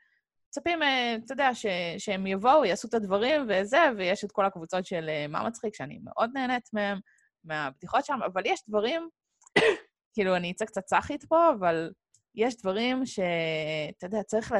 מצפים, 0.47 0.83
אה, 0.83 1.15
אתה 1.25 1.33
יודע, 1.33 1.55
ש, 1.55 1.65
שהם 1.97 2.27
יבואו, 2.27 2.65
יעשו 2.65 2.87
את 2.87 2.93
הדברים 2.93 3.47
וזה, 3.49 3.77
ויש 3.97 4.23
את 4.23 4.31
כל 4.31 4.45
הקבוצות 4.45 4.85
של 4.85 5.09
אה, 5.09 5.25
מה 5.29 5.43
מצחיק, 5.47 5.75
שאני 5.75 5.99
מאוד 6.03 6.29
נהנית 6.33 6.69
מהם, 6.73 6.99
מהבדיחות 7.43 8.05
שם, 8.05 8.19
אבל 8.25 8.41
יש 8.45 8.63
דברים, 8.67 9.09
כאילו, 10.13 10.35
אני 10.35 10.51
אצא 10.51 10.65
קצת 10.65 10.83
צחית 10.83 11.25
פה, 11.25 11.49
אבל 11.59 11.91
יש 12.35 12.57
דברים 12.57 13.05
שאתה 13.05 14.05
יודע, 14.05 14.23
צריך, 14.23 14.51
לה... 14.51 14.59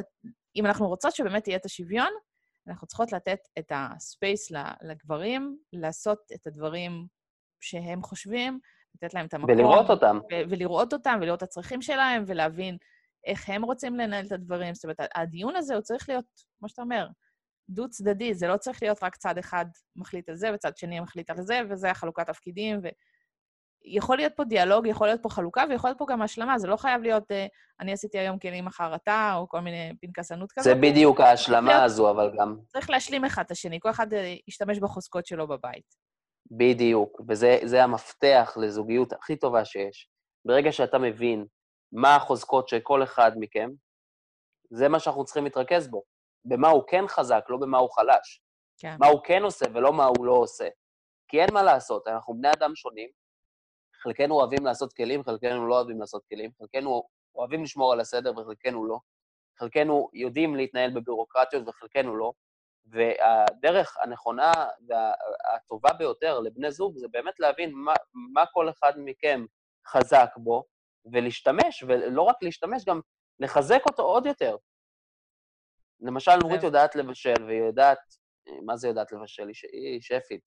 אם 0.55 0.65
אנחנו 0.65 0.87
רוצות 0.87 1.15
שבאמת 1.15 1.47
יהיה 1.47 1.57
את 1.57 1.65
השוויון, 1.65 2.09
אנחנו 2.67 2.87
צריכות 2.87 3.11
לתת 3.11 3.39
את 3.59 3.71
הספייס 3.75 4.51
לגברים, 4.81 5.57
לעשות 5.73 6.19
את 6.33 6.47
הדברים 6.47 7.07
שהם 7.61 8.01
חושבים, 8.03 8.59
לתת 8.95 9.13
להם 9.13 9.25
את 9.25 9.33
המקום. 9.33 9.51
ולראות 9.51 9.89
אותם. 9.89 10.19
ו- 10.31 10.49
ולראות 10.49 10.93
אותם, 10.93 11.17
ולראות 11.21 11.37
את 11.37 11.43
הצרכים 11.43 11.81
שלהם, 11.81 12.23
ולהבין 12.27 12.77
איך 13.25 13.49
הם 13.49 13.63
רוצים 13.63 13.95
לנהל 13.95 14.25
את 14.25 14.31
הדברים. 14.31 14.73
זאת 14.73 14.83
אומרת, 14.83 14.97
הדיון 15.15 15.55
הזה 15.55 15.73
הוא 15.73 15.81
צריך 15.81 16.09
להיות, 16.09 16.25
כמו 16.59 16.69
שאתה 16.69 16.81
אומר, 16.81 17.07
דו-צדדי, 17.73 18.33
זה 18.33 18.47
לא 18.47 18.57
צריך 18.57 18.83
להיות 18.83 19.03
רק 19.03 19.15
צד 19.15 19.37
אחד 19.37 19.65
מחליט 19.95 20.29
על 20.29 20.35
זה, 20.35 20.53
וצד 20.53 20.77
שני 20.77 20.99
מחליט 20.99 21.29
על 21.29 21.41
זה, 21.41 21.61
וזה 21.69 21.91
החלוקת 21.91 22.27
תפקידים, 22.27 22.79
ו... 22.83 22.87
יכול 23.85 24.17
להיות 24.17 24.33
פה 24.35 24.43
דיאלוג, 24.43 24.87
יכול 24.87 25.07
להיות 25.07 25.23
פה 25.23 25.29
חלוקה, 25.29 25.63
ויכול 25.69 25.89
להיות 25.89 25.97
פה 25.97 26.05
גם 26.09 26.21
השלמה. 26.21 26.57
זה 26.57 26.67
לא 26.67 26.75
חייב 26.75 27.01
להיות, 27.01 27.31
uh, 27.31 27.35
אני 27.79 27.93
עשיתי 27.93 28.19
היום 28.19 28.39
כלים 28.39 28.65
מחר 28.65 28.95
אתה, 28.95 29.33
או 29.35 29.49
כל 29.49 29.59
מיני 29.59 29.93
פנקסנות 30.01 30.51
כזאת. 30.51 30.63
זה 30.63 30.81
בדיוק 30.81 31.19
ההשלמה 31.19 31.71
להיות, 31.71 31.83
הזו, 31.83 32.11
אבל 32.11 32.31
גם... 32.37 32.57
צריך 32.67 32.89
להשלים 32.89 33.25
אחד 33.25 33.43
את 33.45 33.51
השני, 33.51 33.79
כל 33.79 33.89
אחד 33.89 34.13
uh, 34.13 34.15
ישתמש 34.47 34.79
בחוזקות 34.79 35.25
שלו 35.25 35.47
בבית. 35.47 35.95
בדיוק, 36.51 37.21
וזה 37.27 37.83
המפתח 37.83 38.57
לזוגיות 38.61 39.13
הכי 39.13 39.35
טובה 39.35 39.65
שיש. 39.65 40.09
ברגע 40.45 40.71
שאתה 40.71 40.97
מבין 40.97 41.45
מה 41.91 42.15
החוזקות 42.15 42.67
של 42.67 42.79
כל 42.79 43.03
אחד 43.03 43.31
מכם, 43.35 43.69
זה 44.69 44.89
מה 44.89 44.99
שאנחנו 44.99 45.25
צריכים 45.25 45.43
להתרכז 45.43 45.87
בו. 45.87 46.03
במה 46.45 46.69
הוא 46.69 46.83
כן 46.87 47.07
חזק, 47.07 47.45
לא 47.49 47.57
במה 47.57 47.77
הוא 47.77 47.89
חלש. 47.89 48.41
כן. 48.77 48.95
מה 48.99 49.07
הוא 49.07 49.21
כן 49.23 49.43
עושה 49.43 49.65
ולא 49.73 49.93
מה 49.93 50.05
הוא 50.05 50.25
לא 50.25 50.31
עושה. 50.31 50.67
כי 51.27 51.41
אין 51.41 51.49
מה 51.53 51.63
לעשות, 51.63 52.07
אנחנו 52.07 52.33
בני 52.33 52.51
אדם 52.51 52.75
שונים, 52.75 53.09
חלקנו 54.03 54.35
אוהבים 54.35 54.65
לעשות 54.65 54.93
כלים, 54.93 55.23
חלקנו 55.23 55.67
לא 55.67 55.75
אוהבים 55.75 55.99
לעשות 55.99 56.25
כלים, 56.25 56.51
חלקנו 56.59 57.03
אוהבים 57.35 57.63
לשמור 57.63 57.93
על 57.93 57.99
הסדר 57.99 58.31
וחלקנו 58.37 58.85
לא, 58.85 58.99
חלקנו 59.59 60.09
יודעים 60.13 60.55
להתנהל 60.55 60.89
בביורוקרטיות 60.89 61.67
וחלקנו 61.67 62.15
לא, 62.15 62.31
והדרך 62.85 63.97
הנכונה 64.01 64.51
והטובה 64.87 65.93
ביותר 65.93 66.39
לבני 66.39 66.71
זוג 66.71 66.97
זה 66.97 67.07
באמת 67.11 67.39
להבין 67.39 67.71
מה, 67.73 67.93
מה 68.33 68.45
כל 68.53 68.69
אחד 68.69 68.93
מכם 68.97 69.45
חזק 69.87 70.29
בו, 70.37 70.63
ולהשתמש, 71.11 71.83
ולא 71.87 72.21
רק 72.21 72.35
להשתמש, 72.41 72.85
גם 72.85 72.99
לחזק 73.39 73.81
אותו 73.85 74.03
עוד 74.03 74.25
יותר. 74.25 74.57
למשל, 76.03 76.35
נורית 76.41 76.63
יודעת 76.63 76.95
לבשל, 76.95 77.43
והיא 77.47 77.61
יודעת, 77.61 77.99
מה 78.65 78.77
זה 78.77 78.87
יודעת 78.87 79.11
לבשל? 79.11 79.47
היא 79.71 80.01
שפית. 80.01 80.41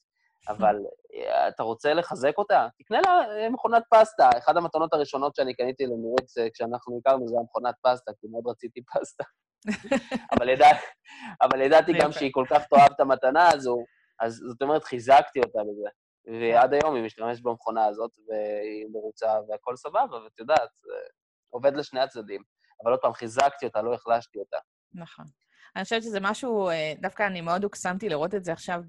אבל 0.48 0.76
אה, 1.14 1.48
אתה 1.48 1.62
רוצה 1.62 1.94
לחזק 1.94 2.38
אותה? 2.38 2.68
תקנה 2.78 3.00
לה 3.06 3.38
אה, 3.38 3.50
מכונת 3.50 3.82
פסטה. 3.90 4.30
אחת 4.38 4.56
המתנות 4.56 4.94
הראשונות 4.94 5.36
שאני 5.36 5.54
קניתי 5.54 5.86
לנורית 5.86 6.26
כשאנחנו 6.54 6.98
הכרנו 6.98 7.28
זה 7.28 7.36
המכונת 7.40 7.74
פסטה, 7.82 8.12
כי 8.20 8.26
מאוד 8.26 8.46
רציתי 8.46 8.80
פסטה. 8.84 9.24
אבל, 10.32 10.48
ידע, 10.48 10.66
אבל 11.42 11.60
ידעתי 11.60 11.92
גם 12.00 12.12
שהיא 12.12 12.30
כל 12.32 12.44
כך 12.50 12.66
תאהב 12.66 12.92
את 12.92 13.00
המתנה 13.00 13.48
הזו, 13.52 13.76
אז 14.20 14.34
זאת 14.48 14.62
אומרת, 14.62 14.84
חיזקתי 14.84 15.40
אותה 15.40 15.58
בזה. 15.58 15.88
ועד 16.40 16.74
היום 16.74 16.94
היא 16.94 17.04
משתמשת 17.04 17.42
במכונה 17.42 17.84
הזאת, 17.84 18.10
והיא 18.28 18.86
מרוצה 18.92 19.26
והכל 19.48 19.76
סבבה, 19.76 20.16
ואת 20.24 20.38
יודעת, 20.38 20.68
זה 20.82 20.92
עובד 21.50 21.76
לשני 21.76 22.00
הצדדים. 22.00 22.42
אבל 22.84 22.90
עוד 22.90 23.00
פעם, 23.00 23.12
חיזקתי 23.12 23.66
אותה, 23.66 23.82
לא 23.82 23.94
החלשתי 23.94 24.38
אותה. 24.38 24.58
נכון. 24.94 25.24
אני 25.76 25.84
חושבת 25.84 26.02
שזה 26.02 26.20
משהו, 26.20 26.68
אה, 26.68 26.92
דווקא 27.00 27.26
אני 27.26 27.40
מאוד 27.40 27.64
הוקסמתי 27.64 28.08
לראות 28.08 28.34
את 28.34 28.44
זה 28.44 28.52
עכשיו 28.52 28.80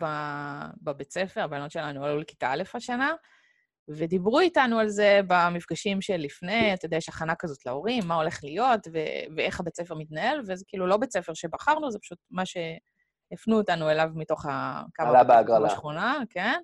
בבית 0.81 1.11
ספר, 1.11 1.41
הבנות 1.41 1.71
שלנו 1.71 2.05
עלו 2.05 2.19
לכיתה 2.19 2.51
א' 2.51 2.63
השנה, 2.73 3.13
ודיברו 3.89 4.39
איתנו 4.39 4.79
על 4.79 4.89
זה 4.89 5.19
במפגשים 5.27 6.01
של 6.01 6.17
לפני, 6.17 6.73
אתה 6.73 6.85
יודע, 6.85 6.97
יש 6.97 7.09
הכנה 7.09 7.35
כזאת 7.35 7.65
להורים, 7.65 8.03
מה 8.07 8.15
הולך 8.15 8.39
להיות 8.43 8.87
ו- 8.93 9.35
ואיך 9.35 9.59
הבית 9.59 9.75
ספר 9.75 9.95
מתנהל, 9.95 10.41
וזה 10.47 10.65
כאילו 10.67 10.87
לא 10.87 10.97
בית 10.97 11.11
ספר 11.11 11.33
שבחרנו, 11.33 11.91
זה 11.91 11.99
פשוט 11.99 12.17
מה 12.31 12.43
שהפנו 12.45 13.57
אותנו 13.57 13.89
אליו 13.89 14.09
מתוך 14.15 14.45
הקו 14.45 15.03
בשכונה, 15.65 16.19
כן? 16.29 16.59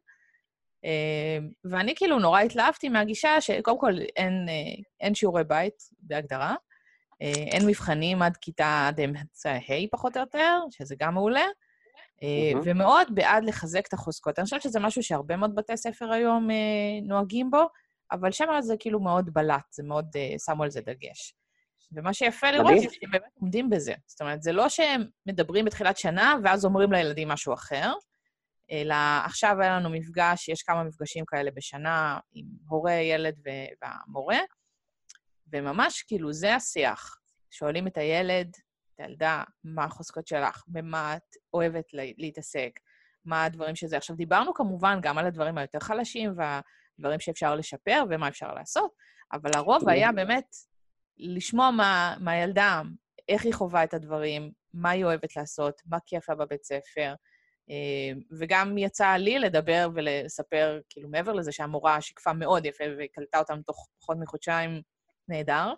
אה, 0.85 1.37
ואני 1.65 1.95
כאילו 1.95 2.19
נורא 2.19 2.41
התלהבתי 2.41 2.89
מהגישה 2.89 3.41
שקודם 3.41 3.79
כל 3.79 3.93
אין, 4.15 4.45
אה, 4.49 4.83
אין 4.99 5.15
שיעורי 5.15 5.43
בית 5.43 5.83
בהגדרה, 5.99 6.55
אין 7.51 7.67
מבחנים 7.67 8.21
עד 8.21 8.37
כיתה, 8.37 8.85
עד 8.87 8.99
אמצע 8.99 9.51
ה' 9.51 9.87
פחות 9.91 10.17
או 10.17 10.21
יותר, 10.21 10.59
שזה 10.69 10.95
גם 10.99 11.13
מעולה, 11.13 11.45
mm-hmm. 11.45 12.57
ומאוד 12.63 13.15
בעד 13.15 13.43
לחזק 13.45 13.87
את 13.87 13.93
החוזקות. 13.93 14.39
אני 14.39 14.43
חושבת 14.43 14.61
שזה 14.61 14.79
משהו 14.79 15.03
שהרבה 15.03 15.37
מאוד 15.37 15.55
בתי 15.55 15.77
ספר 15.77 16.11
היום 16.11 16.51
אה, 16.51 16.55
נוהגים 17.03 17.51
בו, 17.51 17.67
אבל 18.11 18.31
שם 18.31 18.45
זה 18.59 18.75
כאילו 18.79 18.99
מאוד 18.99 19.33
בלט, 19.33 19.73
זה 19.73 19.83
מאוד, 19.83 20.05
שמו 20.45 20.63
על 20.63 20.69
זה 20.69 20.81
דגש. 20.81 21.35
ומה 21.95 22.13
שיפה 22.13 22.51
לראות 22.51 22.79
זה 22.79 22.87
שהם 22.91 23.11
באמת 23.11 23.31
עומדים 23.39 23.69
בזה. 23.69 23.93
זאת 24.07 24.21
אומרת, 24.21 24.43
זה 24.43 24.51
לא 24.51 24.69
שהם 24.69 25.03
מדברים 25.25 25.65
בתחילת 25.65 25.97
שנה 25.97 26.35
ואז 26.43 26.65
אומרים 26.65 26.91
לילדים 26.91 27.27
משהו 27.27 27.53
אחר, 27.53 27.93
אלא 28.71 28.95
עכשיו 29.25 29.61
היה 29.61 29.79
לנו 29.79 29.89
מפגש, 29.89 30.49
יש 30.49 30.63
כמה 30.63 30.83
מפגשים 30.83 31.25
כאלה 31.27 31.51
בשנה 31.55 32.19
עם 32.33 32.45
הורה, 32.67 32.93
ילד 32.93 33.35
והמורה, 33.81 34.37
וממש 35.53 36.03
כאילו 36.07 36.33
זה 36.33 36.55
השיח. 36.55 37.17
שואלים 37.51 37.87
את 37.87 37.97
הילד, 37.97 38.49
את 38.95 38.99
הילדה, 38.99 39.43
מה 39.63 39.83
החוזקות 39.83 40.27
שלך, 40.27 40.63
במה 40.67 41.15
את 41.15 41.35
אוהבת 41.53 41.85
להתעסק, 41.93 42.71
מה 43.25 43.43
הדברים 43.43 43.75
שזה. 43.75 43.97
עכשיו, 43.97 44.15
דיברנו 44.15 44.53
כמובן 44.53 44.99
גם 45.01 45.17
על 45.17 45.25
הדברים 45.25 45.57
היותר 45.57 45.79
חלשים 45.79 46.33
והדברים 46.37 47.19
שאפשר 47.19 47.55
לשפר 47.55 48.03
ומה 48.09 48.27
אפשר 48.27 48.53
לעשות, 48.53 48.91
אבל 49.33 49.51
הרוב 49.55 49.89
היה 49.89 50.11
באמת 50.11 50.55
לשמוע 51.17 51.71
מה, 51.71 52.15
מהילדה, 52.19 52.81
איך 53.29 53.45
היא 53.45 53.53
חווה 53.53 53.83
את 53.83 53.93
הדברים, 53.93 54.51
מה 54.73 54.89
היא 54.89 55.05
אוהבת 55.05 55.35
לעשות, 55.35 55.81
מה 55.85 55.97
כיף 56.05 56.29
לה 56.29 56.35
בבית 56.35 56.63
ספר. 56.63 57.13
אה, 57.69 58.19
וגם 58.39 58.77
יצא 58.77 59.07
לי 59.07 59.39
לדבר 59.39 59.89
ולספר, 59.95 60.79
כאילו, 60.89 61.09
מעבר 61.09 61.33
לזה 61.33 61.51
שהמורה 61.51 62.01
שיקפה 62.01 62.33
מאוד 62.33 62.65
יפה 62.65 62.83
וקלטה 62.99 63.39
אותם 63.39 63.61
תוך 63.61 63.87
פחות 63.99 64.17
מחודשיים, 64.19 64.81
נהדר. 65.27 65.73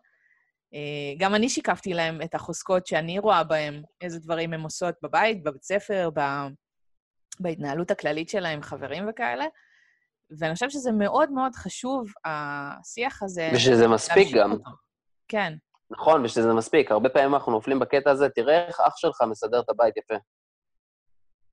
אה, 0.73 1.13
גם 1.17 1.35
אני 1.35 1.49
שיקפתי 1.49 1.93
להם 1.93 2.21
את 2.21 2.35
החוזקות 2.35 2.87
שאני 2.87 3.19
רואה 3.19 3.43
בהם, 3.43 3.81
איזה 4.01 4.19
דברים 4.19 4.53
הם 4.53 4.61
עושות 4.61 4.95
בבית, 5.03 5.43
בבית 5.43 5.63
ספר, 5.63 6.09
ב... 6.13 6.19
בהתנהלות 7.39 7.91
הכללית 7.91 8.29
שלהם, 8.29 8.61
חברים 8.61 9.09
וכאלה. 9.09 9.45
ואני 10.39 10.53
חושבת 10.53 10.71
שזה 10.71 10.91
מאוד 10.91 11.31
מאוד 11.31 11.55
חשוב, 11.55 12.05
השיח 12.25 13.23
הזה... 13.23 13.51
ושזה 13.55 13.87
מספיק 13.87 14.35
גם. 14.35 14.51
אותו. 14.51 14.69
כן. 15.27 15.53
נכון, 15.89 16.25
ושזה 16.25 16.53
מספיק. 16.53 16.91
הרבה 16.91 17.09
פעמים 17.09 17.33
אנחנו 17.33 17.51
נופלים 17.51 17.79
בקטע 17.79 18.11
הזה, 18.11 18.29
תראה 18.29 18.67
איך 18.67 18.79
אח 18.79 18.97
שלך 18.97 19.21
מסדר 19.29 19.59
את 19.59 19.69
הבית 19.69 19.97
יפה. 19.97 20.15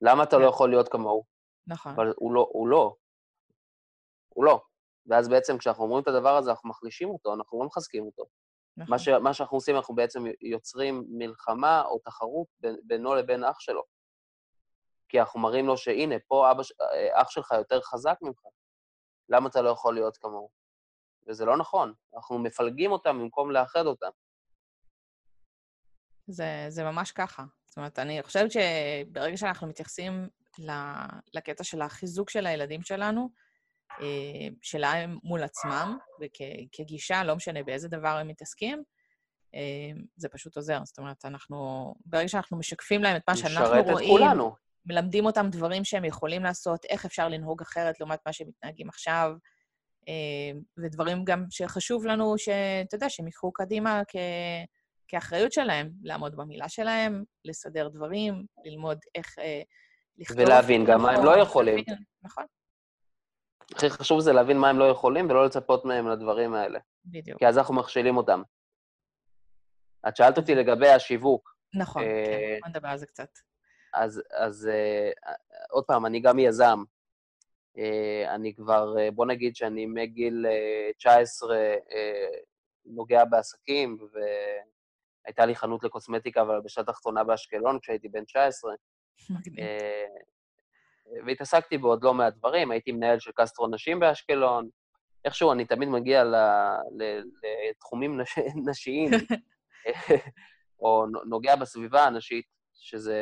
למה 0.03 0.23
אתה 0.23 0.39
לא 0.39 0.43
כן. 0.43 0.49
יכול 0.49 0.71
להיות 0.71 0.89
כמוהו? 0.89 1.25
נכון. 1.67 1.93
אבל 1.93 2.13
הוא 2.17 2.35
לא, 2.35 2.49
הוא 2.53 2.69
לא. 2.69 2.95
הוא 4.29 4.45
לא. 4.45 4.61
ואז 5.07 5.29
בעצם 5.29 5.59
כשאנחנו 5.59 5.85
אומרים 5.85 6.03
את 6.03 6.09
הדבר 6.09 6.37
הזה, 6.37 6.51
אנחנו 6.51 6.71
מחלישים 6.71 7.11
אותו, 7.11 7.35
אנחנו 7.35 7.61
לא 7.61 7.67
מחזקים 7.67 8.05
אותו. 8.05 8.25
נכון. 8.77 8.91
מה, 8.91 8.99
ש, 8.99 9.09
מה 9.09 9.35
שאנחנו 9.35 9.57
עושים, 9.57 9.77
אנחנו 9.77 9.95
בעצם 9.95 10.25
יוצרים 10.41 11.05
מלחמה 11.09 11.83
או 11.83 11.99
תחרות 11.99 12.47
בין, 12.61 12.77
בינו 12.85 13.15
לבין 13.15 13.45
אח 13.45 13.61
שלו. 13.61 13.83
כי 15.09 15.21
אנחנו 15.21 15.41
מראים 15.41 15.67
לו 15.67 15.77
שהנה, 15.77 16.15
פה 16.29 16.51
אבא, 16.51 16.63
אח 17.13 17.31
שלך 17.31 17.51
יותר 17.59 17.81
חזק 17.81 18.19
ממך, 18.23 18.41
למה 19.29 19.49
אתה 19.49 19.63
לא 19.63 19.71
יכול 19.71 19.95
להיות 19.95 20.17
כמוהו? 20.17 20.51
וזה 21.29 21.45
לא 21.45 21.57
נכון. 21.57 21.95
אנחנו 22.17 22.39
מפלגים 22.39 22.93
אותם 22.93 23.19
במקום 23.19 23.51
לאחד 23.51 23.87
אותם. 23.87 24.11
זה, 26.27 26.67
זה 26.69 26.85
ממש 26.85 27.13
ככה. 27.13 27.45
זאת 27.67 27.77
אומרת, 27.77 27.99
אני 27.99 28.23
חושבת 28.23 28.51
שברגע 28.51 29.37
שאנחנו 29.37 29.67
מתייחסים 29.67 30.29
לקטע 31.35 31.65
של 31.65 31.83
החיזוק 31.83 32.31
של 32.31 32.47
הילדים 32.47 32.83
שלנו, 32.83 33.21
אה, 33.21 33.29
שלהם 34.63 35.19
מול 35.25 35.43
עצמם, 35.43 35.99
וכגישה, 36.21 37.25
לא 37.25 37.37
משנה 37.37 37.63
באיזה 37.63 37.89
דבר 37.89 38.09
הם 38.09 38.29
מתעסקים, 38.29 38.83
אה, 39.55 40.01
זה 40.17 40.29
פשוט 40.29 40.57
עוזר. 40.57 40.81
זאת 40.85 40.99
אומרת, 40.99 41.25
אנחנו, 41.25 41.95
ברגע 42.07 42.29
שאנחנו 42.29 42.59
משקפים 42.59 43.03
להם 43.03 43.17
את 43.17 43.23
מה 43.29 43.37
שאנחנו 43.37 43.67
רואים... 43.67 43.85
משרת 43.85 43.97
את 43.97 44.07
כולנו. 44.07 44.55
מלמדים 44.87 45.27
אותם 45.27 45.47
דברים 45.51 45.85
שהם 45.85 46.05
יכולים 46.05 46.43
לעשות, 46.43 46.85
איך 46.85 47.05
אפשר 47.05 47.29
לנהוג 47.29 47.63
אחרת 47.63 48.01
לעומת 48.01 48.19
מה 48.27 48.33
שהם 48.33 48.49
מתנהגים 48.49 48.89
עכשיו, 48.89 49.33
אה, 50.09 50.59
ודברים 50.79 51.25
גם 51.25 51.45
שחשוב 51.51 52.07
לנו, 52.07 52.39
שאתה 52.39 52.95
יודע, 52.95 53.11
שהם 53.11 53.29
יקחו 53.29 53.53
קדימה 53.53 54.03
כ... 54.09 54.17
כאחריות 55.09 55.53
שלהם, 55.53 55.91
לעמוד 56.03 56.37
במילה 56.37 56.69
שלהם, 56.69 57.25
לסדר 57.45 57.89
דברים, 57.89 58.47
ללמוד 58.65 58.99
איך 59.15 59.39
אה, 59.39 59.63
לכתוב. 60.19 60.39
ולהבין 60.39 60.85
גם 60.85 61.03
מה 61.03 61.13
הם 61.13 61.25
לא 61.25 61.39
יכולים. 61.39 61.85
נכון. 62.23 62.45
הכי 63.77 63.91
חשוב 63.91 64.21
זה 64.21 64.33
להבין 64.33 64.59
מה 64.59 64.71
הם 64.71 64.79
לא 64.79 64.85
יכולים 64.85 65.31
ולא 65.31 65.45
לצפות 65.45 65.85
מהם 65.85 66.09
לדברים 66.09 66.55
האלה. 66.55 66.79
בדיוק. 67.05 67.39
כי 67.39 67.47
אז 67.47 67.59
אנחנו 67.59 67.75
מכשילים 67.75 68.17
אותם. 68.17 68.43
את 70.09 70.17
שאלת 70.17 70.39
אותי 70.39 70.55
לגבי 70.55 70.89
השיווק. 70.89 71.57
נכון, 71.75 72.03
אה, 72.03 72.25
כן, 72.27 72.59
בוא 72.61 72.69
נדבר 72.69 72.89
על 72.89 72.99
זה 72.99 73.07
קצת. 73.07 73.29
אז, 73.95 74.23
אז 74.35 74.69
אה, 74.73 75.11
עוד 75.71 75.85
פעם, 75.85 76.07
אני 76.07 76.21
גם 76.21 76.39
יזם. 76.39 76.83
אה, 77.79 78.35
אני 78.35 78.55
כבר, 78.55 78.99
אה, 78.99 79.11
בוא 79.11 79.27
נגיד 79.27 79.57
שאני 79.57 79.87
מגיל 79.87 80.47
אה, 80.47 80.91
19 80.99 81.57
אה, 81.57 81.79
נוגע 82.85 83.25
בעסקים, 83.25 83.99
והייתה 85.25 85.47
לי 85.47 85.57
חנות 85.57 85.85
לקוסמטיקה, 85.85 86.43
אבל 86.43 86.61
בשעת 86.61 86.87
תחתונה 86.87 87.25
באשקלון 87.25 87.79
כשהייתי 87.83 88.09
בן 88.09 88.25
19. 88.25 88.73
מגניב. 89.31 89.61
אה, 89.61 90.07
והתעסקתי 91.27 91.79
בעוד 91.79 92.05
לא 92.05 92.15
מעט 92.15 92.35
דברים, 92.35 92.71
הייתי 92.71 92.93
מנהל 92.93 93.19
של 93.19 93.31
קסטרו 93.35 93.67
נשים 93.67 94.01
באשקלון. 94.01 94.69
איכשהו 95.25 95.53
אני 95.53 95.65
תמיד 95.65 95.89
מגיע 95.89 96.25
לתחומים 97.71 98.21
נש... 98.21 98.39
נשיים, 98.71 99.11
או 100.83 101.07
נוגע 101.27 101.57
בסביבה 101.57 102.05
הנשית, 102.05 102.45
שזה... 102.75 103.19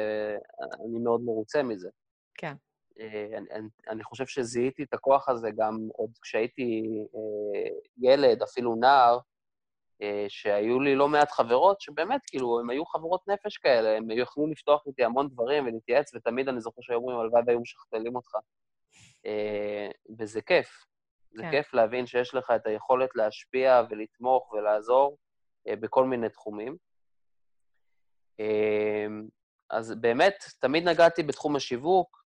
אני 0.61 0.99
מאוד 0.99 1.21
מרוצה 1.21 1.63
מזה. 1.63 1.89
כן. 2.35 2.55
אה, 3.01 3.39
אני, 3.39 3.47
אני, 3.53 3.69
אני 3.89 4.05
חושב 4.05 4.27
שזיהיתי 4.27 4.83
את 4.83 4.95
הכוח 4.95 5.29
הזה 5.29 5.49
גם 5.57 5.79
עוד 5.93 6.11
כשהייתי 6.23 6.83
אה, 7.15 7.71
ילד, 7.99 8.43
אפילו 8.43 8.75
נער, 8.75 9.19
שהיו 10.29 10.81
לי 10.81 10.95
לא 10.95 11.09
מעט 11.09 11.31
חברות 11.31 11.81
שבאמת, 11.81 12.21
כאילו, 12.27 12.61
הן 12.61 12.71
היו 12.71 12.85
חברות 12.85 13.29
נפש 13.29 13.59
כאלה, 13.59 13.97
הן 13.97 14.11
יכלו 14.11 14.47
לפתוח 14.47 14.83
איתי 14.87 15.05
המון 15.05 15.29
דברים 15.29 15.67
ולהתייעץ, 15.67 16.15
ותמיד 16.15 16.49
אני 16.49 16.61
זוכר 16.61 16.83
שהיו 16.83 16.99
אומרים, 16.99 17.19
הלוואי 17.19 17.43
והיו 17.47 17.61
משכפלים 17.61 18.17
אותך. 18.17 18.35
אה, 19.27 19.89
וזה 20.19 20.43
כיף. 20.43 20.85
זה 21.33 21.43
כן. 21.43 21.51
כיף 21.51 21.75
להבין 21.75 22.07
שיש 22.07 22.35
לך 22.35 22.53
את 22.57 22.67
היכולת 22.67 23.11
להשפיע 23.15 23.83
ולתמוך 23.91 24.53
ולעזור 24.53 25.17
אה, 25.69 25.77
בכל 25.77 26.05
מיני 26.05 26.29
תחומים. 26.29 26.77
אז 29.71 29.95
באמת, 30.01 30.45
תמיד 30.61 30.89
נגעתי 30.89 31.23
בתחום 31.23 31.57
השיווק, 31.57 32.25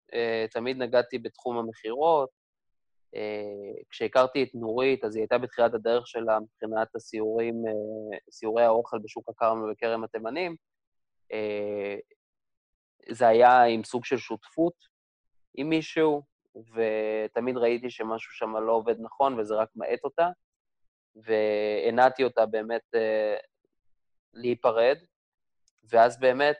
תמיד 0.51 0.77
נגעתי 0.77 1.19
בתחום 1.19 1.57
המכירות, 1.57 2.29
אה, 2.29 2.36
כשהכרתי 3.89 4.43
את 4.43 4.49
נורית, 4.53 5.03
אז 5.03 5.15
היא 5.15 5.21
הייתה 5.21 5.37
בתחילת 5.37 5.73
הדרך 5.73 6.07
שלה 6.07 6.39
מבחינת 6.39 6.95
הסיורים, 6.95 7.55
אה, 7.67 8.17
סיורי 8.31 8.63
האוכל 8.63 8.99
בשוק 9.03 9.29
הכרמל 9.29 9.71
וכרם 9.71 10.03
התימנים. 10.03 10.55
אה, 11.31 11.95
זה 13.09 13.27
היה 13.27 13.63
עם 13.63 13.83
סוג 13.83 14.05
של 14.05 14.17
שותפות 14.17 14.73
עם 15.53 15.69
מישהו, 15.69 16.21
ותמיד 16.55 17.57
ראיתי 17.57 17.89
שמשהו 17.89 18.31
שם 18.33 18.57
לא 18.57 18.71
עובד 18.71 18.95
נכון 18.99 19.39
וזה 19.39 19.55
רק 19.55 19.69
מאט 19.75 20.03
אותה, 20.03 20.29
והנעתי 21.15 22.23
אותה 22.23 22.45
באמת 22.45 22.95
להיפרד, 24.33 24.97
ואז 25.83 26.19
באמת 26.19 26.57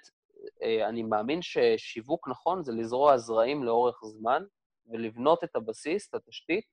אני 0.90 1.04
מאמין 1.04 1.42
ששיווק 1.42 2.28
נכון 2.28 2.64
זה 2.64 2.72
לזרוע 2.72 3.18
זרעים 3.18 3.64
לאורך 3.64 4.00
זמן, 4.04 4.44
ולבנות 4.88 5.44
את 5.44 5.56
הבסיס, 5.56 6.10
את 6.10 6.14
התשתית. 6.14 6.66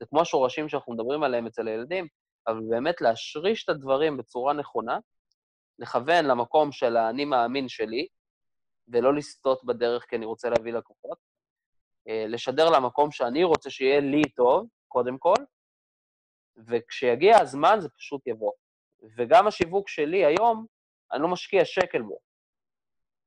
זה 0.00 0.06
כמו 0.06 0.20
השורשים 0.20 0.68
שאנחנו 0.68 0.92
מדברים 0.92 1.22
עליהם 1.22 1.46
אצל 1.46 1.68
הילדים, 1.68 2.06
אבל 2.46 2.60
באמת 2.70 3.00
להשריש 3.00 3.64
את 3.64 3.68
הדברים 3.68 4.16
בצורה 4.16 4.52
נכונה, 4.52 4.98
לכוון 5.78 6.24
למקום 6.24 6.72
של 6.72 6.96
האני 6.96 7.24
מאמין 7.24 7.68
שלי, 7.68 8.06
ולא 8.88 9.14
לסטות 9.14 9.64
בדרך 9.64 10.04
כי 10.04 10.16
אני 10.16 10.26
רוצה 10.26 10.48
להביא 10.48 10.72
לקוחות, 10.72 11.18
אה, 12.08 12.24
לשדר 12.28 12.70
למקום 12.70 13.10
שאני 13.10 13.44
רוצה 13.44 13.70
שיהיה 13.70 14.00
לי 14.00 14.22
טוב, 14.36 14.68
קודם 14.88 15.18
כל, 15.18 15.34
וכשיגיע 16.56 17.40
הזמן 17.40 17.76
זה 17.80 17.88
פשוט 17.88 18.26
יבוא. 18.26 18.52
וגם 19.16 19.46
השיווק 19.46 19.88
שלי 19.88 20.24
היום, 20.24 20.66
אני 21.12 21.22
לא 21.22 21.28
משקיע 21.28 21.64
שקל 21.64 22.02
בו. 22.02 22.18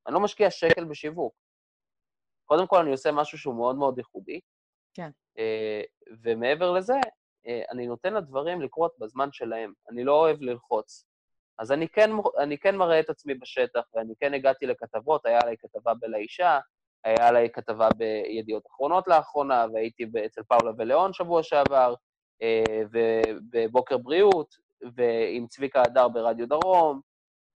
אני 0.07 0.13
לא 0.13 0.19
משקיע 0.19 0.51
שקל 0.51 0.85
בשיווק. 0.85 1.35
קודם 2.47 2.67
כל, 2.67 2.77
אני 2.77 2.91
עושה 2.91 3.11
משהו 3.11 3.37
שהוא 3.37 3.55
מאוד 3.55 3.75
מאוד 3.75 3.97
ייחודי. 3.97 4.39
כן. 4.93 5.09
אה, 5.37 5.81
ומעבר 6.23 6.71
לזה, 6.71 6.93
אה, 7.47 7.61
אני 7.71 7.87
נותן 7.87 8.13
לדברים 8.13 8.61
לקרות 8.61 8.91
בזמן 8.99 9.29
שלהם. 9.31 9.73
אני 9.91 10.03
לא 10.03 10.11
אוהב 10.11 10.41
ללחוץ. 10.41 11.05
אז 11.59 11.71
אני 11.71 11.87
כן, 11.87 12.11
אני 12.39 12.57
כן 12.57 12.75
מראה 12.75 12.99
את 12.99 13.09
עצמי 13.09 13.33
בשטח, 13.33 13.81
ואני 13.95 14.13
כן 14.19 14.33
הגעתי 14.33 14.65
לכתבות, 14.65 15.25
היה 15.25 15.39
עליי 15.43 15.55
כתבה 15.59 15.93
בלאישה, 15.93 16.59
היה 17.03 17.27
עליי 17.27 17.49
כתבה 17.53 17.89
בידיעות 17.97 18.67
אחרונות 18.67 19.07
לאחרונה, 19.07 19.65
והייתי 19.73 20.05
אצל 20.25 20.41
פאולה 20.43 20.71
וליאון 20.77 21.13
שבוע 21.13 21.43
שעבר, 21.43 21.93
אה, 22.41 22.81
ובבוקר 22.91 23.97
בריאות, 23.97 24.55
ועם 24.95 25.47
צביקה 25.47 25.81
הדר 25.81 26.07
ברדיו 26.07 26.47
דרום. 26.47 27.01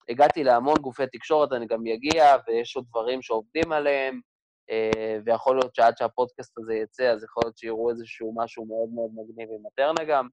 הגעתי 0.09 0.43
להמון 0.43 0.75
גופי 0.81 1.03
תקשורת, 1.11 1.51
אני 1.51 1.67
גם 1.67 1.87
אגיע, 1.87 2.35
ויש 2.47 2.75
עוד 2.75 2.85
דברים 2.89 3.21
שעובדים 3.21 3.71
עליהם. 3.71 4.21
אה, 4.69 5.17
ויכול 5.25 5.57
להיות 5.57 5.75
שעד 5.75 5.97
שהפודקאסט 5.97 6.57
הזה 6.57 6.73
יצא, 6.73 7.11
אז 7.11 7.23
יכול 7.23 7.43
להיות 7.45 7.57
שיראו 7.57 7.89
איזשהו 7.89 8.33
משהו 8.35 8.65
מאוד 8.65 8.89
מאוד 8.89 9.11
מגניב 9.13 9.49
עם 9.49 9.65
מטרנה 9.65 10.03
גם. 10.07 10.27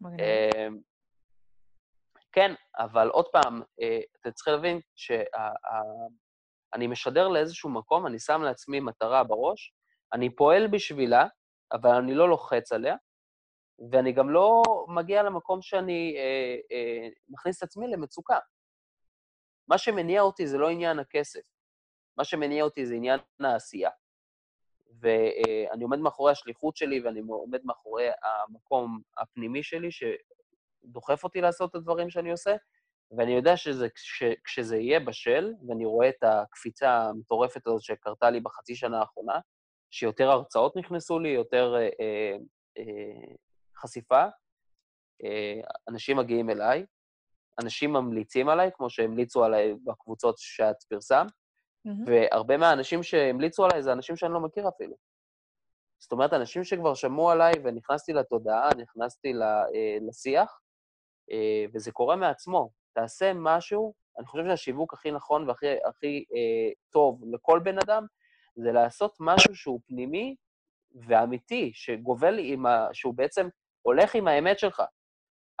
מגניב. 0.00 0.20
אה, 0.20 0.68
כן, 2.32 2.54
אבל 2.78 3.08
עוד 3.08 3.26
פעם, 3.32 3.62
אה, 3.80 4.00
אתם 4.20 4.30
צריכים 4.30 4.54
להבין 4.54 4.80
שאני 4.96 6.86
משדר 6.86 7.28
לאיזשהו 7.28 7.70
מקום, 7.70 8.06
אני 8.06 8.18
שם 8.18 8.42
לעצמי 8.42 8.80
מטרה 8.80 9.24
בראש, 9.24 9.74
אני 10.12 10.36
פועל 10.36 10.66
בשבילה, 10.66 11.26
אבל 11.72 11.90
אני 11.90 12.14
לא 12.14 12.28
לוחץ 12.28 12.72
עליה, 12.72 12.96
ואני 13.92 14.12
גם 14.12 14.30
לא 14.30 14.62
מגיע 14.88 15.22
למקום 15.22 15.62
שאני 15.62 16.16
אה, 16.18 16.56
אה, 16.72 17.08
מכניס 17.28 17.58
את 17.58 17.62
עצמי 17.62 17.88
למצוקה. 17.88 18.38
מה 19.68 19.78
שמניע 19.78 20.20
אותי 20.20 20.46
זה 20.46 20.58
לא 20.58 20.68
עניין 20.70 20.98
הכסף. 20.98 21.40
מה 22.16 22.24
שמניע 22.24 22.64
אותי 22.64 22.86
זה 22.86 22.94
עניין 22.94 23.20
העשייה. 23.40 23.90
ואני 25.00 25.82
עומד 25.82 25.98
מאחורי 25.98 26.32
השליחות 26.32 26.76
שלי 26.76 27.00
ואני 27.00 27.20
עומד 27.28 27.60
מאחורי 27.64 28.06
המקום 28.22 29.00
הפנימי 29.18 29.62
שלי 29.62 29.88
שדוחף 29.90 31.24
אותי 31.24 31.40
לעשות 31.40 31.70
את 31.70 31.74
הדברים 31.74 32.10
שאני 32.10 32.30
עושה, 32.30 32.56
ואני 33.10 33.32
יודע 33.32 33.56
שזה, 33.56 33.88
כש, 33.90 34.22
כשזה 34.44 34.76
יהיה 34.76 35.00
בשל, 35.00 35.52
ואני 35.68 35.84
רואה 35.84 36.08
את 36.08 36.22
הקפיצה 36.22 36.90
המטורפת 36.90 37.66
הזאת 37.66 37.82
שקרתה 37.82 38.30
לי 38.30 38.40
בחצי 38.40 38.74
שנה 38.74 39.00
האחרונה, 39.00 39.40
שיותר 39.90 40.30
הרצאות 40.30 40.76
נכנסו 40.76 41.18
לי, 41.18 41.28
יותר 41.28 41.74
אה, 41.74 41.80
אה, 41.80 42.36
אה, 42.78 43.34
חשיפה, 43.76 44.24
אה, 45.24 45.60
אנשים 45.88 46.16
מגיעים 46.16 46.50
אליי, 46.50 46.86
אנשים 47.62 47.92
ממליצים 47.92 48.48
עליי, 48.48 48.70
כמו 48.74 48.90
שהמליצו 48.90 49.44
עליי 49.44 49.74
בקבוצות 49.84 50.38
שאת 50.38 50.82
פרסמת, 50.88 51.32
Mm-hmm. 51.86 51.90
והרבה 52.06 52.56
מהאנשים 52.56 53.02
שהמליצו 53.02 53.64
עליי 53.64 53.82
זה 53.82 53.92
אנשים 53.92 54.16
שאני 54.16 54.32
לא 54.32 54.40
מכיר 54.40 54.68
אפילו. 54.68 54.96
זאת 55.98 56.12
אומרת, 56.12 56.32
אנשים 56.32 56.64
שכבר 56.64 56.94
שמעו 56.94 57.30
עליי 57.30 57.52
ונכנסתי 57.64 58.12
לתודעה, 58.12 58.70
נכנסתי 58.78 59.32
אה, 59.42 59.98
לשיח, 60.08 60.60
אה, 61.30 61.64
וזה 61.74 61.92
קורה 61.92 62.16
מעצמו. 62.16 62.70
תעשה 62.92 63.32
משהו, 63.34 63.94
אני 64.18 64.26
חושב 64.26 64.44
שהשיווק 64.48 64.94
הכי 64.94 65.10
נכון 65.10 65.48
והכי 65.48 65.66
הכי, 65.84 66.24
אה, 66.34 66.72
טוב 66.90 67.24
לכל 67.32 67.60
בן 67.64 67.78
אדם, 67.78 68.06
זה 68.56 68.72
לעשות 68.72 69.16
משהו 69.20 69.56
שהוא 69.56 69.80
פנימי 69.86 70.36
ואמיתי, 71.06 71.70
שגובל 71.74 72.38
עם 72.38 72.66
ה... 72.66 72.88
שהוא 72.92 73.14
בעצם 73.14 73.48
הולך 73.82 74.14
עם 74.14 74.28
האמת 74.28 74.58
שלך. 74.58 74.82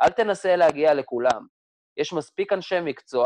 אל 0.00 0.10
תנסה 0.10 0.56
להגיע 0.56 0.94
לכולם. 0.94 1.46
יש 1.96 2.12
מספיק 2.12 2.52
אנשי 2.52 2.80
מקצוע 2.80 3.24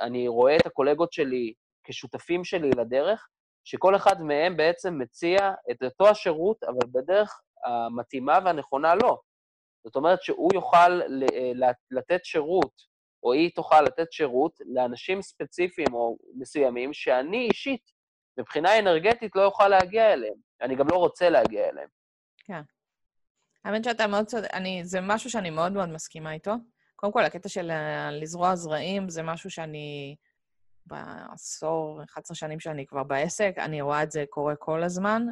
אני 0.00 0.28
רואה 0.28 0.56
את 0.56 0.66
הקולגות 0.66 1.12
שלי 1.12 1.52
כשותפים 1.84 2.44
שלי 2.44 2.70
לדרך, 2.70 3.28
שכל 3.64 3.96
אחד 3.96 4.22
מהם 4.22 4.56
בעצם 4.56 4.98
מציע 4.98 5.52
את 5.70 5.82
אותו 5.82 6.08
השירות, 6.08 6.64
אבל 6.64 6.88
בדרך 6.92 7.40
המתאימה 7.64 8.38
והנכונה 8.44 8.94
לו. 8.94 9.18
זאת 9.84 9.96
אומרת 9.96 10.22
שהוא 10.22 10.50
יוכל 10.54 11.00
לתת 11.90 12.24
שירות, 12.24 12.72
או 13.22 13.32
היא 13.32 13.50
תוכל 13.54 13.82
לתת 13.82 14.12
שירות 14.12 14.60
לאנשים 14.74 15.22
ספציפיים 15.22 15.88
או 15.92 16.16
מסוימים 16.34 16.92
שאני 16.92 17.48
אישית, 17.52 17.90
מבחינה 18.38 18.78
אנרגטית, 18.78 19.36
לא 19.36 19.44
אוכל 19.44 19.68
להגיע 19.68 20.12
אליהם. 20.12 20.34
אני 20.60 20.76
גם 20.76 20.88
לא 20.90 20.96
רוצה 20.96 21.30
להגיע 21.30 21.68
אליהם. 21.68 21.88
כן. 22.38 22.60
האמת 23.64 23.84
שאתה 23.84 24.06
מאוד 24.06 24.26
צודק, 24.26 24.48
זה 24.82 24.98
משהו 25.02 25.30
שאני 25.30 25.50
מאוד 25.50 25.72
מאוד 25.72 25.88
מסכימה 25.88 26.32
איתו. 26.32 26.52
קודם 27.00 27.12
כל, 27.12 27.24
הקטע 27.24 27.48
של 27.48 27.70
לזרוע 28.10 28.56
זרעים 28.56 29.08
זה 29.08 29.22
משהו 29.22 29.50
שאני, 29.50 30.16
בעשור, 30.86 32.00
11 32.10 32.34
שנים 32.34 32.60
שאני 32.60 32.86
כבר 32.86 33.02
בעסק, 33.02 33.54
אני 33.58 33.80
רואה 33.80 34.02
את 34.02 34.10
זה 34.10 34.24
קורה 34.30 34.56
כל 34.56 34.82
הזמן. 34.82 35.22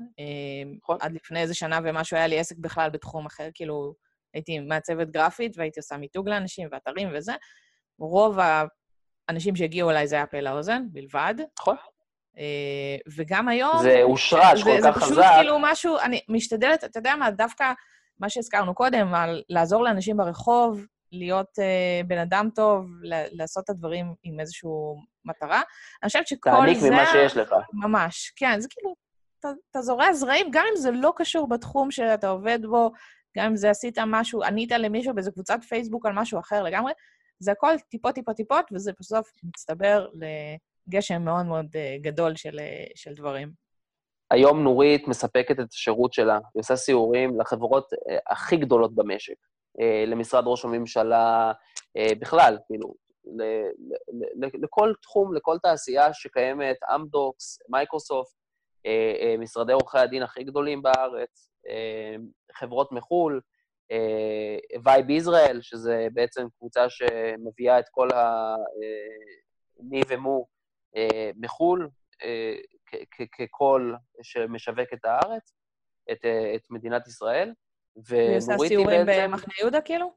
נכון. 0.78 0.98
עד 1.00 1.12
לפני 1.12 1.40
איזה 1.40 1.54
שנה 1.54 1.78
ומשהו 1.84 2.16
היה 2.16 2.26
לי 2.26 2.38
עסק 2.38 2.56
בכלל 2.58 2.90
בתחום 2.90 3.26
אחר, 3.26 3.48
כאילו, 3.54 3.94
הייתי 4.34 4.58
מעצבת 4.58 5.10
גרפית 5.10 5.58
והייתי 5.58 5.80
עושה 5.80 5.96
מיתוג 5.96 6.28
לאנשים 6.28 6.68
ואתרים 6.72 7.08
וזה. 7.14 7.32
רוב 7.98 8.38
האנשים 9.28 9.56
שהגיעו 9.56 9.90
אליי 9.90 10.06
זה 10.08 10.16
היה 10.16 10.26
פה 10.26 10.40
לאוזן 10.40 10.82
בלבד. 10.92 11.34
נכון. 11.60 11.76
אה, 12.38 12.96
וגם 13.16 13.48
היום... 13.48 13.82
זה 13.82 14.02
הושרש 14.02 14.62
כל 14.62 14.70
כך 14.84 14.96
חזק. 14.96 15.06
זה 15.06 15.06
פשוט 15.06 15.24
כאילו 15.38 15.58
משהו, 15.60 15.98
אני 15.98 16.20
משתדלת, 16.28 16.84
אתה 16.84 16.98
יודע 16.98 17.16
מה, 17.16 17.30
דווקא 17.30 17.72
מה 18.20 18.28
שהזכרנו 18.28 18.74
קודם, 18.74 19.14
על 19.14 19.42
לעזור 19.48 19.82
לאנשים 19.84 20.16
ברחוב, 20.16 20.86
להיות 21.12 21.58
uh, 21.58 22.06
בן 22.06 22.18
אדם 22.18 22.48
טוב, 22.54 22.86
לעשות 23.32 23.64
את 23.64 23.70
הדברים 23.70 24.14
עם 24.22 24.40
איזושהי 24.40 24.68
מטרה. 25.24 25.62
אני 26.02 26.08
חושבת 26.08 26.26
שכל 26.26 26.50
זה... 26.50 26.56
תעניק 26.56 26.78
ממה 26.82 27.06
שיש 27.06 27.36
לך. 27.36 27.54
ממש, 27.72 28.32
כן, 28.36 28.60
זה 28.60 28.68
כאילו, 28.70 28.94
אתה, 29.40 29.48
אתה 29.70 29.82
זורע 29.82 30.12
זרעים, 30.12 30.46
גם 30.50 30.64
אם 30.70 30.76
זה 30.76 30.90
לא 30.90 31.12
קשור 31.16 31.48
בתחום 31.48 31.90
שאתה 31.90 32.28
עובד 32.28 32.58
בו, 32.66 32.92
גם 33.36 33.46
אם 33.46 33.56
זה 33.56 33.70
עשית 33.70 33.98
משהו, 34.06 34.42
ענית 34.42 34.72
למישהו 34.72 35.14
באיזה 35.14 35.30
קבוצת 35.30 35.58
פייסבוק 35.68 36.06
על 36.06 36.12
משהו 36.12 36.40
אחר 36.40 36.62
לגמרי, 36.62 36.92
זה 37.38 37.52
הכל 37.52 37.78
טיפות, 37.88 38.14
טיפות, 38.14 38.36
טיפות, 38.36 38.64
וזה 38.72 38.92
בסוף 39.00 39.32
מצטבר 39.44 40.06
לגשם 40.88 41.22
מאוד 41.22 41.46
מאוד 41.46 41.66
uh, 41.66 42.02
גדול 42.02 42.36
של, 42.36 42.58
uh, 42.58 42.92
של 42.94 43.14
דברים. 43.14 43.66
היום 44.30 44.62
נורית 44.62 45.08
מספקת 45.08 45.60
את 45.60 45.66
השירות 45.72 46.12
שלה, 46.12 46.34
היא 46.34 46.60
עושה 46.60 46.76
סיורים 46.76 47.40
לחברות 47.40 47.88
הכי 48.26 48.56
גדולות 48.56 48.94
במשק. 48.94 49.34
אה, 49.80 50.04
למשרד 50.06 50.44
ראש 50.46 50.64
הממשלה, 50.64 51.52
אה, 51.96 52.08
בכלל, 52.20 52.58
כאילו, 52.66 52.94
לכל 54.62 54.92
תחום, 55.02 55.34
לכל 55.34 55.58
תעשייה 55.62 56.12
שקיימת, 56.12 56.76
אמדוקס, 56.94 57.58
מייקרוסופט, 57.68 58.36
אה, 58.86 59.34
משרדי 59.38 59.72
עורכי 59.72 59.98
הדין 59.98 60.22
הכי 60.22 60.44
גדולים 60.44 60.82
בארץ, 60.82 61.50
חברות 62.52 62.92
מחו"ל, 62.92 63.40
Vibe 64.84 65.10
Israel, 65.10 65.58
שזה 65.62 66.06
בעצם 66.12 66.46
קבוצה 66.58 66.86
שמביאה 66.88 67.78
את 67.78 67.84
כל 67.90 68.08
המי 68.14 70.00
ומי 70.08 70.46
מחו"ל, 71.36 71.88
כקול 73.32 73.96
שמשווק 74.22 74.92
את 74.92 75.04
הארץ, 75.04 75.52
את, 76.12 76.24
את 76.54 76.70
מדינת 76.70 77.06
ישראל. 77.06 77.52
והיא 77.96 78.36
עושה 78.36 78.52
סיורים 78.68 79.06
בעצם... 79.06 79.30
במחנה 79.30 79.54
יהודה, 79.60 79.80
כאילו? 79.80 80.14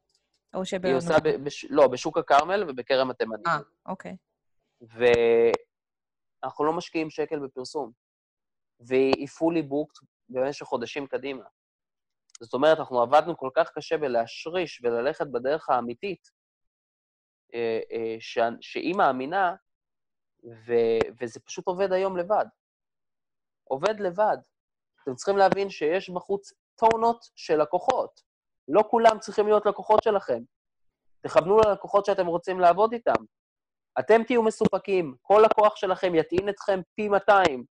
או 0.54 0.66
שב... 0.66 0.86
היא 0.86 0.96
עושה, 0.96 1.14
ב... 1.24 1.30
בש... 1.44 1.66
לא, 1.70 1.88
בשוק 1.88 2.18
הכרמל 2.18 2.64
ובכרם 2.68 3.10
התימנים. 3.10 3.48
אה, 3.48 3.60
אוקיי. 3.86 4.16
ואנחנו 4.82 6.66
לא 6.66 6.74
משקיעים 6.74 7.10
שקל 7.10 7.40
בפרסום. 7.40 7.92
והיא 8.80 9.28
fully 9.28 9.64
booked 9.64 10.06
במשך 10.30 10.66
חודשים 10.66 11.08
קדימה. 11.08 11.44
זאת 12.42 12.54
אומרת, 12.54 12.78
אנחנו 12.78 13.02
עבדנו 13.02 13.38
כל 13.38 13.50
כך 13.56 13.72
קשה 13.76 13.98
בלהשריש 13.98 14.82
וללכת 14.84 15.28
בדרך 15.28 15.70
האמיתית, 15.70 16.32
אה, 17.54 17.80
אה, 17.92 18.16
ש... 18.20 18.38
שהיא 18.62 18.96
מאמינה, 18.96 19.56
ו... 20.44 20.74
וזה 21.22 21.40
פשוט 21.40 21.68
עובד 21.68 21.92
היום 21.92 22.18
לבד. 22.18 22.46
עובד 23.64 24.00
לבד. 24.00 24.38
אתם 25.04 25.16
צריכים 25.16 25.38
להבין 25.38 25.70
שיש 25.70 26.10
בחוץ 26.10 26.54
טונות 26.80 27.26
של 27.36 27.62
לקוחות. 27.62 28.22
לא 28.68 28.84
כולם 28.90 29.20
צריכים 29.20 29.48
להיות 29.48 29.66
לקוחות 29.66 30.04
שלכם. 30.04 30.40
תכוונו 31.22 31.58
ללקוחות 31.58 32.06
שאתם 32.06 32.28
רוצים 32.28 32.60
לעבוד 32.60 32.94
איתם. 32.94 33.24
אתם 34.00 34.24
תהיו 34.24 34.44
מסופקים, 34.44 35.16
כל 35.22 35.44
לקוח 35.46 35.76
שלכם 35.76 36.16
יטעין 36.16 36.50
אתכם 36.50 36.80
פי 36.96 37.10
200. 37.10 37.64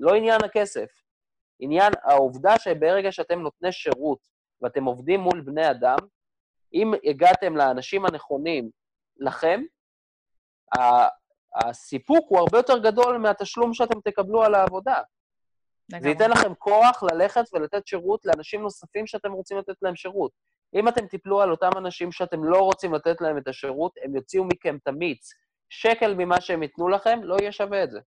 לא 0.00 0.14
עניין 0.14 0.44
הכסף. 0.44 0.88
עניין 1.60 1.92
העובדה 2.02 2.58
שברגע 2.58 3.12
שאתם 3.12 3.40
נותני 3.40 3.72
שירות 3.72 4.18
ואתם 4.62 4.84
עובדים 4.84 5.20
מול 5.20 5.40
בני 5.40 5.70
אדם, 5.70 5.96
אם 6.74 6.92
הגעתם 7.04 7.56
לאנשים 7.56 8.04
הנכונים 8.06 8.70
לכם, 9.16 9.62
הסיפוק 11.54 12.26
הוא 12.28 12.38
הרבה 12.38 12.58
יותר 12.58 12.78
גדול 12.78 13.18
מהתשלום 13.18 13.74
שאתם 13.74 14.00
תקבלו 14.00 14.42
על 14.42 14.54
העבודה. 14.54 15.02
זה 16.00 16.08
ייתן 16.08 16.30
לכם 16.30 16.54
כוח 16.54 17.02
ללכת 17.12 17.44
ולתת 17.52 17.86
שירות 17.86 18.24
לאנשים 18.24 18.62
נוספים 18.62 19.06
שאתם 19.06 19.32
רוצים 19.32 19.58
לתת 19.58 19.76
להם 19.82 19.96
שירות. 19.96 20.32
אם 20.74 20.88
אתם 20.88 21.06
תיפלו 21.06 21.42
על 21.42 21.50
אותם 21.50 21.70
אנשים 21.76 22.12
שאתם 22.12 22.44
לא 22.44 22.58
רוצים 22.58 22.94
לתת 22.94 23.20
להם 23.20 23.38
את 23.38 23.48
השירות, 23.48 23.92
הם 24.04 24.16
יוציאו 24.16 24.44
מכם 24.44 24.76
את 24.82 24.88
המיץ. 24.88 25.30
שקל 25.68 26.14
ממה 26.14 26.40
שהם 26.40 26.62
ייתנו 26.62 26.88
לכם, 26.88 27.20
לא 27.22 27.36
יהיה 27.40 27.52
שווה 27.52 27.84
את 27.84 27.90
זה. 27.90 28.00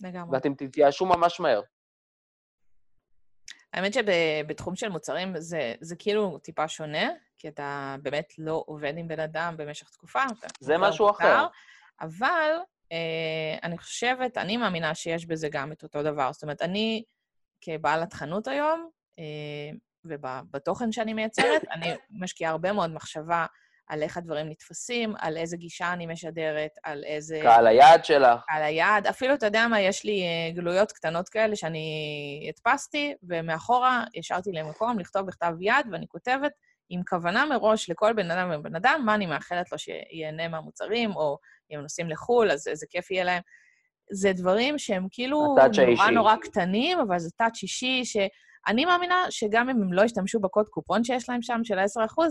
לגמרי. 0.00 0.36
ואתם 0.36 0.54
תתייאשו 0.54 1.06
ממש 1.06 1.40
מהר. 1.40 1.60
האמת 3.72 3.92
שבתחום 3.94 4.76
של 4.76 4.88
מוצרים 4.88 5.40
זה, 5.40 5.74
זה 5.80 5.96
כאילו 5.96 6.38
טיפה 6.38 6.68
שונה, 6.68 7.08
כי 7.36 7.48
אתה 7.48 7.96
באמת 8.02 8.32
לא 8.38 8.64
עובד 8.66 8.92
עם 8.96 9.08
בן 9.08 9.20
אדם 9.20 9.54
במשך 9.56 9.88
תקופה. 9.88 10.22
זה 10.60 10.78
משהו 10.78 11.10
אחר. 11.10 11.46
אבל 12.00 12.50
אני 13.62 13.78
חושבת, 13.78 14.38
אני 14.38 14.56
מאמינה 14.56 14.94
שיש 14.94 15.26
בזה 15.26 15.48
גם 15.48 15.72
את 15.72 15.82
אותו 15.82 16.02
דבר. 16.02 16.32
זאת 16.32 16.42
אומרת, 16.42 16.62
אני 16.62 17.02
כבעלת 17.60 18.12
חנות 18.12 18.48
היום, 18.48 18.88
uh, 19.20 19.76
ובתוכן 20.04 20.92
שאני 20.92 21.14
מייצרת, 21.14 21.62
אני 21.72 21.94
משקיעה 22.10 22.50
הרבה 22.50 22.72
מאוד 22.72 22.90
מחשבה 22.90 23.46
על 23.86 24.02
איך 24.02 24.16
הדברים 24.16 24.48
נתפסים, 24.48 25.14
על 25.18 25.36
איזה 25.36 25.56
גישה 25.56 25.92
אני 25.92 26.06
משדרת, 26.06 26.70
על 26.82 27.04
איזה... 27.04 27.40
קהל 27.42 27.66
היעד 27.66 28.04
שלך. 28.04 28.40
קהל 28.46 28.62
היעד. 28.62 29.06
אפילו, 29.06 29.34
אתה 29.34 29.46
יודע 29.46 29.66
מה, 29.68 29.80
יש 29.80 30.04
לי 30.04 30.22
uh, 30.22 30.56
גלויות 30.56 30.92
קטנות 30.92 31.28
כאלה 31.28 31.56
שאני 31.56 32.46
הדפסתי, 32.48 33.14
ומאחורה 33.22 34.04
השארתי 34.18 34.52
להם 34.52 34.68
מקום 34.68 34.98
לכתוב 34.98 35.26
בכתב 35.26 35.52
יד, 35.60 35.86
ואני 35.92 36.06
כותבת 36.08 36.52
עם 36.88 37.02
כוונה 37.08 37.46
מראש 37.46 37.90
לכל 37.90 38.12
בן 38.12 38.30
אדם 38.30 38.50
ובן 38.54 38.76
אדם, 38.76 39.02
מה 39.06 39.14
אני 39.14 39.26
מאחלת 39.26 39.72
לו 39.72 39.78
שיהנה 39.78 40.48
מהמוצרים, 40.48 41.16
או 41.16 41.38
אם 41.74 41.78
הם 41.78 41.82
נוסעים 41.82 42.08
לחו"ל, 42.08 42.50
אז 42.50 42.68
איזה 42.68 42.86
כיף 42.90 43.10
יהיה 43.10 43.24
להם. 43.24 43.42
זה 44.12 44.32
דברים 44.32 44.78
שהם 44.78 45.06
כאילו 45.10 45.56
נורא 45.86 46.10
נורא 46.10 46.36
קטנים, 46.36 47.00
אבל 47.00 47.18
זה 47.18 47.30
טאצ' 47.36 47.62
אישי, 47.62 48.04
שאני 48.04 48.84
מאמינה 48.84 49.24
שגם 49.30 49.68
אם 49.68 49.82
הם 49.82 49.92
לא 49.92 50.02
ישתמשו 50.02 50.40
בקוד 50.40 50.68
קופון 50.68 51.04
שיש 51.04 51.28
להם 51.28 51.42
שם, 51.42 51.60
של 51.64 51.78
ה-10%, 51.78 52.22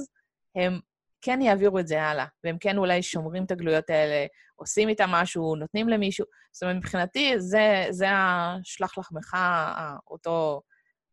הם 0.55 0.79
כן 1.21 1.41
יעבירו 1.41 1.79
את 1.79 1.87
זה 1.87 2.03
הלאה, 2.03 2.25
והם 2.43 2.57
כן 2.59 2.77
אולי 2.77 3.03
שומרים 3.03 3.43
את 3.43 3.51
הגלויות 3.51 3.89
האלה, 3.89 4.25
עושים 4.55 4.89
איתם 4.89 5.09
משהו, 5.09 5.55
נותנים 5.55 5.89
למישהו. 5.89 6.25
זאת 6.51 6.63
אומרת, 6.63 6.75
מבחינתי, 6.75 7.33
זה, 7.39 7.85
זה 7.89 8.05
השלח 8.11 8.97
לחמך, 8.97 9.37
אותו 10.09 10.61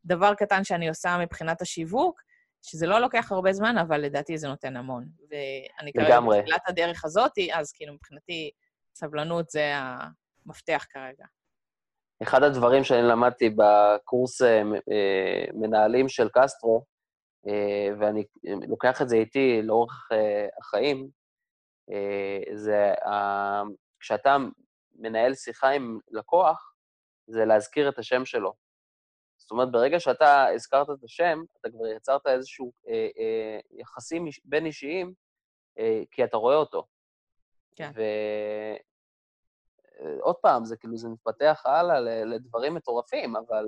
דבר 0.05 0.35
קטן 0.35 0.65
שאני 0.65 0.89
עושה 0.89 1.19
מבחינת 1.21 1.63
השיווק, 1.63 2.21
שזה 2.63 2.87
לא 2.87 2.99
לוקח 2.99 3.33
הרבה 3.33 3.53
זמן, 3.53 3.79
אבל 3.79 4.01
לדעתי 4.01 4.39
זה 4.39 4.49
נותן 4.49 4.77
המון. 4.77 5.05
ואני 5.31 5.93
כרגע 5.93 6.21
בתחילת 6.21 6.69
הדרך 6.69 7.05
הזאת, 7.05 7.33
אז 7.53 7.73
כאילו 7.73 7.95
מבחינתי 7.95 8.51
סבלנות 8.95 9.51
זה 9.51 9.73
המפתח 9.75 10.87
כרגע. 10.91 11.25
אחד 12.23 12.43
הדברים 12.43 12.85
שאני 12.85 13.03
למדתי 13.03 13.51
בקורס 13.51 14.43
אה, 14.43 14.63
אה, 14.91 15.45
מנהלים 15.55 16.09
של 16.09 16.29
קסטרו, 16.33 16.85
אה, 17.49 17.89
ואני 18.01 18.25
לוקח 18.69 19.03
את 19.03 19.09
זה 19.09 19.17
איתי 19.17 19.63
לאורך 19.63 20.09
החיים, 20.59 21.09
זה 22.55 22.93
כשאתה 24.01 24.37
מנהל 24.95 25.35
שיחה 25.35 25.69
עם 25.69 25.99
לקוח, 26.11 26.75
זה 27.27 27.45
להזכיר 27.45 27.89
את 27.89 27.99
השם 27.99 28.25
שלו. 28.25 28.55
זאת 29.51 29.53
אומרת, 29.53 29.71
ברגע 29.73 30.01
שאתה 30.01 30.47
הזכרת 30.47 30.91
את 30.91 31.05
השם, 31.05 31.43
אתה 31.61 31.71
כבר 31.71 31.87
יצרת 31.87 32.27
איזשהו 32.27 32.73
אה, 32.89 33.09
אה, 33.19 33.61
יחסים 33.71 34.25
בין 34.45 34.67
אישיים, 34.67 35.13
אה, 35.79 36.03
כי 36.11 36.25
אתה 36.25 36.37
רואה 36.37 36.57
אותו. 36.57 36.87
כן. 37.77 37.91
ועוד 39.95 40.37
אה, 40.37 40.41
פעם, 40.43 40.65
זה 40.65 40.77
כאילו, 40.77 40.97
זה 40.97 41.09
מתפתח 41.09 41.63
הלאה 41.65 42.01
לדברים 42.25 42.75
מטורפים, 42.75 43.37
אבל 43.37 43.67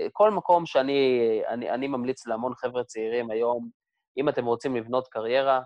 אה, 0.00 0.06
כל 0.12 0.30
מקום 0.30 0.66
שאני 0.66 1.40
אני, 1.48 1.70
אני 1.70 1.88
ממליץ 1.88 2.26
להמון 2.26 2.54
חבר'ה 2.54 2.84
צעירים 2.84 3.30
היום, 3.30 3.70
אם 4.16 4.28
אתם 4.28 4.44
רוצים 4.44 4.76
לבנות 4.76 5.08
קריירה, 5.08 5.60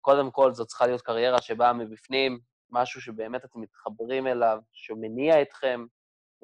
קודם 0.00 0.30
כל 0.30 0.52
זו 0.52 0.66
צריכה 0.66 0.86
להיות 0.86 1.02
קריירה 1.02 1.42
שבאה 1.42 1.72
מבפנים, 1.72 2.38
משהו 2.70 3.00
שבאמת 3.00 3.44
אתם 3.44 3.60
מתחברים 3.60 4.26
אליו, 4.26 4.58
שמניע 4.72 5.42
אתכם, 5.42 5.86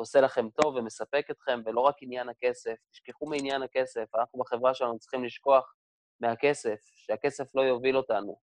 ועושה 0.01 0.20
לכם 0.20 0.48
טוב 0.62 0.74
ומספק 0.76 1.26
אתכם, 1.30 1.61
ולא 1.66 1.80
רק 1.80 1.94
עניין 2.01 2.28
הכסף. 2.28 2.74
תשכחו 2.90 3.26
מעניין 3.26 3.62
הכסף, 3.62 4.14
אנחנו 4.14 4.38
בחברה 4.38 4.74
שלנו 4.74 4.98
צריכים 4.98 5.24
לשכוח 5.24 5.74
מהכסף, 6.20 6.78
שהכסף 6.82 7.55
לא 7.55 7.62
יוביל 7.62 7.96
אותנו. 7.96 8.36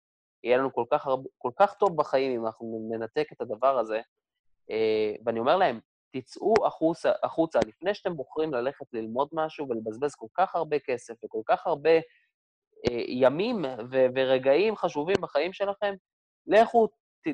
יהיה 0.43 0.57
לנו 0.57 0.73
כל 0.73 0.83
כך, 0.91 1.07
הרבה, 1.07 1.29
כל 1.37 1.51
כך 1.59 1.73
טוב 1.73 1.97
בחיים 1.97 2.39
אם 2.39 2.45
אנחנו 2.45 2.89
ננתק 2.91 3.27
את 3.31 3.41
הדבר 3.41 3.79
הזה. 3.79 4.01
אה, 4.71 5.13
ואני 5.25 5.39
אומר 5.39 5.57
להם, 5.57 5.79
תצאו 6.11 6.53
החוצה, 6.65 7.11
החוצה, 7.23 7.59
לפני 7.67 7.93
שאתם 7.93 8.15
בוחרים 8.15 8.53
ללכת 8.53 8.85
ללמוד 8.93 9.29
משהו 9.31 9.67
ולבזבז 9.69 10.15
כל 10.15 10.27
כך 10.33 10.55
הרבה 10.55 10.79
כסף 10.79 11.13
וכל 11.25 11.41
כך 11.45 11.67
הרבה 11.67 11.95
אה, 12.89 13.03
ימים 13.07 13.65
ו- 13.91 14.05
ורגעים 14.15 14.75
חשובים 14.75 15.17
בחיים 15.21 15.53
שלכם, 15.53 15.93
לכו, 16.47 16.87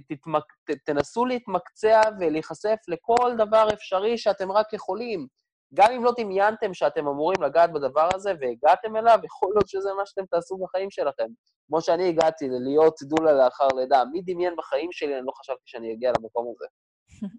תתמק, 0.07 0.43
ת, 0.43 0.71
תנסו 0.85 1.25
להתמקצע 1.25 2.01
ולהיחשף 2.19 2.77
לכל 2.87 3.33
דבר 3.37 3.67
אפשרי 3.73 4.17
שאתם 4.17 4.51
רק 4.51 4.73
יכולים. 4.73 5.27
גם 5.73 5.91
אם 5.91 6.03
לא 6.03 6.11
דמיינתם 6.17 6.73
שאתם 6.73 7.07
אמורים 7.07 7.43
לגעת 7.43 7.73
בדבר 7.73 8.09
הזה 8.15 8.33
והגעתם 8.41 8.95
אליו, 8.95 9.19
יכול 9.23 9.49
להיות 9.55 9.69
שזה 9.69 9.89
מה 9.97 10.05
שאתם 10.05 10.25
תעשו 10.25 10.57
בחיים 10.57 10.91
שלכם. 10.91 11.27
כמו 11.67 11.81
שאני 11.81 12.09
הגעתי 12.09 12.45
להיות 12.49 12.95
דולה 13.03 13.33
לאחר 13.33 13.67
לידה. 13.75 14.03
מי 14.11 14.21
דמיין 14.25 14.53
בחיים 14.57 14.91
שלי, 14.91 15.17
אני 15.17 15.25
לא 15.25 15.31
חשבתי 15.31 15.63
שאני 15.65 15.93
אגיע 15.93 16.11
למקום 16.19 16.53
הזה. 16.55 16.65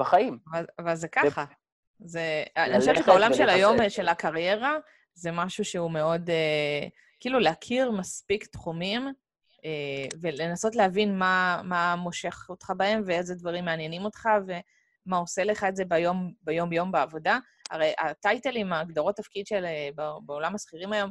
בחיים. 0.00 0.38
אבל, 0.52 0.66
אבל 0.78 0.94
זה 0.94 1.08
ככה. 1.08 1.44
זה, 1.98 2.44
אני 2.56 2.78
חושבת 2.78 2.96
שבעולם 2.96 3.34
של 3.34 3.48
היום, 3.48 3.76
של 3.88 4.08
הקריירה, 4.08 4.76
זה 5.14 5.30
משהו 5.32 5.64
שהוא 5.64 5.90
מאוד, 5.90 6.30
אה, 6.30 6.88
כאילו 7.20 7.38
להכיר 7.38 7.90
מספיק 7.90 8.46
תחומים 8.46 9.12
ולנסות 10.20 10.76
להבין 10.76 11.18
מה, 11.18 11.60
מה 11.64 11.96
מושך 11.96 12.46
אותך 12.48 12.72
בהם 12.76 13.02
ואיזה 13.06 13.34
דברים 13.34 13.64
מעניינים 13.64 14.04
אותך 14.04 14.28
ומה 14.46 15.16
עושה 15.16 15.44
לך 15.44 15.64
את 15.64 15.76
זה 15.76 15.84
ביום, 15.84 16.32
ביום-יום 16.42 16.92
בעבודה. 16.92 17.38
הרי 17.70 17.92
הטייטלים, 17.98 18.72
ההגדרות 18.72 19.16
תפקיד 19.16 19.46
של 19.46 19.64
אה, 19.64 19.88
בעולם 20.26 20.54
השכירים 20.54 20.92
היום, 20.92 21.10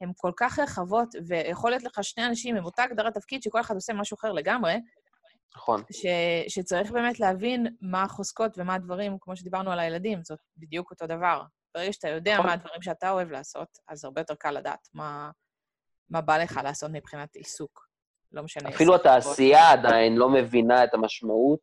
הן 0.00 0.12
כל 0.16 0.32
כך 0.36 0.58
רחבות, 0.58 1.08
ויכול 1.26 1.70
להיות 1.70 1.82
לך 1.82 2.04
שני 2.04 2.26
אנשים 2.26 2.56
עם 2.56 2.64
אותה 2.64 2.82
הגדרת 2.82 3.14
תפקיד 3.14 3.42
שכל 3.42 3.60
אחד 3.60 3.74
עושה 3.74 3.92
משהו 3.92 4.14
אחר 4.14 4.32
לגמרי, 4.32 4.76
נכון. 5.56 5.82
ש, 5.92 6.06
שצריך 6.48 6.90
באמת 6.90 7.20
להבין 7.20 7.66
מה 7.80 8.02
החוזקות 8.02 8.58
ומה 8.58 8.74
הדברים, 8.74 9.16
כמו 9.20 9.36
שדיברנו 9.36 9.72
על 9.72 9.78
הילדים, 9.78 10.24
זאת 10.24 10.38
בדיוק 10.56 10.90
אותו 10.90 11.06
דבר. 11.06 11.42
ברגע 11.74 11.92
שאתה 11.92 12.08
יודע 12.08 12.34
נכון. 12.34 12.46
מה 12.46 12.52
הדברים 12.52 12.82
שאתה 12.82 13.10
אוהב 13.10 13.30
לעשות, 13.30 13.68
אז 13.88 14.04
הרבה 14.04 14.20
יותר 14.20 14.34
קל 14.34 14.50
לדעת 14.50 14.88
מה, 14.94 15.30
מה 16.12 16.20
בא 16.20 16.38
לך 16.38 16.60
לעשות 16.64 16.90
מבחינת 16.90 17.36
עיסוק. 17.36 17.88
לא 18.32 18.42
משנה. 18.42 18.68
אפילו 18.68 18.94
התעשייה 18.94 19.72
עדיין 19.72 20.16
לא 20.16 20.28
מבינה 20.28 20.84
את 20.84 20.94
המשמעות 20.94 21.60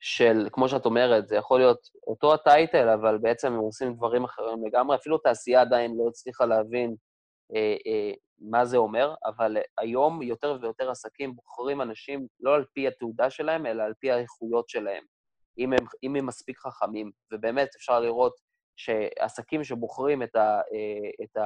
של, 0.00 0.48
כמו 0.52 0.68
שאת 0.68 0.84
אומרת, 0.84 1.28
זה 1.28 1.36
יכול 1.36 1.60
להיות 1.60 1.88
אותו 2.06 2.34
הטייטל, 2.34 2.88
אבל 2.88 3.18
בעצם 3.18 3.52
הם 3.52 3.58
עושים 3.58 3.94
דברים 3.94 4.24
אחרים 4.24 4.66
לגמרי. 4.66 4.96
אפילו 4.96 5.16
התעשייה 5.16 5.60
עדיין 5.60 5.96
לא 5.98 6.08
הצליחה 6.08 6.46
להבין 6.46 6.94
אה, 7.54 7.76
אה, 7.86 8.12
מה 8.38 8.64
זה 8.64 8.76
אומר, 8.76 9.14
אבל 9.24 9.56
היום 9.78 10.22
יותר 10.22 10.58
ויותר 10.60 10.90
עסקים 10.90 11.36
בוחרים 11.36 11.82
אנשים 11.82 12.26
לא 12.40 12.54
על 12.54 12.64
פי 12.72 12.88
התעודה 12.88 13.30
שלהם, 13.30 13.66
אלא 13.66 13.82
על 13.82 13.92
פי 14.00 14.10
האיכויות 14.10 14.68
שלהם, 14.68 15.04
אם 15.58 15.72
הם, 15.72 15.86
אם 16.02 16.16
הם 16.16 16.26
מספיק 16.26 16.58
חכמים. 16.58 17.10
ובאמת, 17.32 17.68
אפשר 17.76 18.00
לראות 18.00 18.32
שעסקים 18.76 19.64
שבוחרים 19.64 20.22
את, 20.22 20.36
ה, 20.36 20.60
אה, 20.60 21.24
את 21.24 21.36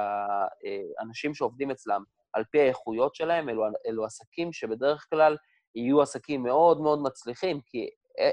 האנשים 0.99 1.33
שעובדים 1.33 1.71
אצלם 1.71 2.03
על 2.33 2.43
פי 2.51 2.59
האיכויות 2.59 3.15
שלהם, 3.15 3.49
אלו, 3.49 3.63
אלו 3.87 4.05
עסקים 4.05 4.53
שבדרך 4.53 5.07
כלל 5.09 5.37
יהיו 5.75 6.01
עסקים 6.01 6.43
מאוד 6.43 6.81
מאוד 6.81 7.01
מצליחים, 7.01 7.61
כי 7.61 7.89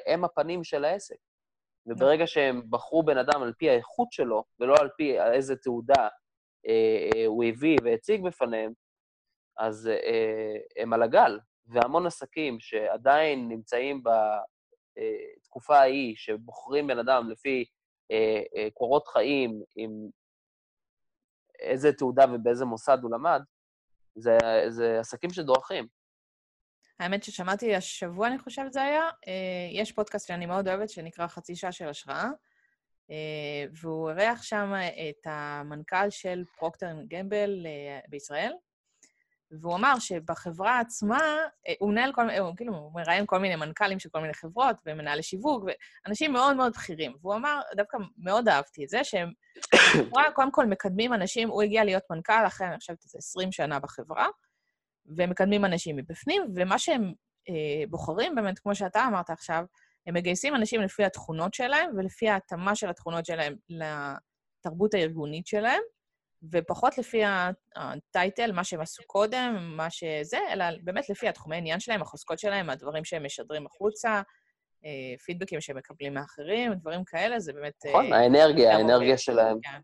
הם 0.07 0.25
הפנים 0.25 0.65
של 0.65 0.85
העסק. 0.85 1.17
וברגע 1.89 2.27
שהם 2.27 2.63
בחרו 2.71 3.03
בן 3.03 3.19
אדם 3.19 3.43
על 3.43 3.53
פי 3.59 3.71
האיכות 3.71 4.13
שלו, 4.13 4.45
ולא 4.61 4.75
על 4.81 4.89
פי 4.97 5.21
איזה 5.21 5.57
תעודה 5.57 6.09
אה, 6.69 7.09
אה, 7.17 7.27
הוא 7.27 7.45
הביא 7.45 7.77
והציג 7.85 8.23
בפניהם, 8.25 8.73
אז 9.59 9.89
אה, 9.89 10.57
הם 10.83 10.93
על 10.93 11.03
הגל. 11.03 11.39
והמון 11.67 12.07
עסקים 12.07 12.61
שעדיין 12.61 13.49
נמצאים 13.49 14.03
בתקופה 15.39 15.79
ההיא, 15.79 16.15
שבוחרים 16.17 16.87
בן 16.87 16.99
אדם 16.99 17.31
לפי 17.31 17.65
קורות 18.75 19.09
חיים, 19.09 19.63
עם 19.77 19.91
איזה 21.59 21.93
תעודה 21.93 22.25
ובאיזה 22.33 22.65
מוסד 22.65 22.99
הוא 23.03 23.11
למד, 23.11 23.41
זה, 24.15 24.39
זה 24.69 25.01
עסקים 25.01 25.31
שדורכים. 25.31 25.87
האמת 27.01 27.23
ששמעתי 27.23 27.75
השבוע, 27.75 28.27
אני 28.27 28.39
חושבת 28.39 28.73
זה 28.73 28.83
היה, 28.83 29.09
יש 29.73 29.93
פודקאסט 29.93 30.29
שאני 30.29 30.47
מאוד 30.47 30.69
אוהבת, 30.69 30.91
שנקרא 30.91 31.27
חצי 31.27 31.57
שעה 31.57 31.73
של 31.73 31.89
השראה, 31.89 32.31
אה, 33.11 33.65
והוא 33.73 34.11
אירח 34.11 34.43
שם 34.43 34.73
את 35.11 35.27
המנכ"ל 35.27 36.11
של 36.11 36.45
פרוקטר 36.59 36.97
גמבל 37.09 37.67
אה, 37.67 38.01
בישראל, 38.09 38.53
והוא 39.51 39.75
אמר 39.75 39.99
שבחברה 39.99 40.81
עצמה, 40.81 41.19
אה, 41.69 41.73
הוא 41.79 41.91
מנהל 41.91 42.13
כל 42.13 42.25
מיני, 42.25 42.39
הוא 42.39 42.57
כאילו, 42.57 42.75
הוא 42.75 42.95
מראיין 42.95 43.25
כל 43.27 43.39
מיני 43.39 43.57
מנכ"לים 43.57 43.99
של 43.99 44.09
כל 44.09 44.21
מיני 44.21 44.35
חברות 44.35 44.77
ומנהלי 44.87 45.23
שיווק, 45.23 45.65
ואנשים 46.07 46.33
מאוד 46.33 46.57
מאוד 46.57 46.73
בכירים. 46.73 47.17
והוא 47.21 47.35
אמר, 47.35 47.61
דווקא 47.77 47.99
מאוד 48.19 48.49
אהבתי 48.49 48.85
את 48.85 48.89
זה, 48.89 49.05
שהם 49.05 49.33
בחברה, 49.75 50.31
קודם 50.35 50.53
כל 50.53 50.67
מקדמים 50.67 51.15
אנשים, 51.15 51.49
הוא 51.49 51.63
הגיע 51.63 51.85
להיות 51.85 52.03
מנכ"ל 52.11 52.47
אחרי, 52.47 52.67
אני 52.67 52.79
חושבת, 52.79 53.05
איזה 53.05 53.19
20 53.19 53.53
שנה 53.53 53.79
בחברה, 53.79 54.27
ומקדמים 55.17 55.65
אנשים 55.65 55.97
מבפנים, 55.97 56.43
ומה 56.57 56.79
שהם 56.79 57.13
אה, 57.49 57.87
בוחרים, 57.91 58.35
באמת, 58.35 58.59
כמו 58.59 58.75
שאתה 58.75 59.07
אמרת 59.07 59.31
עכשיו, 59.31 59.65
הם 60.07 60.15
מגייסים 60.15 60.55
אנשים 60.55 60.81
לפי 60.81 61.05
התכונות 61.05 61.55
שלהם 61.55 61.91
ולפי 61.97 62.29
ההתאמה 62.29 62.75
של 62.75 62.89
התכונות 62.89 63.27
שלהם 63.27 63.57
לתרבות 63.69 64.95
הארגונית 64.95 65.47
שלהם, 65.47 65.83
ופחות 66.53 66.99
לפי 66.99 67.23
הטייטל, 67.77 68.53
מה 68.53 68.65
שהם 68.65 68.81
עשו 68.81 69.03
קודם, 69.07 69.73
מה 69.77 69.91
שזה, 69.91 70.39
אלא 70.53 70.65
באמת 70.83 71.09
לפי 71.11 71.29
התחומי 71.29 71.55
העניין 71.55 71.81
שלהם, 71.81 72.03
החוזקות 72.03 72.39
שלהם, 72.39 72.71
הדברים 72.71 73.05
שהם 73.05 73.25
משדרים 73.25 73.67
החוצה, 73.67 74.23
אה, 74.85 75.19
פידבקים 75.25 75.61
שהם 75.61 75.77
מקבלים 75.77 76.15
מאחרים, 76.15 76.75
דברים 76.75 77.05
כאלה, 77.05 77.41
זה 77.41 77.53
באמת... 77.53 77.75
נכון, 77.89 78.13
אה, 78.13 78.19
האנרגיה, 78.19 78.77
האנרגיה 78.77 79.19
שלהם. 79.19 79.59
כן. 79.63 79.81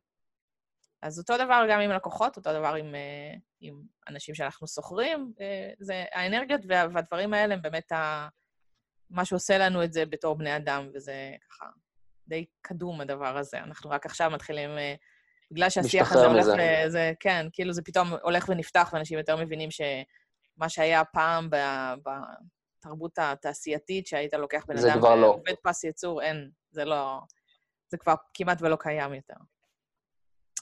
אז 1.02 1.18
אותו 1.18 1.34
דבר 1.36 1.66
גם 1.70 1.80
עם 1.80 1.90
לקוחות, 1.90 2.36
אותו 2.36 2.52
דבר 2.52 2.74
עם, 2.74 2.94
אה, 2.94 3.34
עם 3.61 3.82
אנשים 4.09 4.34
שאנחנו 4.34 4.66
שוכרים. 4.66 5.32
זה, 5.78 6.05
האנרגיות 6.12 6.61
והדברים 6.68 7.34
האלה 7.34 7.55
הם 7.55 7.62
באמת 7.62 7.92
ה... 7.92 8.28
מה 9.11 9.24
שעושה 9.24 9.59
לנו 9.59 9.84
את 9.84 9.92
זה 9.92 10.07
בתור 10.07 10.38
בני 10.38 10.57
אדם, 10.57 10.88
וזה 10.94 11.32
ככה 11.48 11.66
די 12.28 12.46
קדום, 12.61 13.00
הדבר 13.00 13.36
הזה. 13.38 13.59
אנחנו 13.59 13.90
רק 13.90 14.07
עכשיו 14.07 14.30
מתחילים, 14.30 14.70
בגלל 15.55 15.70
שהשיח 15.70 16.12
הזה 16.12 16.26
הולך... 16.26 16.46
מזה. 16.46 16.84
זה, 16.88 17.12
כן, 17.20 17.46
כאילו 17.52 17.72
זה 17.72 17.82
פתאום 17.82 18.09
הולך 18.22 18.48
ונפתח, 18.48 18.90
ואנשים 18.92 19.18
יותר 19.18 19.36
מבינים 19.36 19.70
שמה 19.70 20.68
שהיה 20.68 21.05
פעם 21.05 21.48
בתרבות 22.80 23.18
התעשייתית, 23.18 24.07
שהיית 24.07 24.34
לוקח 24.34 24.64
בן 24.68 24.78
אדם... 24.78 24.98
כבר 24.98 25.14
לא. 25.14 25.38
פס 25.62 25.84
ייצור, 25.84 26.22
אין, 26.22 26.50
זה 26.70 26.84
לא... 26.84 27.20
זה 27.88 27.96
כבר 27.96 28.14
כמעט 28.34 28.62
ולא 28.62 28.76
קיים 28.80 29.14
יותר. 29.14 29.34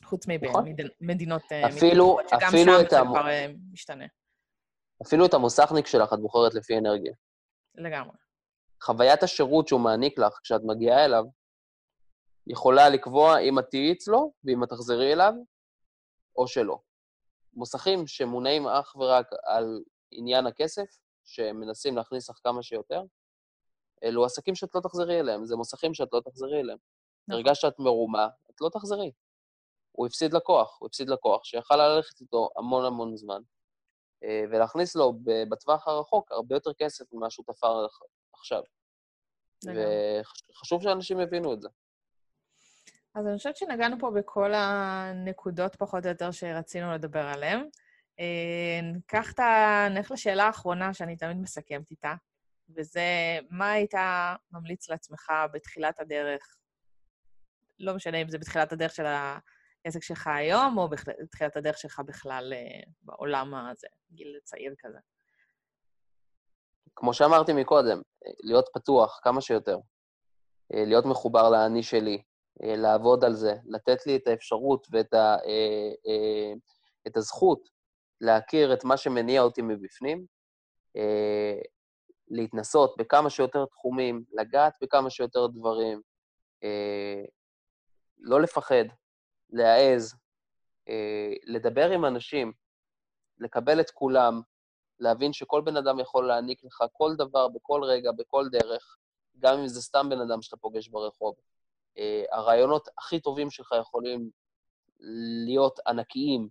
חוץ 0.05 0.27
ממדינות... 1.01 1.43
נכון. 1.45 1.59
אה, 1.63 1.69
אפילו, 1.69 2.19
אפילו 2.49 2.81
את 2.81 2.91
שם 2.91 2.97
זה 2.97 3.03
כבר 3.07 3.29
אה, 3.29 3.47
משתנה. 3.73 4.05
אפילו 5.07 5.27
את 5.27 5.35
המוסכניק 5.35 5.87
שלך 5.87 6.13
את 6.13 6.19
בוחרת 6.19 6.55
לפי 6.55 6.79
אנרגיה. 6.79 7.13
לגמרי. 7.75 8.17
חוויית 8.83 9.23
השירות 9.23 9.69
שהוא 9.69 9.81
מעניק 9.81 10.19
לך 10.19 10.39
כשאת 10.43 10.61
מגיעה 10.65 11.05
אליו, 11.05 11.25
יכולה 12.47 12.89
לקבוע 12.89 13.39
אם 13.39 13.59
את 13.59 13.65
תהיי 13.71 13.93
אצלו 13.93 14.33
ואם 14.45 14.65
את 14.65 14.69
תחזרי 14.69 15.13
אליו, 15.13 15.33
או 16.37 16.49
שלא. 16.49 16.79
מוסכים 17.55 18.07
שמונעים 18.07 18.69
אך 18.69 18.97
ורק 18.97 19.27
על 19.45 19.83
עניין 20.11 20.47
הכסף, 20.47 20.99
שמנסים 21.25 21.97
להכניס 21.97 22.31
לך 22.31 22.37
כמה 22.45 22.63
שיותר, 22.63 23.03
אלו 24.05 24.25
עסקים 24.25 24.55
שאת 24.55 24.75
לא 24.75 24.81
תחזרי 24.81 25.21
אליהם, 25.21 25.47
זה 25.47 25.57
מוסכים 25.57 25.95
שאת 25.95 26.09
לא 26.13 26.21
תחזרי 26.21 26.61
אליהם. 26.61 26.79
נכון. 27.29 27.43
ברגע 27.43 27.55
שאת 27.55 27.79
מרומה, 27.79 28.29
את 28.51 28.61
לא 28.61 28.69
תחזרי. 28.69 29.13
הוא 29.93 30.07
הפסיד 30.07 30.35
לקוח, 30.35 30.77
הוא 30.81 30.87
הפסיד 30.87 31.09
לקוח 31.09 31.45
שיכל 31.45 31.77
ללכת 31.77 32.21
איתו 32.21 32.49
המון 32.57 32.85
המון 32.85 33.17
זמן, 33.17 33.43
אה, 34.25 34.45
ולהכניס 34.51 34.97
לו 34.97 35.13
בטווח 35.49 35.89
הרחוק 35.89 36.33
הרבה 36.33 36.57
יותר 36.57 36.71
כסף 36.79 37.13
ממה 37.13 37.31
שהוא 37.31 37.47
תפר 37.47 37.87
עכשיו. 38.33 38.63
וחשוב 39.65 40.83
שאנשים 40.83 41.21
יבינו 41.21 41.53
את 41.53 41.63
זה. 41.63 41.69
אז 43.15 43.27
אני 43.27 43.37
חושבת 43.37 43.57
שנגענו 43.57 43.97
פה 43.99 44.11
בכל 44.11 44.53
הנקודות, 44.55 45.77
פחות 45.77 46.05
או 46.05 46.11
יותר, 46.11 46.31
שרצינו 46.31 46.93
לדבר 46.93 47.25
עליהן. 47.27 47.69
אה, 48.21 48.81
ניקח 48.83 49.33
את 49.33 49.39
ה... 49.39 49.87
נלך 49.91 50.11
לשאלה 50.11 50.45
האחרונה 50.45 50.95
שאני 50.95 51.17
תמיד 51.17 51.37
מסכמת 51.37 51.91
איתה, 51.91 52.15
וזה, 52.77 53.39
מה 53.51 53.71
היית 53.71 53.95
ממליץ 54.53 54.89
לעצמך 54.89 55.33
בתחילת 55.53 56.01
הדרך? 56.01 56.57
לא 57.79 57.95
משנה 57.95 58.23
אם 58.23 58.29
זה 58.29 58.39
בתחילת 58.39 58.73
הדרך 58.73 58.95
של 58.95 59.07
העסק 59.07 60.03
שלך 60.03 60.27
היום, 60.27 60.79
או 60.79 60.89
בתחילת 60.89 61.57
הדרך 61.57 61.79
שלך 61.79 62.01
בכלל 62.07 62.53
אה, 62.57 62.81
בעולם 63.03 63.55
הזה, 63.55 63.87
גיל 64.13 64.39
צעיר 64.43 64.75
כזה. 64.79 64.99
כמו 66.97 67.15
שאמרתי 67.15 67.53
מקודם, 67.53 68.03
להיות 68.43 68.69
פתוח 68.75 69.21
כמה 69.23 69.41
שיותר. 69.41 69.79
להיות 70.71 71.05
מחובר 71.05 71.51
לאני 71.51 71.83
שלי, 71.83 72.23
לעבוד 72.61 73.25
על 73.25 73.35
זה, 73.35 73.55
לתת 73.65 74.07
לי 74.07 74.17
את 74.17 74.27
האפשרות 74.27 74.87
ואת 74.91 75.15
ה, 75.15 75.37
את 77.07 77.17
הזכות 77.17 77.69
להכיר 78.21 78.75
את 78.75 78.85
מה 78.85 78.97
שמניע 78.97 79.43
אותי 79.43 79.63
מבפנים, 79.63 80.27
להתנסות 82.29 82.95
בכמה 82.99 83.31
שיותר 83.31 83.65
תחומים, 83.65 84.25
לגעת 84.33 84.75
בכמה 84.83 85.11
שיותר 85.11 85.47
דברים, 85.47 86.01
לא 88.19 88.41
לפחד, 88.41 88.85
להעז, 89.51 90.15
לדבר 91.47 91.91
עם 91.91 92.05
אנשים, 92.05 92.53
לקבל 93.39 93.81
את 93.81 93.91
כולם, 93.91 94.41
להבין 95.01 95.33
שכל 95.33 95.61
בן 95.61 95.77
אדם 95.77 95.99
יכול 95.99 96.29
להעניק 96.29 96.65
לך 96.65 96.85
כל 96.93 97.15
דבר, 97.17 97.49
בכל 97.49 97.85
רגע, 97.85 98.13
בכל 98.13 98.49
דרך, 98.49 98.97
גם 99.39 99.59
אם 99.59 99.69
זה 99.69 99.83
סתם 99.83 100.07
בן 100.11 100.21
אדם 100.21 100.43
שאתה 100.43 100.57
פוגש 100.57 100.89
ברחוב. 100.89 101.35
Uh, 101.99 102.01
הרעיונות 102.37 102.89
הכי 102.99 103.21
טובים 103.21 103.51
שלך 103.51 103.75
יכולים 103.81 104.31
להיות 105.47 105.79
ענקיים 105.87 106.49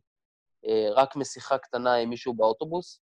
uh, 0.66 0.70
רק 0.92 1.16
משיחה 1.16 1.58
קטנה 1.58 1.96
עם 1.96 2.10
מישהו 2.10 2.34
באוטובוס, 2.34 3.02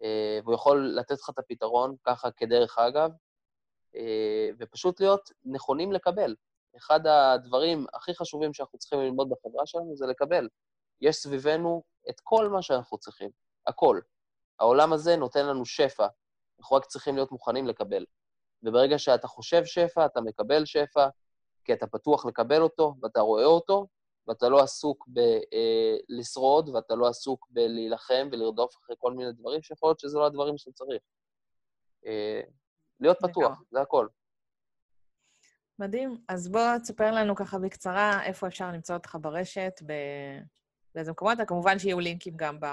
uh, 0.00 0.04
והוא 0.44 0.54
יכול 0.54 0.92
לתת 0.96 1.20
לך 1.20 1.30
את 1.30 1.38
הפתרון, 1.38 1.96
ככה 2.04 2.30
כדרך 2.30 2.78
אגב, 2.78 3.10
ופשוט 4.58 5.00
להיות 5.00 5.30
נכונים 5.44 5.92
לקבל. 5.92 6.34
אחד 6.76 7.06
הדברים 7.06 7.86
הכי 7.94 8.14
חשובים 8.14 8.54
שאנחנו 8.54 8.78
צריכים 8.78 9.00
ללמוד 9.00 9.28
בחברה 9.30 9.66
שלנו 9.66 9.96
זה 9.96 10.06
לקבל. 10.06 10.48
יש 11.00 11.16
סביבנו 11.16 11.82
את 12.10 12.20
כל 12.22 12.48
מה 12.48 12.62
שאנחנו 12.62 12.98
צריכים, 12.98 13.30
הכל. 13.66 14.00
העולם 14.58 14.92
הזה 14.92 15.16
נותן 15.16 15.46
לנו 15.46 15.64
שפע, 15.66 16.06
אנחנו 16.60 16.76
רק 16.76 16.84
צריכים 16.84 17.14
להיות 17.14 17.32
מוכנים 17.32 17.66
לקבל. 17.66 18.04
וברגע 18.62 18.98
שאתה 18.98 19.26
חושב 19.26 19.64
שפע, 19.64 20.06
אתה 20.06 20.20
מקבל 20.20 20.64
שפע, 20.64 21.08
כי 21.64 21.72
אתה 21.72 21.86
פתוח 21.86 22.26
לקבל 22.26 22.62
אותו, 22.62 22.94
ואתה 23.02 23.20
רואה 23.20 23.44
אותו, 23.44 23.86
ואתה 24.28 24.48
לא 24.48 24.62
עסוק 24.62 25.08
בלשרוד, 25.08 26.68
אה, 26.68 26.74
ואתה 26.74 26.94
לא 26.94 27.08
עסוק 27.08 27.48
בלהילחם 27.50 28.28
ולרדוף 28.32 28.76
אחרי 28.76 28.96
כל 28.98 29.12
מיני 29.12 29.32
דברים, 29.32 29.62
שיכול 29.62 29.88
להיות 29.88 30.00
שזה 30.00 30.18
לא 30.18 30.26
הדברים 30.26 30.58
שאתה 30.58 30.72
צריך. 30.72 31.02
אה, 32.06 32.40
להיות 33.00 33.18
פתוח, 33.22 33.62
זה 33.70 33.80
הכל. 33.80 34.06
מדהים. 35.78 36.16
אז 36.28 36.48
בוא 36.48 36.78
תספר 36.82 37.10
לנו 37.10 37.36
ככה 37.36 37.58
בקצרה 37.58 38.24
איפה 38.24 38.46
אפשר 38.46 38.68
למצוא 38.72 38.94
אותך 38.94 39.16
ברשת, 39.20 39.72
באיזה 40.94 41.10
מקומות. 41.10 41.38
כמובן 41.46 41.78
שיהיו 41.78 42.00
לינקים 42.00 42.36
גם 42.36 42.60
ב... 42.60 42.66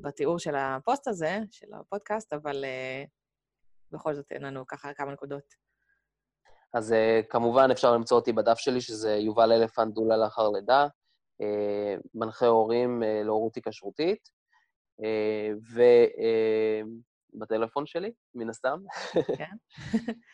בתיאור 0.00 0.38
של 0.38 0.54
הפוסט 0.54 1.08
הזה, 1.08 1.38
של 1.50 1.74
הפודקאסט, 1.74 2.32
אבל 2.32 2.64
uh, 2.64 3.08
בכל 3.92 4.14
זאת 4.14 4.32
אין 4.32 4.42
לנו 4.42 4.66
ככה 4.66 4.94
כמה 4.94 5.12
נקודות. 5.12 5.54
אז 6.74 6.92
uh, 6.92 7.26
כמובן 7.30 7.70
אפשר 7.70 7.92
למצוא 7.92 8.16
אותי 8.16 8.32
בדף 8.32 8.58
שלי, 8.58 8.80
שזה 8.80 9.16
יובל 9.16 9.52
אלפנט 9.52 9.94
דולה 9.94 10.16
לאחר 10.16 10.48
לידה, 10.48 10.86
uh, 11.42 12.00
מנחה 12.14 12.46
הורים 12.46 13.02
uh, 13.02 13.06
להורות 13.24 13.54
היקשרותית, 13.56 14.28
uh, 15.00 15.04
ובטלפון 17.34 17.84
uh, 17.84 17.86
שלי, 17.86 18.12
מן 18.34 18.50
הסתם. 18.50 18.78
כן. 19.38 19.54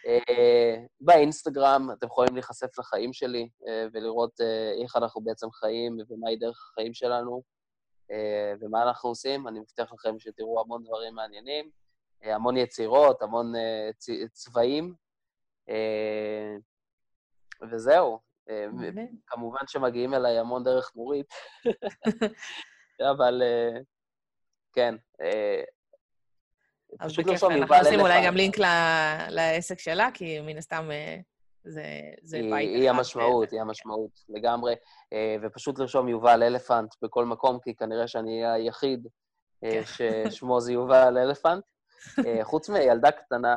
uh, 0.06 0.86
באינסטגרם 1.00 1.88
אתם 1.92 2.06
יכולים 2.06 2.34
להיחשף 2.34 2.78
לחיים 2.78 3.12
שלי 3.12 3.48
uh, 3.62 3.66
ולראות 3.92 4.40
uh, 4.40 4.82
איך 4.82 4.96
אנחנו 4.96 5.20
בעצם 5.20 5.50
חיים 5.50 5.96
ומהי 6.08 6.36
דרך 6.36 6.70
החיים 6.72 6.94
שלנו. 6.94 7.58
אה, 8.10 8.52
ומה 8.60 8.82
אנחנו 8.82 9.08
עושים? 9.08 9.48
אני 9.48 9.60
מבטיח 9.60 9.92
לכם 9.92 10.18
שתראו 10.18 10.60
המון 10.60 10.84
דברים 10.84 11.14
מעניינים, 11.14 11.70
המון 12.22 12.56
יצירות, 12.56 13.22
המון 13.22 13.52
צבעים, 14.32 14.94
וזהו. 17.70 18.28
כמובן 19.26 19.66
שמגיעים 19.66 20.14
אליי 20.14 20.38
המון 20.38 20.64
דרך 20.64 20.92
נורית, 20.96 21.26
אבל 23.12 23.42
כן. 24.72 24.94
אז 27.00 27.16
בכיף, 27.16 27.44
אנחנו 27.44 27.76
נשים 27.80 28.00
אולי 28.00 28.26
גם 28.26 28.34
לינק 28.36 28.58
לעסק 29.28 29.78
שלה, 29.78 30.08
כי 30.14 30.40
מן 30.40 30.58
הסתם 30.58 30.88
זה, 31.68 31.84
זה 32.22 32.36
היא, 32.36 32.50
בית 32.50 32.68
היא 32.68 32.90
אחד. 32.90 32.98
המשמעות, 32.98 33.50
היא 33.50 33.60
המשמעות, 33.60 34.10
לגמרי. 34.28 34.74
אה, 35.12 35.36
ופשוט 35.42 35.78
לרשום 35.78 36.08
יובל 36.08 36.42
אלפנט 36.42 36.94
בכל 37.02 37.24
מקום, 37.24 37.58
כי 37.62 37.74
כנראה 37.74 38.08
שאני 38.08 38.30
אהיה 38.30 38.52
היחיד 38.52 39.08
אה, 39.64 39.84
כן. 39.84 40.30
ששמו 40.30 40.60
זה 40.60 40.72
יובל 40.72 41.18
אלפנט. 41.18 41.64
אה, 42.26 42.44
חוץ 42.44 42.68
מילדה 42.68 43.10
קטנה, 43.10 43.56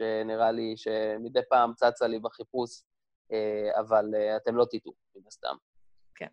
שנראה 0.00 0.50
לי 0.52 0.74
שמדי 0.76 1.40
פעם 1.50 1.72
צצה 1.74 2.06
לי 2.06 2.18
בחיפוש, 2.18 2.70
אבל 3.80 4.04
אתם 4.36 4.56
לא 4.56 4.64
תטעו, 4.70 4.92
מן 5.16 5.22
הסתם. 5.26 5.54
כן. 6.14 6.26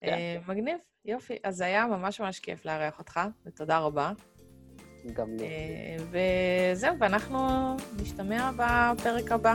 כן. 0.00 0.40
מגניב, 0.46 0.78
יופי. 1.04 1.36
אז 1.44 1.56
זה 1.56 1.64
היה 1.64 1.86
ממש 1.86 2.20
ממש 2.20 2.40
כיף 2.40 2.64
לארח 2.64 2.98
אותך, 2.98 3.20
ותודה 3.46 3.78
רבה. 3.78 4.12
גם 5.12 5.36
לי. 5.36 5.46
וזהו, 6.10 6.94
ואנחנו 7.00 7.38
נשתמע 8.02 8.50
בפרק 8.52 9.32
הבא. 9.32 9.54